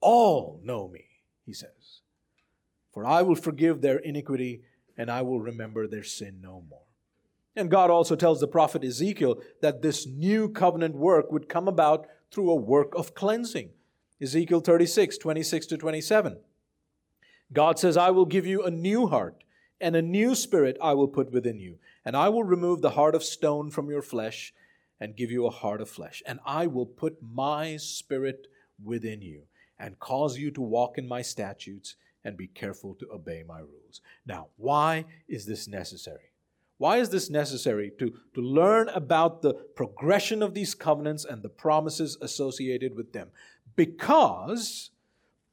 all 0.00 0.62
know 0.64 0.88
me, 0.88 1.04
he 1.44 1.52
says. 1.52 1.97
For 2.92 3.04
I 3.04 3.22
will 3.22 3.34
forgive 3.34 3.80
their 3.80 3.98
iniquity 3.98 4.62
and 4.96 5.10
I 5.10 5.22
will 5.22 5.40
remember 5.40 5.86
their 5.86 6.02
sin 6.02 6.40
no 6.42 6.64
more. 6.68 6.82
And 7.54 7.70
God 7.70 7.90
also 7.90 8.16
tells 8.16 8.40
the 8.40 8.48
prophet 8.48 8.84
Ezekiel 8.84 9.40
that 9.62 9.82
this 9.82 10.06
new 10.06 10.48
covenant 10.48 10.94
work 10.94 11.32
would 11.32 11.48
come 11.48 11.68
about 11.68 12.06
through 12.30 12.50
a 12.50 12.56
work 12.56 12.94
of 12.94 13.14
cleansing. 13.14 13.70
Ezekiel 14.20 14.60
36, 14.60 15.18
26 15.18 15.66
to 15.66 15.76
27. 15.76 16.38
God 17.52 17.78
says, 17.78 17.96
I 17.96 18.10
will 18.10 18.26
give 18.26 18.46
you 18.46 18.62
a 18.62 18.70
new 18.70 19.06
heart, 19.06 19.42
and 19.80 19.96
a 19.96 20.02
new 20.02 20.34
spirit 20.34 20.76
I 20.82 20.94
will 20.94 21.08
put 21.08 21.32
within 21.32 21.58
you. 21.58 21.78
And 22.04 22.16
I 22.16 22.28
will 22.28 22.44
remove 22.44 22.80
the 22.80 22.90
heart 22.90 23.14
of 23.14 23.24
stone 23.24 23.70
from 23.70 23.88
your 23.88 24.02
flesh, 24.02 24.52
and 25.00 25.16
give 25.16 25.30
you 25.30 25.46
a 25.46 25.50
heart 25.50 25.80
of 25.80 25.88
flesh. 25.88 26.22
And 26.26 26.40
I 26.44 26.66
will 26.66 26.86
put 26.86 27.18
my 27.22 27.76
spirit 27.76 28.48
within 28.82 29.22
you, 29.22 29.42
and 29.78 29.98
cause 29.98 30.36
you 30.38 30.50
to 30.52 30.60
walk 30.60 30.98
in 30.98 31.08
my 31.08 31.22
statutes 31.22 31.94
and 32.28 32.36
be 32.36 32.46
careful 32.46 32.94
to 32.94 33.10
obey 33.10 33.42
my 33.42 33.58
rules. 33.58 34.02
Now, 34.26 34.48
why 34.56 35.06
is 35.26 35.46
this 35.46 35.66
necessary? 35.66 36.30
Why 36.76 36.98
is 36.98 37.08
this 37.08 37.30
necessary? 37.30 37.90
To, 37.98 38.12
to 38.34 38.40
learn 38.40 38.90
about 38.90 39.40
the 39.40 39.54
progression 39.54 40.42
of 40.42 40.52
these 40.52 40.74
covenants 40.74 41.24
and 41.24 41.42
the 41.42 41.48
promises 41.48 42.18
associated 42.20 42.94
with 42.94 43.12
them. 43.12 43.30
Because 43.74 44.90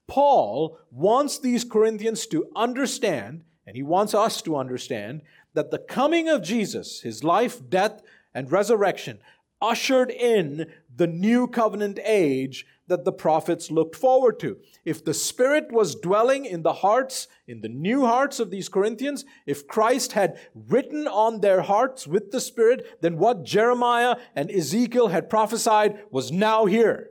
Paul 0.08 0.78
wants 0.92 1.40
these 1.40 1.64
Corinthians 1.64 2.28
to 2.28 2.46
understand, 2.56 3.46
and 3.66 3.76
he 3.76 3.84
wants 3.84 4.14
us 4.14 4.42
to 4.44 4.58
understand, 4.58 5.22
that 5.54 5.72
the 5.72 5.80
coming 5.80 6.28
of 6.28 6.44
Jesus, 6.44 7.02
his 7.02 7.24
life, 7.24 7.62
death, 7.70 8.02
and 8.34 8.52
resurrection, 8.52 9.20
ushered 9.62 10.12
in 10.12 10.72
the 10.96 11.08
new 11.08 11.48
covenant 11.48 12.00
age 12.04 12.66
that 12.88 13.04
the 13.04 13.12
prophets 13.12 13.72
looked 13.72 13.96
forward 13.96 14.40
to. 14.40 14.58
If 14.84 15.04
the 15.04 15.14
Spirit 15.14 15.72
was 15.72 15.96
dwelling 15.96 16.46
in 16.46 16.62
the 16.62 16.74
hearts, 16.74 17.28
in 17.48 17.62
the 17.62 17.70
new 17.70 18.06
hearts 18.06 18.40
of 18.40 18.52
these 18.52 18.70
Corinthians, 18.70 19.26
if 19.46 19.68
Christ 19.68 20.12
had 20.12 20.40
written 20.54 21.08
on 21.08 21.42
their 21.42 21.62
hearts 21.62 22.06
with 22.06 22.32
the 22.32 22.40
Spirit, 22.40 23.02
then 23.02 23.18
what 23.18 23.44
Jeremiah 23.44 24.18
and 24.36 24.52
Ezekiel 24.52 25.08
had 25.08 25.30
prophesied 25.30 26.00
was 26.12 26.32
now 26.32 26.66
here. 26.66 27.10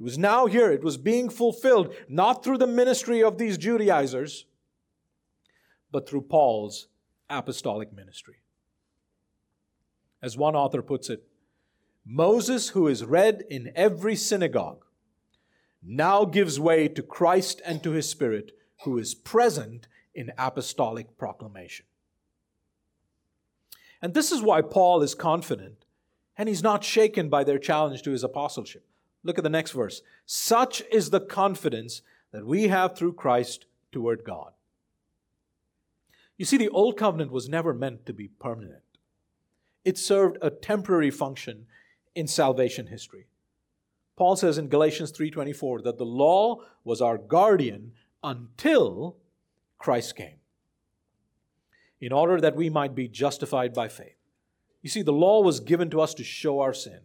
It 0.00 0.02
was 0.02 0.16
now 0.16 0.46
here, 0.46 0.70
it 0.70 0.84
was 0.84 0.96
being 0.96 1.28
fulfilled, 1.28 1.94
not 2.08 2.44
through 2.44 2.58
the 2.58 2.66
ministry 2.66 3.22
of 3.22 3.36
these 3.36 3.58
Judaizers, 3.58 4.46
but 5.90 6.08
through 6.08 6.22
Paul's 6.22 6.86
apostolic 7.28 7.92
ministry. 7.92 8.36
As 10.22 10.36
one 10.36 10.56
author 10.56 10.82
puts 10.82 11.10
it, 11.10 11.27
Moses, 12.10 12.70
who 12.70 12.88
is 12.88 13.04
read 13.04 13.44
in 13.50 13.70
every 13.74 14.16
synagogue, 14.16 14.86
now 15.82 16.24
gives 16.24 16.58
way 16.58 16.88
to 16.88 17.02
Christ 17.02 17.60
and 17.66 17.82
to 17.82 17.90
his 17.90 18.08
Spirit, 18.08 18.52
who 18.84 18.96
is 18.96 19.14
present 19.14 19.88
in 20.14 20.32
apostolic 20.38 21.18
proclamation. 21.18 21.84
And 24.00 24.14
this 24.14 24.32
is 24.32 24.40
why 24.40 24.62
Paul 24.62 25.02
is 25.02 25.14
confident 25.14 25.84
and 26.38 26.48
he's 26.48 26.62
not 26.62 26.82
shaken 26.82 27.28
by 27.28 27.44
their 27.44 27.58
challenge 27.58 28.00
to 28.02 28.12
his 28.12 28.24
apostleship. 28.24 28.86
Look 29.22 29.36
at 29.36 29.44
the 29.44 29.50
next 29.50 29.72
verse. 29.72 30.00
Such 30.24 30.82
is 30.90 31.10
the 31.10 31.20
confidence 31.20 32.00
that 32.32 32.46
we 32.46 32.68
have 32.68 32.96
through 32.96 33.14
Christ 33.14 33.66
toward 33.92 34.24
God. 34.24 34.52
You 36.38 36.46
see, 36.46 36.56
the 36.56 36.68
old 36.70 36.96
covenant 36.96 37.32
was 37.32 37.50
never 37.50 37.74
meant 37.74 38.06
to 38.06 38.14
be 38.14 38.28
permanent, 38.28 38.82
it 39.84 39.98
served 39.98 40.38
a 40.40 40.48
temporary 40.48 41.10
function 41.10 41.66
in 42.18 42.26
salvation 42.26 42.88
history. 42.88 43.28
Paul 44.16 44.34
says 44.34 44.58
in 44.58 44.68
Galatians 44.68 45.12
3:24 45.12 45.82
that 45.82 45.98
the 45.98 46.04
law 46.04 46.64
was 46.82 47.00
our 47.00 47.16
guardian 47.16 47.92
until 48.24 49.16
Christ 49.78 50.16
came. 50.16 50.40
In 52.00 52.12
order 52.12 52.40
that 52.40 52.56
we 52.56 52.68
might 52.68 52.96
be 52.96 53.06
justified 53.06 53.72
by 53.72 53.86
faith. 53.86 54.16
You 54.82 54.90
see, 54.90 55.02
the 55.02 55.12
law 55.12 55.40
was 55.40 55.60
given 55.60 55.90
to 55.90 56.00
us 56.00 56.12
to 56.14 56.24
show 56.24 56.58
our 56.58 56.74
sin, 56.74 57.02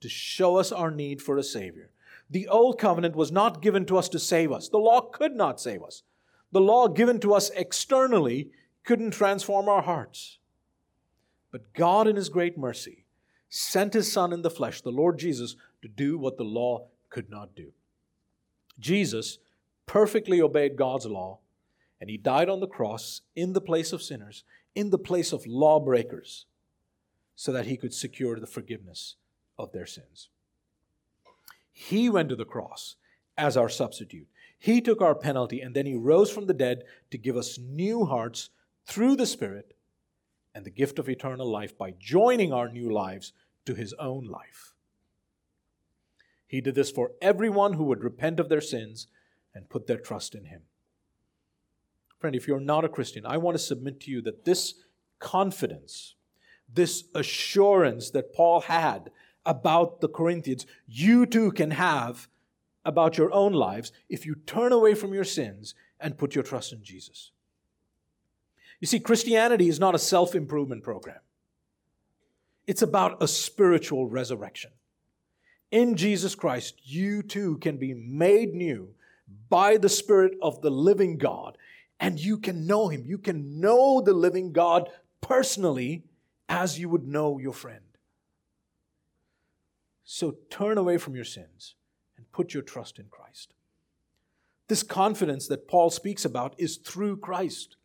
to 0.00 0.08
show 0.08 0.56
us 0.56 0.70
our 0.70 0.92
need 0.92 1.20
for 1.20 1.36
a 1.36 1.42
Savior. 1.42 1.90
The 2.30 2.46
old 2.46 2.78
covenant 2.78 3.16
was 3.16 3.32
not 3.32 3.62
given 3.62 3.84
to 3.86 3.98
us 3.98 4.08
to 4.10 4.20
save 4.20 4.52
us. 4.52 4.68
The 4.68 4.78
law 4.78 5.00
could 5.00 5.34
not 5.34 5.60
save 5.60 5.82
us. 5.82 6.04
The 6.52 6.60
law 6.60 6.86
given 6.86 7.18
to 7.20 7.34
us 7.34 7.50
externally 7.50 8.52
couldn't 8.84 9.10
transform 9.10 9.68
our 9.68 9.82
hearts. 9.82 10.38
But 11.50 11.72
God, 11.74 12.06
in 12.06 12.14
His 12.14 12.28
great 12.28 12.56
mercy, 12.56 13.01
sent 13.54 13.92
His 13.92 14.10
Son 14.10 14.32
in 14.32 14.40
the 14.40 14.48
flesh, 14.48 14.80
the 14.80 14.90
Lord 14.90 15.18
Jesus, 15.18 15.56
to 15.82 15.88
do 15.88 16.16
what 16.16 16.38
the 16.38 16.42
law 16.42 16.86
could 17.10 17.28
not 17.28 17.54
do. 17.54 17.72
Jesus 18.80 19.38
perfectly 19.84 20.40
obeyed 20.40 20.74
God's 20.74 21.04
law, 21.04 21.38
and 22.00 22.08
he 22.08 22.16
died 22.16 22.48
on 22.48 22.60
the 22.60 22.66
cross 22.66 23.20
in 23.36 23.52
the 23.52 23.60
place 23.60 23.92
of 23.92 24.02
sinners, 24.02 24.44
in 24.74 24.88
the 24.88 24.98
place 24.98 25.34
of 25.34 25.46
lawbreakers, 25.46 26.46
so 27.36 27.52
that 27.52 27.66
he 27.66 27.76
could 27.76 27.92
secure 27.92 28.40
the 28.40 28.46
forgiveness 28.46 29.16
of 29.58 29.70
their 29.72 29.84
sins. 29.84 30.30
He 31.70 32.08
went 32.08 32.30
to 32.30 32.36
the 32.36 32.46
cross 32.46 32.96
as 33.36 33.58
our 33.58 33.68
substitute. 33.68 34.28
He 34.58 34.80
took 34.80 35.02
our 35.02 35.14
penalty, 35.14 35.60
and 35.60 35.76
then 35.76 35.84
he 35.84 35.94
rose 35.94 36.30
from 36.30 36.46
the 36.46 36.54
dead 36.54 36.84
to 37.10 37.18
give 37.18 37.36
us 37.36 37.58
new 37.58 38.06
hearts 38.06 38.48
through 38.86 39.16
the 39.16 39.26
Spirit 39.26 39.74
and 40.54 40.64
the 40.64 40.70
gift 40.70 40.98
of 40.98 41.10
eternal 41.10 41.46
life 41.46 41.76
by 41.76 41.92
joining 41.98 42.50
our 42.50 42.70
new 42.70 42.90
lives 42.90 43.34
to 43.66 43.74
his 43.74 43.94
own 43.94 44.26
life. 44.26 44.72
He 46.52 46.60
did 46.60 46.74
this 46.74 46.90
for 46.90 47.12
everyone 47.22 47.72
who 47.72 47.84
would 47.84 48.04
repent 48.04 48.38
of 48.38 48.50
their 48.50 48.60
sins 48.60 49.06
and 49.54 49.70
put 49.70 49.86
their 49.86 49.96
trust 49.96 50.34
in 50.34 50.44
Him. 50.44 50.62
Friend, 52.18 52.36
if 52.36 52.46
you're 52.46 52.60
not 52.60 52.84
a 52.84 52.90
Christian, 52.90 53.24
I 53.24 53.38
want 53.38 53.56
to 53.56 53.62
submit 53.62 54.00
to 54.00 54.10
you 54.10 54.20
that 54.20 54.44
this 54.44 54.74
confidence, 55.18 56.14
this 56.72 57.04
assurance 57.14 58.10
that 58.10 58.34
Paul 58.34 58.60
had 58.60 59.10
about 59.46 60.02
the 60.02 60.08
Corinthians, 60.10 60.66
you 60.86 61.24
too 61.24 61.52
can 61.52 61.70
have 61.70 62.28
about 62.84 63.16
your 63.16 63.32
own 63.32 63.54
lives 63.54 63.90
if 64.10 64.26
you 64.26 64.34
turn 64.34 64.72
away 64.72 64.94
from 64.94 65.14
your 65.14 65.24
sins 65.24 65.74
and 65.98 66.18
put 66.18 66.34
your 66.34 66.44
trust 66.44 66.72
in 66.72 66.82
Jesus. 66.82 67.32
You 68.78 68.86
see, 68.86 69.00
Christianity 69.00 69.68
is 69.68 69.80
not 69.80 69.94
a 69.94 69.98
self 69.98 70.34
improvement 70.34 70.82
program, 70.82 71.20
it's 72.72 72.82
about 72.82 73.22
a 73.22 73.28
spiritual 73.28 74.08
resurrection 74.08 74.72
in 75.72 75.96
Jesus 75.96 76.34
Christ, 76.34 76.74
you 76.84 77.22
too 77.22 77.56
can 77.56 77.78
be 77.78 77.94
made 77.94 78.54
new 78.54 78.94
by 79.48 79.78
the 79.78 79.88
Spirit 79.88 80.34
of 80.42 80.60
the 80.60 80.70
living 80.70 81.16
God, 81.16 81.56
and 81.98 82.20
you 82.20 82.36
can 82.36 82.66
know 82.66 82.88
Him. 82.88 83.04
You 83.06 83.16
can 83.16 83.58
know 83.58 84.02
the 84.02 84.12
living 84.12 84.52
God 84.52 84.90
personally 85.22 86.04
as 86.48 86.78
you 86.78 86.90
would 86.90 87.08
know 87.08 87.38
your 87.38 87.54
friend. 87.54 87.80
So 90.04 90.36
turn 90.50 90.76
away 90.76 90.98
from 90.98 91.14
your 91.14 91.24
sins 91.24 91.74
and 92.18 92.30
put 92.32 92.52
your 92.52 92.62
trust 92.62 92.98
in 92.98 93.06
Christ. 93.10 93.54
This 94.68 94.82
confidence 94.82 95.48
that 95.48 95.68
Paul 95.68 95.88
speaks 95.88 96.26
about 96.26 96.54
is 96.58 96.76
through 96.76 97.16
Christ. 97.16 97.76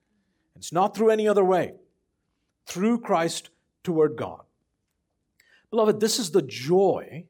It's 0.57 0.73
not 0.73 0.95
through 0.95 1.11
any 1.11 1.27
other 1.27 1.45
way. 1.45 1.75
Through 2.65 2.99
Christ 2.99 3.49
toward 3.83 4.17
God. 4.17 4.46
Beloved, 5.69 5.99
this 5.99 6.19
is 6.19 6.31
the 6.31 6.41
joy 6.41 7.25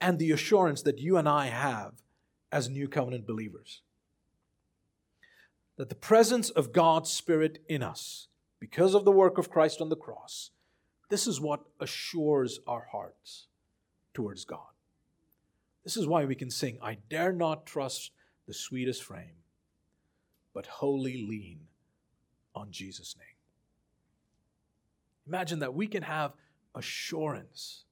and 0.00 0.18
the 0.18 0.30
assurance 0.30 0.82
that 0.82 0.98
you 0.98 1.16
and 1.16 1.28
I 1.28 1.46
have 1.46 1.94
as 2.52 2.68
new 2.68 2.88
covenant 2.88 3.26
believers. 3.26 3.82
That 5.76 5.88
the 5.88 5.94
presence 5.94 6.48
of 6.50 6.72
God's 6.72 7.10
Spirit 7.10 7.62
in 7.68 7.82
us, 7.82 8.28
because 8.60 8.94
of 8.94 9.04
the 9.04 9.12
work 9.12 9.36
of 9.36 9.50
Christ 9.50 9.80
on 9.80 9.88
the 9.88 9.96
cross, 9.96 10.50
this 11.10 11.26
is 11.26 11.40
what 11.40 11.64
assures 11.80 12.60
our 12.66 12.88
hearts 12.92 13.46
towards 14.14 14.44
God. 14.44 14.60
This 15.84 15.96
is 15.96 16.06
why 16.06 16.24
we 16.24 16.34
can 16.34 16.50
sing, 16.50 16.78
I 16.82 16.98
dare 17.08 17.32
not 17.32 17.66
trust 17.66 18.10
the 18.46 18.54
sweetest 18.54 19.02
frame, 19.02 19.42
but 20.54 20.66
wholly 20.66 21.16
lean 21.16 21.60
on 22.54 22.70
Jesus' 22.70 23.14
name. 23.18 23.26
Imagine 25.26 25.58
that 25.58 25.74
we 25.74 25.86
can 25.86 26.02
have 26.02 26.32
assurance 26.76 27.84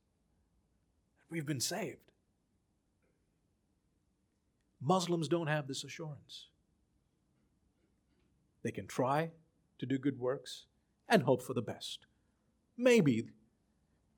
that 1.19 1.25
We've 1.35 1.45
been 1.45 1.59
saved. 1.59 2.13
Muslims 4.81 5.27
don't 5.27 5.49
have 5.49 5.67
this 5.67 5.83
assurance. 5.83 6.47
They 8.63 8.71
can 8.71 8.87
try 8.87 9.31
to 9.81 9.87
do 9.87 9.99
good 9.99 10.21
works 10.21 10.67
and 11.09 11.25
hope 11.25 11.43
for 11.43 11.55
the 11.55 11.61
best. 11.61 12.07
Maybe 12.77 13.31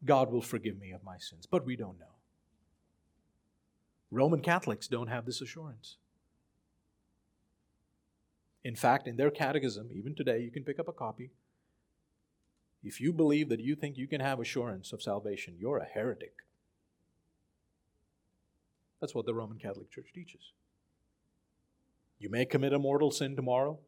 God 0.04 0.30
will 0.30 0.42
forgive 0.42 0.78
me 0.78 0.92
of 0.92 1.02
my 1.02 1.16
sins, 1.18 1.46
but 1.46 1.64
we 1.64 1.74
don't 1.74 1.98
know. 1.98 2.16
Roman 4.10 4.42
Catholics 4.42 4.86
don't 4.86 5.08
have 5.08 5.24
this 5.24 5.40
assurance. 5.40 5.96
In 8.62 8.76
fact, 8.76 9.06
in 9.06 9.16
their 9.16 9.30
catechism, 9.30 9.88
even 9.94 10.14
today, 10.14 10.40
you 10.40 10.50
can 10.50 10.64
pick 10.64 10.78
up 10.78 10.88
a 10.88 10.92
copy. 10.92 11.30
If 12.82 13.00
you 13.00 13.12
believe 13.12 13.48
that 13.48 13.60
you 13.60 13.74
think 13.74 13.96
you 13.96 14.06
can 14.06 14.20
have 14.20 14.38
assurance 14.38 14.92
of 14.92 15.02
salvation, 15.02 15.56
you're 15.58 15.78
a 15.78 15.84
heretic. 15.84 16.34
That's 19.00 19.14
what 19.14 19.26
the 19.26 19.34
Roman 19.34 19.58
Catholic 19.58 19.90
Church 19.90 20.12
teaches. 20.14 20.52
You 22.18 22.30
may 22.30 22.46
commit 22.46 22.72
a 22.72 22.78
mortal 22.78 23.10
sin 23.10 23.36
tomorrow, 23.36 23.78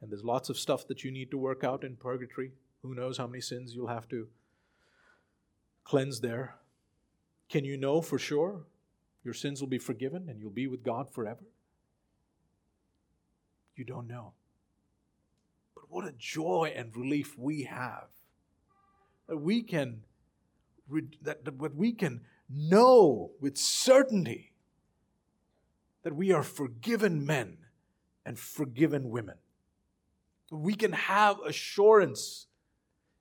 and 0.00 0.10
there's 0.10 0.24
lots 0.24 0.50
of 0.50 0.58
stuff 0.58 0.86
that 0.88 1.02
you 1.04 1.10
need 1.10 1.30
to 1.30 1.38
work 1.38 1.64
out 1.64 1.84
in 1.84 1.96
purgatory. 1.96 2.52
Who 2.82 2.94
knows 2.94 3.18
how 3.18 3.26
many 3.26 3.40
sins 3.40 3.74
you'll 3.74 3.86
have 3.86 4.08
to 4.08 4.28
cleanse 5.84 6.20
there? 6.20 6.56
Can 7.48 7.64
you 7.64 7.76
know 7.76 8.02
for 8.02 8.18
sure 8.18 8.64
your 9.24 9.34
sins 9.34 9.60
will 9.60 9.68
be 9.68 9.78
forgiven 9.78 10.28
and 10.28 10.40
you'll 10.40 10.50
be 10.50 10.66
with 10.66 10.82
God 10.82 11.10
forever? 11.10 11.44
You 13.76 13.84
don't 13.84 14.08
know. 14.08 14.32
What 15.88 16.06
a 16.06 16.12
joy 16.12 16.72
and 16.74 16.94
relief 16.96 17.36
we 17.38 17.64
have 17.64 18.08
that 19.28 19.38
we 19.38 19.62
can 19.62 20.02
that, 21.22 21.44
that 21.44 21.74
we 21.74 21.92
can 21.92 22.20
know 22.48 23.32
with 23.40 23.56
certainty 23.56 24.52
that 26.04 26.14
we 26.14 26.30
are 26.30 26.44
forgiven 26.44 27.26
men 27.26 27.58
and 28.24 28.38
forgiven 28.38 29.10
women. 29.10 29.36
We 30.52 30.74
can 30.74 30.92
have 30.92 31.40
assurance 31.44 32.46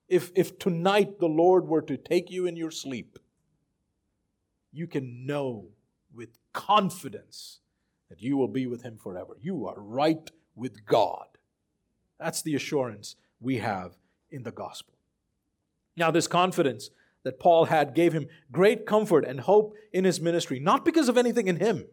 if, 0.07 0.31
if 0.35 0.59
tonight 0.59 1.19
the 1.19 1.27
Lord 1.27 1.67
were 1.67 1.81
to 1.81 1.97
take 1.97 2.29
you 2.29 2.45
in 2.45 2.55
your 2.55 2.69
sleep, 2.69 3.17
you 4.71 4.85
can 4.85 5.25
know 5.25 5.69
with 6.13 6.37
confidence 6.53 7.59
that 8.09 8.21
you 8.21 8.37
will 8.37 8.47
be 8.47 8.67
with 8.67 8.83
Him 8.83 8.97
forever. 8.97 9.37
You 9.41 9.65
are 9.67 9.79
right 9.79 10.29
with 10.55 10.85
God. 10.85 11.25
That's 12.19 12.41
the 12.41 12.55
assurance 12.55 13.15
we 13.39 13.57
have 13.57 13.93
in 14.31 14.43
the 14.43 14.51
gospel. 14.51 14.93
Now, 15.97 16.11
this 16.11 16.27
confidence 16.27 16.89
that 17.23 17.39
Paul 17.39 17.65
had 17.65 17.95
gave 17.95 18.13
him 18.13 18.27
great 18.51 18.85
comfort 18.85 19.25
and 19.25 19.39
hope 19.39 19.75
in 19.91 20.03
his 20.03 20.21
ministry, 20.21 20.59
not 20.59 20.85
because 20.85 21.09
of 21.09 21.17
anything 21.17 21.47
in 21.47 21.57
him, 21.57 21.85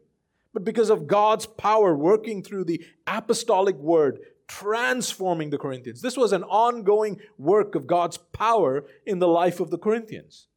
but 0.53 0.65
because 0.65 0.91
of 0.91 1.07
God's 1.07 1.47
power 1.47 1.97
working 1.97 2.43
through 2.43 2.65
the 2.65 2.85
apostolic 3.07 3.77
word, 3.77 4.19
transforming 4.47 5.49
the 5.51 5.59
Corinthians. 5.59 6.03
This 6.03 6.17
was 6.17 6.33
an 6.33 6.43
ongoing 6.45 7.19
work 7.39 7.75
of 7.75 7.87
God's 7.87 8.19
power 8.19 8.85
in 9.07 9.19
the 9.19 9.29
life 9.29 9.61
of 9.61 9.71
the 9.71 9.79
Corinthians. 9.79 10.49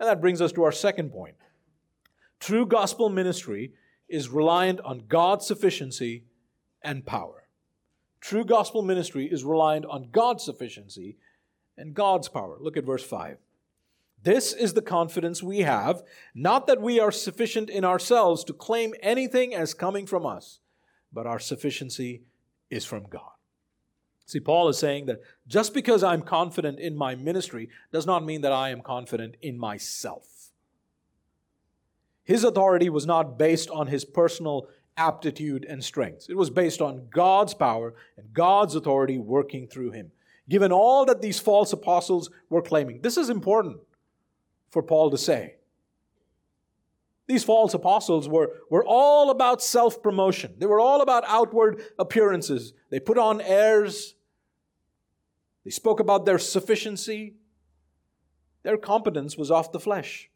And 0.00 0.08
that 0.08 0.20
brings 0.20 0.40
us 0.40 0.50
to 0.52 0.64
our 0.64 0.72
second 0.72 1.10
point. 1.10 1.36
True 2.40 2.66
gospel 2.66 3.08
ministry 3.08 3.72
is 4.08 4.28
reliant 4.28 4.80
on 4.80 5.04
God's 5.06 5.46
sufficiency 5.46 6.24
and 6.82 7.06
power. 7.06 7.43
True 8.24 8.42
gospel 8.46 8.80
ministry 8.80 9.26
is 9.26 9.44
reliant 9.44 9.84
on 9.84 10.08
God's 10.10 10.42
sufficiency 10.42 11.18
and 11.76 11.92
God's 11.92 12.26
power. 12.26 12.56
Look 12.58 12.78
at 12.78 12.86
verse 12.86 13.04
5. 13.04 13.36
This 14.22 14.54
is 14.54 14.72
the 14.72 14.80
confidence 14.80 15.42
we 15.42 15.58
have, 15.58 16.02
not 16.34 16.66
that 16.66 16.80
we 16.80 16.98
are 16.98 17.12
sufficient 17.12 17.68
in 17.68 17.84
ourselves 17.84 18.42
to 18.44 18.54
claim 18.54 18.94
anything 19.02 19.54
as 19.54 19.74
coming 19.74 20.06
from 20.06 20.24
us, 20.24 20.60
but 21.12 21.26
our 21.26 21.38
sufficiency 21.38 22.22
is 22.70 22.86
from 22.86 23.04
God. 23.10 23.32
See, 24.24 24.40
Paul 24.40 24.70
is 24.70 24.78
saying 24.78 25.04
that 25.04 25.20
just 25.46 25.74
because 25.74 26.02
I'm 26.02 26.22
confident 26.22 26.80
in 26.80 26.96
my 26.96 27.14
ministry 27.14 27.68
does 27.92 28.06
not 28.06 28.24
mean 28.24 28.40
that 28.40 28.52
I 28.52 28.70
am 28.70 28.80
confident 28.80 29.34
in 29.42 29.58
myself. 29.58 30.48
His 32.24 32.42
authority 32.42 32.88
was 32.88 33.04
not 33.04 33.38
based 33.38 33.68
on 33.68 33.88
his 33.88 34.06
personal 34.06 34.66
aptitude 34.96 35.64
and 35.64 35.82
strength. 35.82 36.26
It 36.28 36.36
was 36.36 36.50
based 36.50 36.80
on 36.80 37.08
God's 37.10 37.54
power 37.54 37.94
and 38.16 38.32
God's 38.32 38.74
authority 38.74 39.18
working 39.18 39.66
through 39.66 39.92
him. 39.92 40.12
Given 40.48 40.72
all 40.72 41.04
that 41.06 41.22
these 41.22 41.40
false 41.40 41.72
apostles 41.72 42.30
were 42.50 42.62
claiming, 42.62 43.00
this 43.00 43.16
is 43.16 43.30
important 43.30 43.78
for 44.70 44.82
Paul 44.82 45.10
to 45.10 45.18
say. 45.18 45.56
These 47.26 47.44
false 47.44 47.72
apostles 47.72 48.28
were, 48.28 48.50
were 48.68 48.84
all 48.84 49.30
about 49.30 49.62
self 49.62 50.02
promotion. 50.02 50.54
They 50.58 50.66
were 50.66 50.80
all 50.80 51.00
about 51.00 51.24
outward 51.26 51.82
appearances. 51.98 52.74
They 52.90 53.00
put 53.00 53.16
on 53.16 53.40
airs. 53.40 54.14
They 55.64 55.70
spoke 55.70 56.00
about 56.00 56.26
their 56.26 56.38
sufficiency. 56.38 57.36
Their 58.62 58.76
competence 58.76 59.38
was 59.38 59.50
off 59.50 59.72
the 59.72 59.80
flesh. 59.80 60.30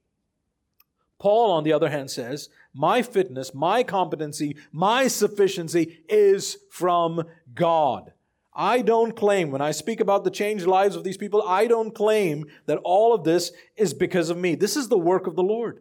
Paul, 1.19 1.51
on 1.51 1.65
the 1.65 1.73
other 1.73 1.91
hand, 1.91 2.11
says, 2.11 2.49
My 2.79 3.03
fitness, 3.03 3.53
my 3.53 3.83
competency, 3.83 4.55
my 4.71 5.09
sufficiency 5.09 5.99
is 6.09 6.59
from 6.71 7.25
God. 7.53 8.13
I 8.55 8.83
don't 8.83 9.17
claim, 9.17 9.51
when 9.51 9.61
I 9.61 9.73
speak 9.73 9.99
about 9.99 10.23
the 10.23 10.31
changed 10.31 10.65
lives 10.65 10.95
of 10.95 11.03
these 11.03 11.17
people, 11.17 11.43
I 11.43 11.67
don't 11.67 11.93
claim 11.93 12.47
that 12.67 12.79
all 12.85 13.13
of 13.13 13.25
this 13.25 13.51
is 13.77 13.93
because 13.93 14.31
of 14.31 14.39
me. 14.39 14.55
This 14.55 14.77
is 14.77 14.87
the 14.87 14.97
work 14.97 15.27
of 15.27 15.35
the 15.35 15.43
Lord. 15.43 15.81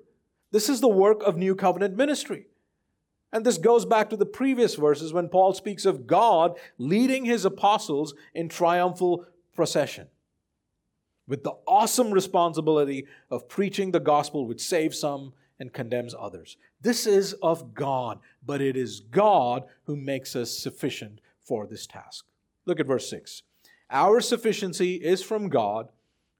This 0.51 0.69
is 0.69 0.81
the 0.81 0.87
work 0.87 1.21
of 1.21 1.37
New 1.37 1.53
Covenant 1.53 1.95
ministry. 1.95 2.47
And 3.31 3.45
this 3.45 3.59
goes 3.59 3.85
back 3.85 4.09
to 4.09 4.17
the 4.17 4.25
previous 4.25 4.73
verses 4.73 5.13
when 5.13 5.29
Paul 5.29 5.53
speaks 5.53 5.85
of 5.85 6.07
God 6.07 6.57
leading 6.79 7.25
his 7.25 7.45
apostles 7.45 8.15
in 8.33 8.49
triumphal 8.49 9.23
procession 9.53 10.07
with 11.27 11.43
the 11.43 11.53
awesome 11.67 12.09
responsibility 12.09 13.05
of 13.29 13.47
preaching 13.47 13.91
the 13.91 13.99
gospel 13.99 14.47
which 14.47 14.61
saves 14.61 14.99
some 14.99 15.33
and 15.59 15.73
condemns 15.73 16.15
others. 16.17 16.57
This 16.81 17.07
is 17.07 17.33
of 17.33 17.73
God, 17.73 18.19
but 18.45 18.61
it 18.61 18.77
is 18.77 18.99
God 18.99 19.63
who 19.85 19.95
makes 19.95 20.35
us 20.35 20.57
sufficient 20.57 21.19
for 21.41 21.65
this 21.65 21.87
task. 21.87 22.25
Look 22.65 22.79
at 22.79 22.87
verse 22.87 23.09
6. 23.09 23.43
Our 23.89 24.19
sufficiency 24.21 24.95
is 24.95 25.23
from 25.23 25.49
God, 25.49 25.89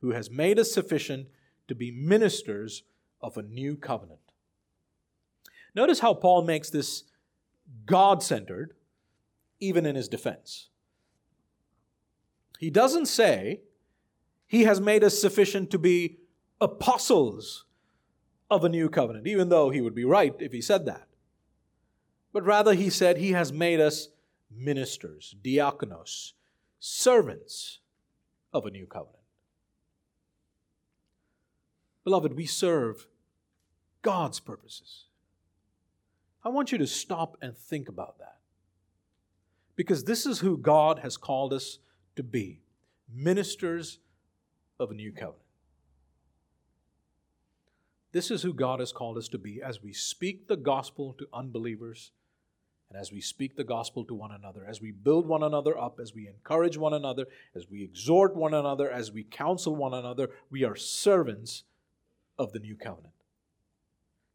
who 0.02 0.12
has 0.12 0.30
made 0.30 0.60
us 0.60 0.72
sufficient 0.72 1.28
to 1.68 1.76
be 1.76 1.92
ministers 1.92 2.84
of 3.22 3.38
a 3.38 3.42
new 3.42 3.76
covenant. 3.76 4.20
Notice 5.74 6.00
how 6.00 6.14
Paul 6.14 6.44
makes 6.44 6.70
this 6.70 7.04
God 7.86 8.22
centered, 8.22 8.74
even 9.60 9.86
in 9.86 9.96
his 9.96 10.08
defense. 10.08 10.70
He 12.60 12.70
doesn't 12.70 13.06
say, 13.08 13.62
he 14.48 14.64
has 14.64 14.80
made 14.80 15.04
us 15.04 15.20
sufficient 15.20 15.70
to 15.72 15.78
be 15.78 16.18
apostles 16.60 17.66
of 18.50 18.64
a 18.64 18.70
new 18.70 18.90
covenant, 18.90 19.28
even 19.28 19.50
though 19.50 19.70
he 19.70 19.82
would 19.82 19.96
be 19.96 20.06
right 20.06 20.36
if 20.40 20.52
he 20.52 20.62
said 20.62 20.86
that. 20.86 21.08
But 22.32 22.46
rather, 22.46 22.74
he 22.74 22.90
said 22.90 23.18
he 23.18 23.32
has 23.32 23.52
made 23.52 23.80
us 23.80 24.10
ministers, 24.50 25.36
diakonos, 25.44 26.34
servants 26.80 27.80
of 28.54 28.66
a 28.66 28.72
new 28.72 28.86
covenant. 28.86 29.16
Beloved, 32.04 32.34
we 32.34 32.46
serve 32.46 33.08
God's 34.02 34.40
purposes. 34.40 35.06
I 36.44 36.50
want 36.50 36.72
you 36.72 36.78
to 36.78 36.88
stop 36.88 37.38
and 37.42 37.58
think 37.58 37.90
about 37.90 38.20
that. 38.20 38.38
Because 39.76 40.06
this 40.06 40.26
is 40.26 40.40
who 40.40 40.58
God 40.58 41.00
has 41.00 41.18
called 41.18 41.52
us 41.52 41.80
to 42.16 42.24
be 42.24 42.62
ministers 43.14 44.00
of 44.80 44.92
a 44.92 44.94
new 44.94 45.12
covenant. 45.12 45.47
This 48.12 48.32
is 48.32 48.42
who 48.42 48.54
God 48.54 48.80
has 48.80 48.92
called 48.92 49.18
us 49.18 49.28
to 49.30 49.38
be 49.38 49.62
as 49.62 49.84
we 49.84 49.94
speak 49.94 50.48
the 50.48 50.58
gospel 50.58 51.14
to 51.20 51.28
unbelievers 51.34 52.12
and 52.90 52.98
as 52.98 53.12
we 53.12 53.20
speak 53.20 53.58
the 53.58 53.66
gospel 53.66 54.06
to 54.06 54.14
one 54.14 54.32
another, 54.32 54.66
as 54.66 54.80
we 54.82 54.92
build 54.92 55.28
one 55.28 55.44
another 55.44 55.78
up, 55.78 56.00
as 56.00 56.16
we 56.16 56.28
encourage 56.28 56.78
one 56.78 56.94
another, 56.94 57.26
as 57.54 57.70
we 57.70 57.84
exhort 57.84 58.36
one 58.36 58.54
another, 58.54 58.90
as 58.90 59.12
we 59.12 59.24
counsel 59.24 59.76
one 59.76 59.94
another, 59.94 60.30
we 60.50 60.64
are 60.64 60.76
servants 60.76 61.64
of 62.40 62.54
the 62.54 62.60
new 62.60 62.78
covenant. 62.78 63.14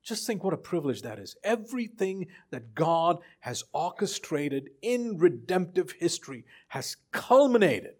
Just 0.02 0.26
think 0.26 0.44
what 0.44 0.52
a 0.52 0.58
privilege 0.58 1.00
that 1.02 1.18
is. 1.18 1.36
Everything 1.42 2.26
that 2.50 2.74
God 2.74 3.20
has 3.40 3.64
orchestrated 3.72 4.70
in 4.82 5.16
redemptive 5.16 5.92
history 5.92 6.44
has 6.68 6.96
culminated 7.10 7.94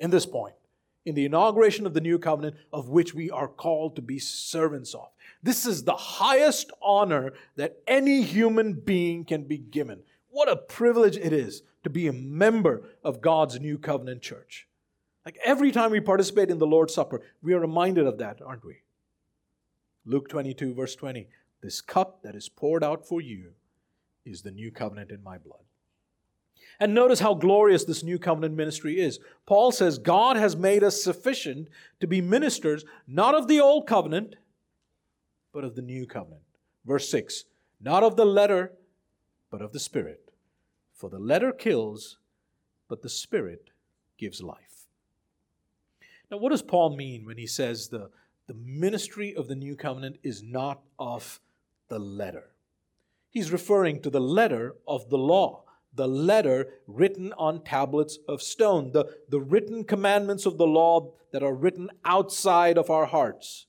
in 0.00 0.10
this 0.10 0.26
point 0.26 0.54
in 1.04 1.14
the 1.14 1.24
inauguration 1.24 1.86
of 1.86 1.94
the 1.94 2.00
new 2.00 2.18
covenant 2.18 2.56
of 2.72 2.88
which 2.88 3.14
we 3.14 3.30
are 3.30 3.48
called 3.48 3.96
to 3.96 4.02
be 4.02 4.18
servants 4.18 4.94
of. 4.94 5.08
This 5.42 5.66
is 5.66 5.84
the 5.84 5.96
highest 5.96 6.70
honor 6.80 7.32
that 7.56 7.78
any 7.86 8.22
human 8.22 8.74
being 8.74 9.24
can 9.24 9.44
be 9.44 9.58
given. 9.58 10.02
What 10.30 10.50
a 10.50 10.56
privilege 10.56 11.16
it 11.16 11.32
is 11.32 11.62
to 11.82 11.90
be 11.90 12.06
a 12.06 12.12
member 12.12 12.82
of 13.02 13.20
God's 13.20 13.58
new 13.58 13.78
covenant 13.78 14.22
church. 14.22 14.68
Like 15.24 15.38
every 15.44 15.72
time 15.72 15.90
we 15.90 16.00
participate 16.00 16.50
in 16.50 16.58
the 16.58 16.66
Lord's 16.66 16.94
Supper, 16.94 17.22
we 17.42 17.54
are 17.54 17.60
reminded 17.60 18.06
of 18.06 18.18
that, 18.18 18.40
aren't 18.40 18.64
we? 18.64 18.82
Luke 20.04 20.28
22, 20.28 20.74
verse 20.74 20.96
20 20.96 21.28
This 21.62 21.80
cup 21.80 22.22
that 22.22 22.34
is 22.34 22.48
poured 22.48 22.82
out 22.82 23.06
for 23.06 23.20
you 23.20 23.52
is 24.24 24.42
the 24.42 24.50
new 24.50 24.70
covenant 24.70 25.10
in 25.10 25.22
my 25.22 25.38
blood. 25.38 25.64
And 26.82 26.94
notice 26.94 27.20
how 27.20 27.34
glorious 27.34 27.84
this 27.84 28.02
new 28.02 28.18
covenant 28.18 28.56
ministry 28.56 28.98
is. 28.98 29.20
Paul 29.46 29.70
says 29.70 29.98
God 29.98 30.36
has 30.36 30.56
made 30.56 30.82
us 30.82 31.00
sufficient 31.00 31.68
to 32.00 32.08
be 32.08 32.20
ministers 32.20 32.84
not 33.06 33.36
of 33.36 33.46
the 33.46 33.60
old 33.60 33.86
covenant, 33.86 34.34
but 35.52 35.62
of 35.62 35.76
the 35.76 35.82
new 35.82 36.06
covenant. 36.06 36.42
Verse 36.84 37.08
6 37.08 37.44
Not 37.80 38.02
of 38.02 38.16
the 38.16 38.24
letter, 38.24 38.72
but 39.48 39.62
of 39.62 39.72
the 39.72 39.78
Spirit. 39.78 40.32
For 40.92 41.08
the 41.08 41.20
letter 41.20 41.52
kills, 41.52 42.18
but 42.88 43.00
the 43.00 43.08
Spirit 43.08 43.70
gives 44.18 44.42
life. 44.42 44.88
Now, 46.32 46.38
what 46.38 46.50
does 46.50 46.62
Paul 46.62 46.96
mean 46.96 47.24
when 47.24 47.38
he 47.38 47.46
says 47.46 47.86
the, 47.90 48.10
the 48.48 48.54
ministry 48.54 49.36
of 49.36 49.46
the 49.46 49.54
new 49.54 49.76
covenant 49.76 50.16
is 50.24 50.42
not 50.42 50.80
of 50.98 51.38
the 51.86 52.00
letter? 52.00 52.50
He's 53.30 53.52
referring 53.52 54.02
to 54.02 54.10
the 54.10 54.20
letter 54.20 54.74
of 54.88 55.08
the 55.08 55.18
law 55.18 55.62
the 55.94 56.08
letter 56.08 56.68
written 56.86 57.32
on 57.34 57.62
tablets 57.62 58.18
of 58.28 58.42
stone, 58.42 58.92
the, 58.92 59.06
the 59.28 59.40
written 59.40 59.84
commandments 59.84 60.46
of 60.46 60.58
the 60.58 60.66
law 60.66 61.12
that 61.32 61.42
are 61.42 61.54
written 61.54 61.90
outside 62.04 62.78
of 62.78 62.90
our 62.90 63.06
hearts. 63.06 63.66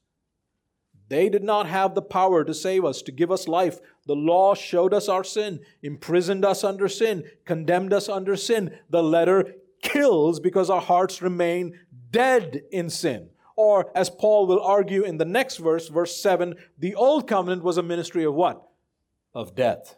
They 1.09 1.29
did 1.29 1.43
not 1.43 1.67
have 1.67 1.95
the 1.95 2.01
power 2.01 2.43
to 2.43 2.53
save 2.53 2.85
us, 2.85 3.01
to 3.03 3.11
give 3.11 3.31
us 3.31 3.47
life. 3.47 3.79
The 4.05 4.15
law 4.15 4.55
showed 4.55 4.93
us 4.93 5.09
our 5.09 5.23
sin, 5.23 5.59
imprisoned 5.81 6.45
us 6.45 6.63
under 6.63 6.87
sin, 6.87 7.25
condemned 7.45 7.93
us 7.93 8.09
under 8.09 8.35
sin. 8.35 8.77
The 8.89 9.03
letter 9.03 9.53
kills 9.81 10.39
because 10.39 10.69
our 10.69 10.81
hearts 10.81 11.21
remain 11.21 11.79
dead 12.09 12.63
in 12.71 12.89
sin. 12.89 13.29
Or, 13.55 13.91
as 13.95 14.09
Paul 14.09 14.47
will 14.47 14.61
argue 14.61 15.03
in 15.03 15.17
the 15.17 15.25
next 15.25 15.57
verse, 15.57 15.87
verse 15.89 16.19
7, 16.19 16.55
the 16.79 16.95
old 16.95 17.27
covenant 17.27 17.63
was 17.63 17.77
a 17.77 17.83
ministry 17.83 18.23
of 18.23 18.33
what? 18.33 18.67
Of 19.35 19.55
death. 19.55 19.95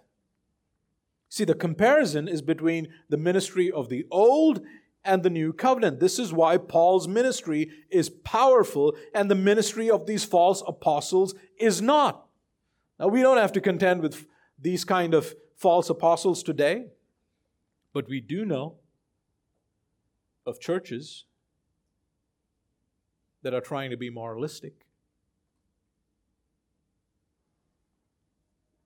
See, 1.35 1.43
the 1.43 1.53
comparison 1.53 2.29
is 2.29 2.41
between 2.41 2.87
the 3.09 3.17
ministry 3.17 3.69
of 3.69 3.89
the 3.89 4.07
old 4.09 4.61
and 5.03 5.21
the 5.21 5.29
new 5.29 5.51
covenant. 5.51 5.99
This 5.99 6.17
is 6.17 6.31
why 6.31 6.55
Paul's 6.55 7.09
ministry 7.09 7.71
is 7.89 8.09
powerful 8.09 8.95
and 9.13 9.29
the 9.29 9.35
ministry 9.35 9.91
of 9.91 10.05
these 10.05 10.23
false 10.23 10.63
apostles 10.65 11.35
is 11.59 11.81
not. 11.81 12.25
Now, 12.97 13.09
we 13.09 13.21
don't 13.21 13.35
have 13.35 13.51
to 13.51 13.59
contend 13.59 14.01
with 14.01 14.27
these 14.57 14.85
kind 14.85 15.13
of 15.13 15.35
false 15.57 15.89
apostles 15.89 16.41
today, 16.41 16.85
but 17.91 18.07
we 18.07 18.21
do 18.21 18.45
know 18.45 18.75
of 20.45 20.61
churches 20.61 21.25
that 23.41 23.53
are 23.53 23.59
trying 23.59 23.89
to 23.89 23.97
be 23.97 24.09
moralistic, 24.09 24.85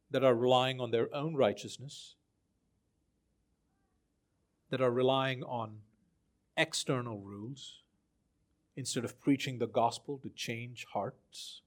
that 0.10 0.24
are 0.24 0.34
relying 0.34 0.82
on 0.82 0.90
their 0.90 1.14
own 1.14 1.36
righteousness 1.36 2.16
that 4.70 4.82
are 4.82 4.92
relying 4.92 5.44
on 5.44 5.80
external 6.58 7.20
rules 7.20 7.84
instead 8.76 9.04
of 9.04 9.20
preaching 9.20 9.60
the 9.60 9.68
gospel 9.68 10.18
to 10.20 10.30
change 10.30 10.86
hearts. 10.94 11.62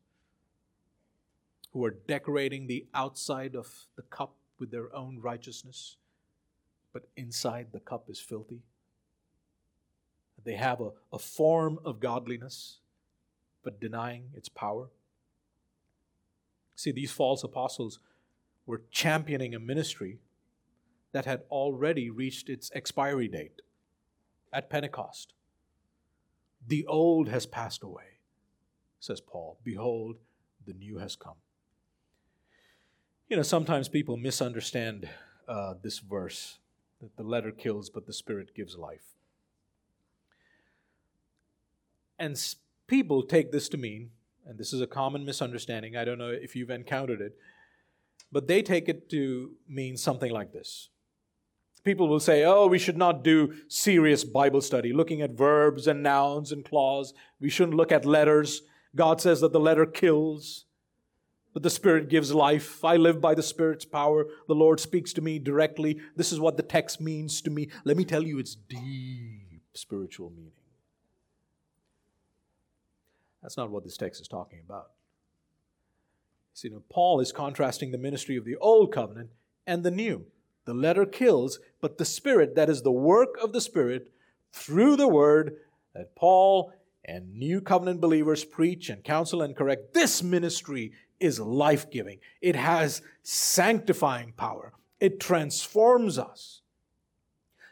who 1.72 1.84
are 1.84 1.90
decorating 2.07 2.66
the 2.66 2.86
outside 2.94 3.55
of 3.55 3.86
the 3.96 4.03
cup 4.03 4.34
with 4.59 4.70
their 4.70 4.94
own 4.94 5.18
righteousness, 5.20 5.96
but 6.92 7.09
inside 7.16 7.68
the 7.72 7.80
cup 7.80 8.11
is 8.11 8.20
filthy. 8.20 8.61
They 10.44 10.55
have 10.55 10.80
a, 10.80 10.90
a 11.12 11.18
form 11.18 11.78
of 11.84 12.00
godliness, 12.00 12.80
but 13.62 13.80
denying 13.80 14.30
its 14.36 14.48
power. 14.48 14.88
See, 16.74 16.90
these 16.92 17.12
false 17.12 17.42
apostles 17.44 18.00
were 18.66 18.82
championing 18.90 19.55
a 19.55 19.61
ministry 19.61 20.18
that 21.13 21.27
had 21.27 21.43
already 21.51 22.11
reached 22.11 22.49
its 22.49 22.71
expiry 22.75 23.29
date 23.29 23.63
at 24.53 24.71
Pentecost. 24.71 25.35
The 26.67 26.87
old 26.87 27.29
has 27.29 27.47
passed 27.47 27.83
away, 27.83 28.19
says 29.01 29.21
Paul. 29.21 29.59
Behold, 29.65 30.17
the 30.67 30.73
new 30.73 30.99
has 30.99 31.17
come. 31.17 31.35
You 33.29 33.37
know, 33.37 33.43
sometimes 33.43 33.89
people 33.89 34.17
misunderstand 34.17 35.09
uh, 35.49 35.75
this 35.83 35.99
verse 35.99 36.59
that 37.01 37.17
the 37.17 37.23
letter 37.23 37.51
kills, 37.51 37.91
but 37.91 38.07
the 38.07 38.13
Spirit 38.13 38.55
gives 38.55 38.77
life. 38.77 39.17
And 42.19 42.39
people 42.87 43.23
take 43.23 43.51
this 43.51 43.69
to 43.71 43.77
mean, 43.77 44.11
and 44.47 44.59
this 44.59 44.73
is 44.73 44.81
a 44.81 44.87
common 44.87 45.25
misunderstanding, 45.25 45.97
I 45.97 46.05
don't 46.05 46.19
know 46.19 46.31
if 46.31 46.55
you've 46.55 46.71
encountered 46.71 47.21
it, 47.21 47.37
but 48.31 48.47
they 48.47 48.63
take 48.63 48.89
it 48.89 49.11
to 49.11 49.57
mean 49.69 49.97
something 49.97 50.31
like 50.31 50.53
this 50.53 50.89
People 51.85 52.09
will 52.09 52.20
say, 52.20 52.45
oh, 52.45 52.66
we 52.66 52.78
should 52.78 52.97
not 52.97 53.24
do 53.24 53.55
serious 53.68 54.22
Bible 54.22 54.61
study, 54.61 54.93
looking 54.93 55.20
at 55.20 55.33
verbs 55.33 55.87
and 55.87 56.03
nouns 56.03 56.53
and 56.53 56.64
clause. 56.64 57.12
We 57.41 57.51
shouldn't 57.51 57.76
look 57.76 57.91
at 57.91 58.05
letters. 58.05 58.62
God 58.95 59.20
says 59.20 59.41
that 59.41 59.53
the 59.53 59.61
letter 59.61 59.85
kills, 59.85 60.66
but 61.53 61.62
the 61.62 61.70
Spirit 61.70 62.09
gives 62.09 62.33
life. 62.33 62.85
I 62.85 62.97
live 62.97 63.20
by 63.20 63.35
the 63.35 63.43
Spirit's 63.43 63.85
power. 63.85 64.26
The 64.47 64.55
Lord 64.55 64.78
speaks 64.78 65.12
to 65.14 65.20
me 65.20 65.39
directly. 65.39 66.01
This 66.14 66.30
is 66.30 66.39
what 66.39 66.57
the 66.57 66.62
text 66.62 67.01
means 67.01 67.41
to 67.43 67.51
me. 67.51 67.68
Let 67.85 67.97
me 67.97 68.05
tell 68.05 68.22
you, 68.22 68.39
it's 68.39 68.55
deep 68.55 69.62
spiritual 69.74 70.30
meaning. 70.30 70.53
That's 73.43 73.57
not 73.57 73.70
what 73.70 73.83
this 73.83 73.97
text 73.97 74.20
is 74.20 74.28
talking 74.28 74.61
about. 74.64 74.91
See, 76.55 76.68
now, 76.68 76.83
Paul 76.91 77.18
is 77.18 77.33
contrasting 77.33 77.91
the 77.91 77.99
ministry 77.99 78.37
of 78.37 78.45
the 78.45 78.57
Old 78.57 78.93
Covenant 78.93 79.30
and 79.66 79.83
the 79.83 79.91
New. 79.91 80.26
The 80.65 80.75
letter 80.75 81.05
kills, 81.05 81.59
but 81.81 81.99
the 81.99 82.05
Spirit, 82.05 82.55
that 82.55 82.71
is 82.71 82.83
the 82.83 82.93
work 82.93 83.37
of 83.43 83.53
the 83.53 83.61
Spirit 83.61 84.13
through 84.53 84.97
the 84.97 85.09
Word 85.09 85.57
that 85.95 86.15
Paul 86.15 86.73
and 87.05 87.35
new 87.35 87.61
covenant 87.61 88.01
believers 88.01 88.45
preach 88.45 88.89
and 88.89 89.03
counsel 89.03 89.43
and 89.43 89.57
correct, 89.57 89.93
this 89.93 90.23
ministry 90.23 90.93
is 91.19 91.41
life 91.41 91.91
giving. 91.91 92.19
It 92.41 92.57
has 92.57 93.03
sanctifying 93.23 94.33
power, 94.37 94.73
it 95.01 95.21
transforms 95.21 96.19
us. 96.19 96.61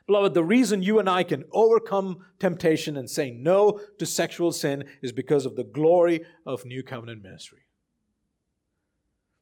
Beloved, 0.07 0.35
the 0.35 0.43
reason 0.43 0.83
you 0.83 0.99
and 0.99 1.09
I 1.09 1.23
can 1.23 1.45
overcome 1.53 2.25
temptation 2.41 2.97
and 2.97 3.09
say 3.09 3.31
no 3.31 3.81
to 3.99 4.05
sexual 4.05 4.51
sin 4.51 4.85
is 5.03 5.13
because 5.13 5.47
of 5.47 5.55
the 5.55 5.63
glory 5.63 6.25
of 6.45 6.65
new 6.65 6.83
covenant 6.83 7.23
ministry. 7.23 7.61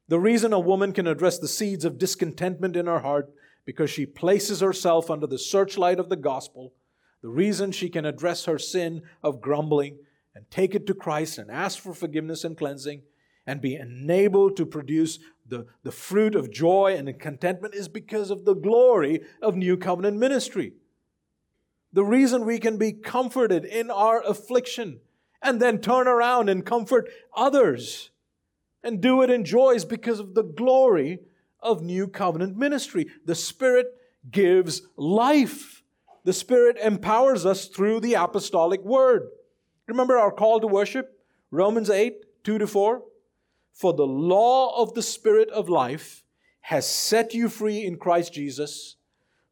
The 0.09 0.19
reason 0.19 0.53
a 0.53 0.59
woman 0.59 0.93
can 0.93 1.07
address 1.07 1.39
the 1.39 1.49
seeds 1.49 1.85
of 1.85 1.99
discontentment 1.99 2.77
in 2.77 2.87
her 2.87 3.01
heart 3.01 3.31
because 3.67 3.91
she 3.91 4.07
places 4.07 4.61
herself 4.61 5.11
under 5.11 5.27
the 5.27 5.39
searchlight 5.39 6.01
of 6.01 6.09
the 6.09 6.17
gospel. 6.17 6.73
The 7.21 7.29
reason 7.29 7.73
she 7.73 7.91
can 7.91 8.07
address 8.07 8.47
her 8.47 8.59
sin 8.59 9.03
of 9.23 9.43
grumbling 9.43 9.99
and 10.35 10.51
take 10.51 10.75
it 10.75 10.87
to 10.87 10.95
Christ 10.95 11.37
and 11.37 11.51
ask 11.51 11.79
for 11.79 11.93
forgiveness 11.93 12.45
and 12.45 12.57
cleansing 12.57 13.03
and 13.47 13.61
be 13.61 13.75
enabled 13.75 14.57
to 14.57 14.65
produce 14.65 15.19
the, 15.47 15.67
the 15.83 15.93
fruit 15.93 16.35
of 16.35 16.51
joy 16.51 16.95
and 16.97 17.19
contentment 17.19 17.75
is 17.75 17.89
because 17.89 18.31
of 18.31 18.45
the 18.45 18.55
glory 18.55 19.21
of 19.43 19.57
New 19.57 19.77
Covenant 19.77 20.17
ministry. 20.17 20.73
The 21.93 22.05
reason 22.05 22.45
we 22.45 22.59
can 22.59 22.77
be 22.77 22.93
comforted 22.93 23.65
in 23.65 23.91
our 23.91 24.23
affliction 24.23 25.01
and 25.43 25.61
then 25.61 25.81
turn 25.81 26.07
around 26.07 26.49
and 26.49 26.65
comfort 26.65 27.11
others 27.35 28.11
and 28.83 29.01
do 29.01 29.22
it 29.22 29.31
in 29.31 29.45
joys 29.45 29.85
because 29.85 30.20
of 30.20 30.35
the 30.35 30.43
glory 30.43 31.20
of 31.61 31.83
new 31.83 32.07
covenant 32.07 32.57
ministry. 32.57 33.07
The 33.24 33.35
Spirit 33.35 33.87
gives 34.31 34.83
life. 34.97 35.83
The 36.24 36.33
Spirit 36.33 36.76
empowers 36.79 37.45
us 37.47 37.66
through 37.66 38.01
the 38.01 38.14
apostolic 38.14 38.85
word. 38.85 39.29
Remember 39.87 40.18
our 40.18 40.33
call 40.33 40.61
to 40.61 40.66
worship? 40.66 41.18
Romans 41.51 41.91
8, 41.91 42.45
2 42.45 42.59
to 42.59 42.66
4. 42.66 43.03
For 43.72 43.93
the 43.93 44.07
law 44.07 44.81
of 44.83 44.95
the 44.95 45.03
Spirit 45.03 45.49
of 45.51 45.68
life 45.68 46.24
has 46.62 46.87
set 46.87 47.33
you 47.33 47.49
free 47.49 47.85
in 47.85 47.97
Christ 47.97 48.33
Jesus 48.33 48.97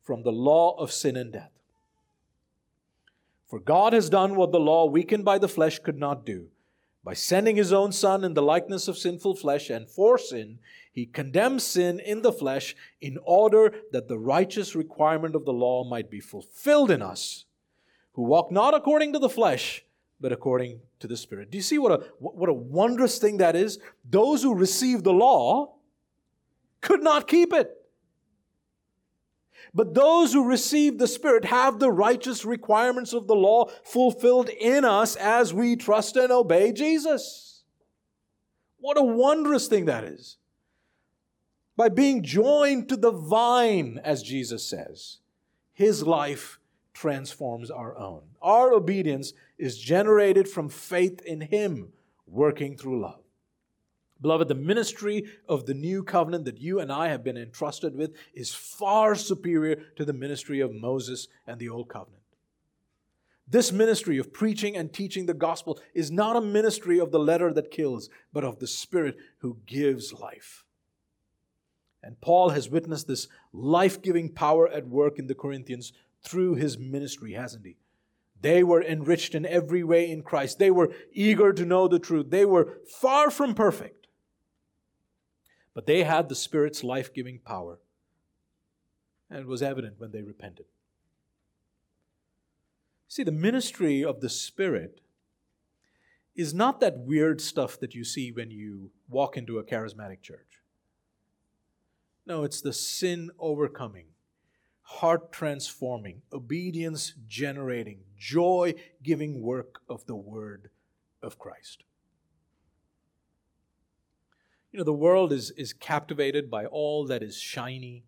from 0.03 0.23
the 0.23 0.33
law 0.33 0.77
of 0.79 0.93
sin 0.93 1.17
and 1.17 1.33
death. 1.33 1.53
For 3.47 3.61
God 3.61 3.93
has 3.93 4.11
done 4.11 4.35
what 4.35 4.53
the 4.53 4.61
law, 4.61 4.87
weakened 4.87 5.25
by 5.25 5.39
the 5.39 5.49
flesh, 5.49 5.79
could 5.79 5.99
not 5.99 6.27
do. 6.27 6.49
By 7.07 7.15
sending 7.15 7.55
his 7.55 7.73
own 7.73 7.93
Son 7.93 8.25
in 8.25 8.35
the 8.35 8.43
likeness 8.43 8.89
of 8.89 8.99
sinful 8.99 9.37
flesh 9.37 9.71
and 9.71 9.89
for 9.89 10.19
sin, 10.19 10.59
he 10.91 11.07
condemns 11.07 11.63
sin 11.63 12.01
in 12.01 12.23
the 12.23 12.33
flesh 12.33 12.75
in 13.01 13.17
order 13.23 13.73
that 13.93 14.09
the 14.09 14.19
righteous 14.19 14.75
requirement 14.75 15.37
of 15.37 15.45
the 15.45 15.53
law 15.53 15.85
might 15.89 16.11
be 16.11 16.19
fulfilled 16.19 16.91
in 16.91 17.03
us, 17.03 17.45
who 18.15 18.23
walk 18.23 18.51
not 18.51 18.75
according 18.75 19.13
to 19.13 19.21
the 19.21 19.29
flesh, 19.29 19.85
but 20.21 20.33
according 20.33 20.81
to 20.99 21.07
the 21.07 21.17
Spirit. 21.17 21.53
Do 21.53 21.59
you 21.59 21.63
see 21.63 21.79
what 21.79 21.93
a, 21.93 22.05
what 22.19 22.49
a 22.49 22.53
wondrous 22.53 23.21
thing 23.21 23.37
that 23.37 23.55
is? 23.55 23.79
Those 24.05 24.43
who 24.43 24.57
received 24.57 25.05
the 25.05 25.13
law 25.13 25.77
could 26.81 27.05
not 27.05 27.29
keep 27.29 27.53
it. 27.53 27.71
But 29.75 29.95
those 29.95 30.33
who 30.33 30.45
receive 30.45 30.99
the 30.99 31.07
Spirit 31.07 31.45
have 31.47 31.79
the 31.79 31.91
righteous 31.91 32.45
requirements 32.45 33.13
of 33.13 33.27
the 33.27 33.35
law 33.35 33.67
fulfilled 33.85 34.49
in 34.49 34.85
us 34.85 35.17
as 35.17 35.53
we 35.53 35.77
trust 35.77 36.17
and 36.17 36.33
obey 36.33 36.73
Jesus. 36.73 37.65
What 38.79 38.99
a 38.99 39.03
wondrous 39.03 39.67
thing 39.67 39.87
that 39.87 40.05
is 40.05 40.39
by 41.77 41.89
being 41.91 42.23
joined 42.23 42.89
to 42.89 42.97
the 42.97 43.11
vine, 43.11 44.01
as 44.03 44.23
Jesus 44.23 44.65
says. 44.65 45.19
His 45.75 46.07
life 46.07 46.59
transforms 46.95 47.71
our 47.71 47.97
own. 47.99 48.23
Our 48.41 48.73
obedience 48.73 49.35
is 49.59 49.79
generated 49.79 50.49
from 50.49 50.71
faith 50.71 51.21
in 51.21 51.43
Him, 51.43 51.93
working 52.27 52.77
through 52.77 53.03
love. 53.03 53.26
Beloved, 54.21 54.49
the 54.49 54.55
ministry 54.55 55.25
of 55.49 55.67
the 55.67 55.75
new 55.75 56.03
covenant 56.03 56.47
that 56.47 56.59
you 56.59 56.81
and 56.81 56.91
I 56.91 57.09
have 57.09 57.23
been 57.23 57.37
entrusted 57.37 57.95
with 57.95 58.15
is 58.35 58.55
far 58.55 59.15
superior 59.15 59.77
to 59.97 60.05
the 60.05 60.13
ministry 60.13 60.61
of 60.61 60.75
Moses 60.75 61.29
and 61.47 61.59
the 61.59 61.69
old 61.69 61.89
covenant. 61.89 62.23
This 63.49 63.71
ministry 63.71 64.19
of 64.19 64.33
preaching 64.33 64.77
and 64.77 64.93
teaching 64.93 65.27
the 65.27 65.35
gospel 65.35 65.79
is 65.95 66.11
not 66.11 66.35
a 66.35 66.41
ministry 66.41 66.99
of 66.99 67.13
the 67.13 67.19
letter 67.19 67.53
that 67.53 67.71
kills, 67.71 68.09
but 68.33 68.43
of 68.43 68.59
the 68.59 68.67
Spirit 68.67 69.17
who 69.39 69.59
gives 69.67 70.13
life. 70.13 70.65
And 72.03 72.21
Paul 72.21 72.51
has 72.51 72.71
witnessed 72.71 73.07
this 73.07 73.29
life 73.53 74.03
giving 74.03 74.33
power 74.33 74.69
at 74.69 74.89
work 74.89 75.19
in 75.19 75.27
the 75.27 75.35
Corinthians 75.35 75.93
through 76.23 76.55
his 76.55 76.79
ministry, 76.79 77.35
hasn't 77.35 77.67
he? 77.67 77.77
They 78.41 78.63
were 78.63 78.83
enriched 78.83 79.35
in 79.35 79.47
every 79.47 79.83
way 79.83 80.11
in 80.11 80.23
Christ. 80.23 80.59
They 80.59 80.71
were 80.71 80.93
eager 81.13 81.53
to 81.53 81.65
know 81.65 81.89
the 81.89 81.99
truth. 81.99 82.31
They 82.31 82.45
were 82.45 82.79
far 82.87 83.31
from 83.31 83.55
perfect. 83.55 84.06
But 85.77 85.85
they 85.85 86.05
had 86.05 86.31
the 86.31 86.35
Spirit's 86.35 86.83
life 86.83 87.13
giving 87.13 87.39
power. 87.39 87.81
And 89.29 89.41
it 89.41 89.47
was 89.47 89.63
evident 89.63 89.97
when 90.01 90.11
they 90.11 90.23
repented. 90.23 90.65
See, 93.09 93.23
the 93.23 93.31
ministry 93.31 94.03
of 94.03 94.23
the 94.23 94.31
Spirit 94.31 95.03
is 96.35 96.55
not 96.55 96.81
that 96.81 97.01
weird 97.01 97.43
stuff 97.43 97.79
that 97.81 97.95
you 97.95 98.05
see 98.05 98.33
when 98.33 98.51
you 98.51 98.91
walk 99.11 99.37
into 99.37 99.59
a 99.59 99.65
charismatic 99.65 100.23
church. 100.23 100.63
No, 102.25 102.43
it's 102.43 102.63
the 102.63 102.73
sin 102.73 103.31
overcoming, 103.39 104.07
heart 104.81 105.31
transforming, 105.31 106.23
obedience 106.33 107.13
generating, 107.29 107.99
joy 108.17 108.73
giving 109.03 109.43
work 109.43 109.81
of 109.91 110.07
the 110.07 110.17
Word 110.17 110.71
of 111.23 111.39
Christ. 111.39 111.85
You 114.77 114.81
know, 114.81 114.85
the 114.85 114.93
world 114.93 115.33
is, 115.33 115.53
is 115.53 115.73
captivated 115.73 116.51
by 116.51 116.67
all 116.67 117.07
that 117.07 117.23
is 117.23 117.39
shiny 117.41 118.05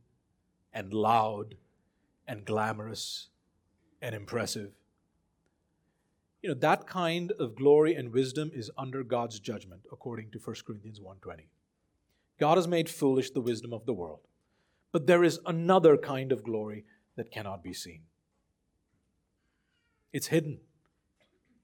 and 0.70 0.92
loud 0.92 1.54
and 2.26 2.44
glamorous 2.44 3.28
and 4.02 4.14
impressive. 4.14 4.72
You 6.42 6.50
know, 6.50 6.54
that 6.56 6.86
kind 6.86 7.32
of 7.38 7.54
glory 7.54 7.94
and 7.94 8.12
wisdom 8.12 8.50
is 8.52 8.70
under 8.76 9.02
God's 9.02 9.40
judgment, 9.40 9.86
according 9.90 10.30
to 10.32 10.38
1 10.38 10.56
Corinthians 10.66 11.00
1.20. 11.00 11.44
God 12.38 12.58
has 12.58 12.68
made 12.68 12.90
foolish 12.90 13.30
the 13.30 13.40
wisdom 13.40 13.72
of 13.72 13.86
the 13.86 13.94
world. 13.94 14.20
But 14.92 15.06
there 15.06 15.24
is 15.24 15.40
another 15.46 15.96
kind 15.96 16.32
of 16.32 16.44
glory 16.44 16.84
that 17.16 17.32
cannot 17.32 17.62
be 17.62 17.72
seen. 17.72 18.02
It's 20.12 20.26
hidden, 20.26 20.58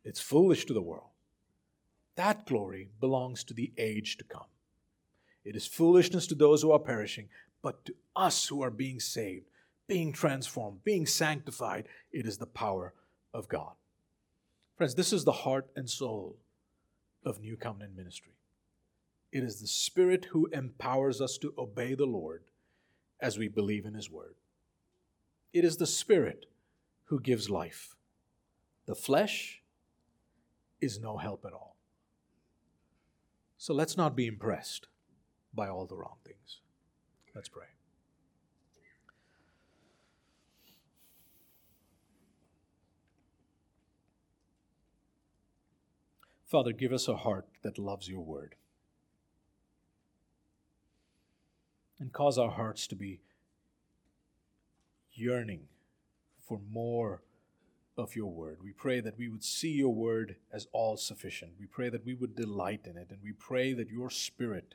it's 0.02 0.20
foolish 0.20 0.64
to 0.64 0.72
the 0.72 0.80
world. 0.80 1.10
That 2.16 2.46
glory 2.46 2.88
belongs 3.00 3.44
to 3.44 3.52
the 3.52 3.70
age 3.76 4.16
to 4.16 4.24
come. 4.24 4.46
It 5.44 5.56
is 5.56 5.66
foolishness 5.66 6.26
to 6.28 6.34
those 6.34 6.62
who 6.62 6.72
are 6.72 6.78
perishing, 6.78 7.28
but 7.62 7.84
to 7.84 7.94
us 8.16 8.46
who 8.46 8.62
are 8.62 8.70
being 8.70 9.00
saved, 9.00 9.46
being 9.86 10.12
transformed, 10.12 10.84
being 10.84 11.06
sanctified, 11.06 11.86
it 12.12 12.26
is 12.26 12.38
the 12.38 12.46
power 12.46 12.94
of 13.32 13.48
God. 13.48 13.72
Friends, 14.76 14.94
this 14.94 15.12
is 15.12 15.24
the 15.24 15.32
heart 15.32 15.68
and 15.76 15.88
soul 15.88 16.36
of 17.24 17.40
New 17.40 17.56
Covenant 17.56 17.96
ministry. 17.96 18.32
It 19.32 19.42
is 19.42 19.60
the 19.60 19.66
Spirit 19.66 20.26
who 20.26 20.46
empowers 20.52 21.20
us 21.20 21.36
to 21.38 21.52
obey 21.58 21.94
the 21.94 22.06
Lord 22.06 22.44
as 23.20 23.38
we 23.38 23.48
believe 23.48 23.84
in 23.84 23.94
His 23.94 24.10
Word. 24.10 24.34
It 25.52 25.64
is 25.64 25.76
the 25.76 25.86
Spirit 25.86 26.46
who 27.04 27.20
gives 27.20 27.50
life. 27.50 27.94
The 28.86 28.94
flesh 28.94 29.62
is 30.80 31.00
no 31.00 31.16
help 31.16 31.44
at 31.44 31.52
all. 31.52 31.76
So 33.58 33.72
let's 33.72 33.96
not 33.96 34.16
be 34.16 34.26
impressed 34.26 34.88
by 35.54 35.68
all 35.68 35.86
the 35.86 35.96
wrong 35.96 36.16
things. 36.24 36.60
Let's 37.34 37.48
pray. 37.48 37.66
Father, 46.46 46.72
give 46.72 46.92
us 46.92 47.08
a 47.08 47.16
heart 47.16 47.46
that 47.62 47.78
loves 47.78 48.08
your 48.08 48.20
word. 48.20 48.54
And 51.98 52.12
cause 52.12 52.38
our 52.38 52.50
hearts 52.50 52.86
to 52.88 52.94
be 52.94 53.20
yearning 55.12 55.62
for 56.46 56.60
more 56.70 57.22
of 57.96 58.14
your 58.14 58.30
word. 58.30 58.58
We 58.62 58.72
pray 58.72 59.00
that 59.00 59.18
we 59.18 59.28
would 59.28 59.44
see 59.44 59.72
your 59.72 59.94
word 59.94 60.36
as 60.52 60.66
all 60.72 60.96
sufficient. 60.96 61.52
We 61.58 61.66
pray 61.66 61.88
that 61.88 62.04
we 62.04 62.14
would 62.14 62.36
delight 62.36 62.86
in 62.86 62.96
it. 62.96 63.08
And 63.10 63.18
we 63.22 63.32
pray 63.32 63.72
that 63.72 63.90
your 63.90 64.10
spirit 64.10 64.74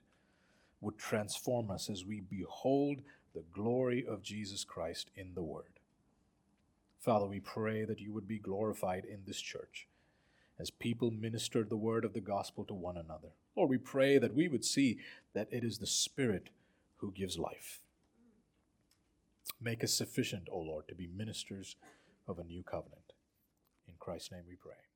would 0.82 0.98
transform 0.98 1.70
us 1.70 1.90
as 1.90 2.06
we 2.06 2.22
behold 2.22 3.02
the 3.34 3.44
glory 3.54 4.06
of 4.08 4.24
Jesus 4.24 4.64
Christ 4.64 5.12
in 5.16 5.34
the 5.34 5.44
word. 5.44 5.80
Father, 7.00 7.26
we 7.26 7.40
pray 7.40 7.86
that 7.86 8.00
you 8.00 8.12
would 8.14 8.28
be 8.28 8.40
glorified 8.40 9.06
in 9.06 9.20
this 9.26 9.40
church 9.40 9.88
as 10.60 10.70
people 10.70 11.12
minister 11.12 11.64
the 11.64 11.78
word 11.78 12.04
of 12.04 12.14
the 12.14 12.20
gospel 12.20 12.66
to 12.66 12.74
one 12.74 12.98
another. 12.98 13.30
Lord, 13.56 13.70
we 13.70 13.78
pray 13.78 14.18
that 14.18 14.36
we 14.36 14.48
would 14.48 14.66
see 14.66 14.98
that 15.34 15.48
it 15.52 15.64
is 15.64 15.78
the 15.78 15.88
Spirit 15.88 16.50
who 16.98 17.12
gives 17.12 17.40
life. 17.40 17.80
Make 19.62 19.84
us 19.84 19.94
sufficient, 19.94 20.48
O 20.52 20.60
Lord, 20.60 20.88
to 20.88 20.96
be 20.96 21.08
ministers 21.08 21.76
of 22.28 22.40
a 22.40 22.44
new 22.44 22.64
covenant. 22.64 23.14
In 23.88 23.94
Christ's 24.00 24.32
name 24.32 24.44
we 24.48 24.56
pray. 24.56 24.89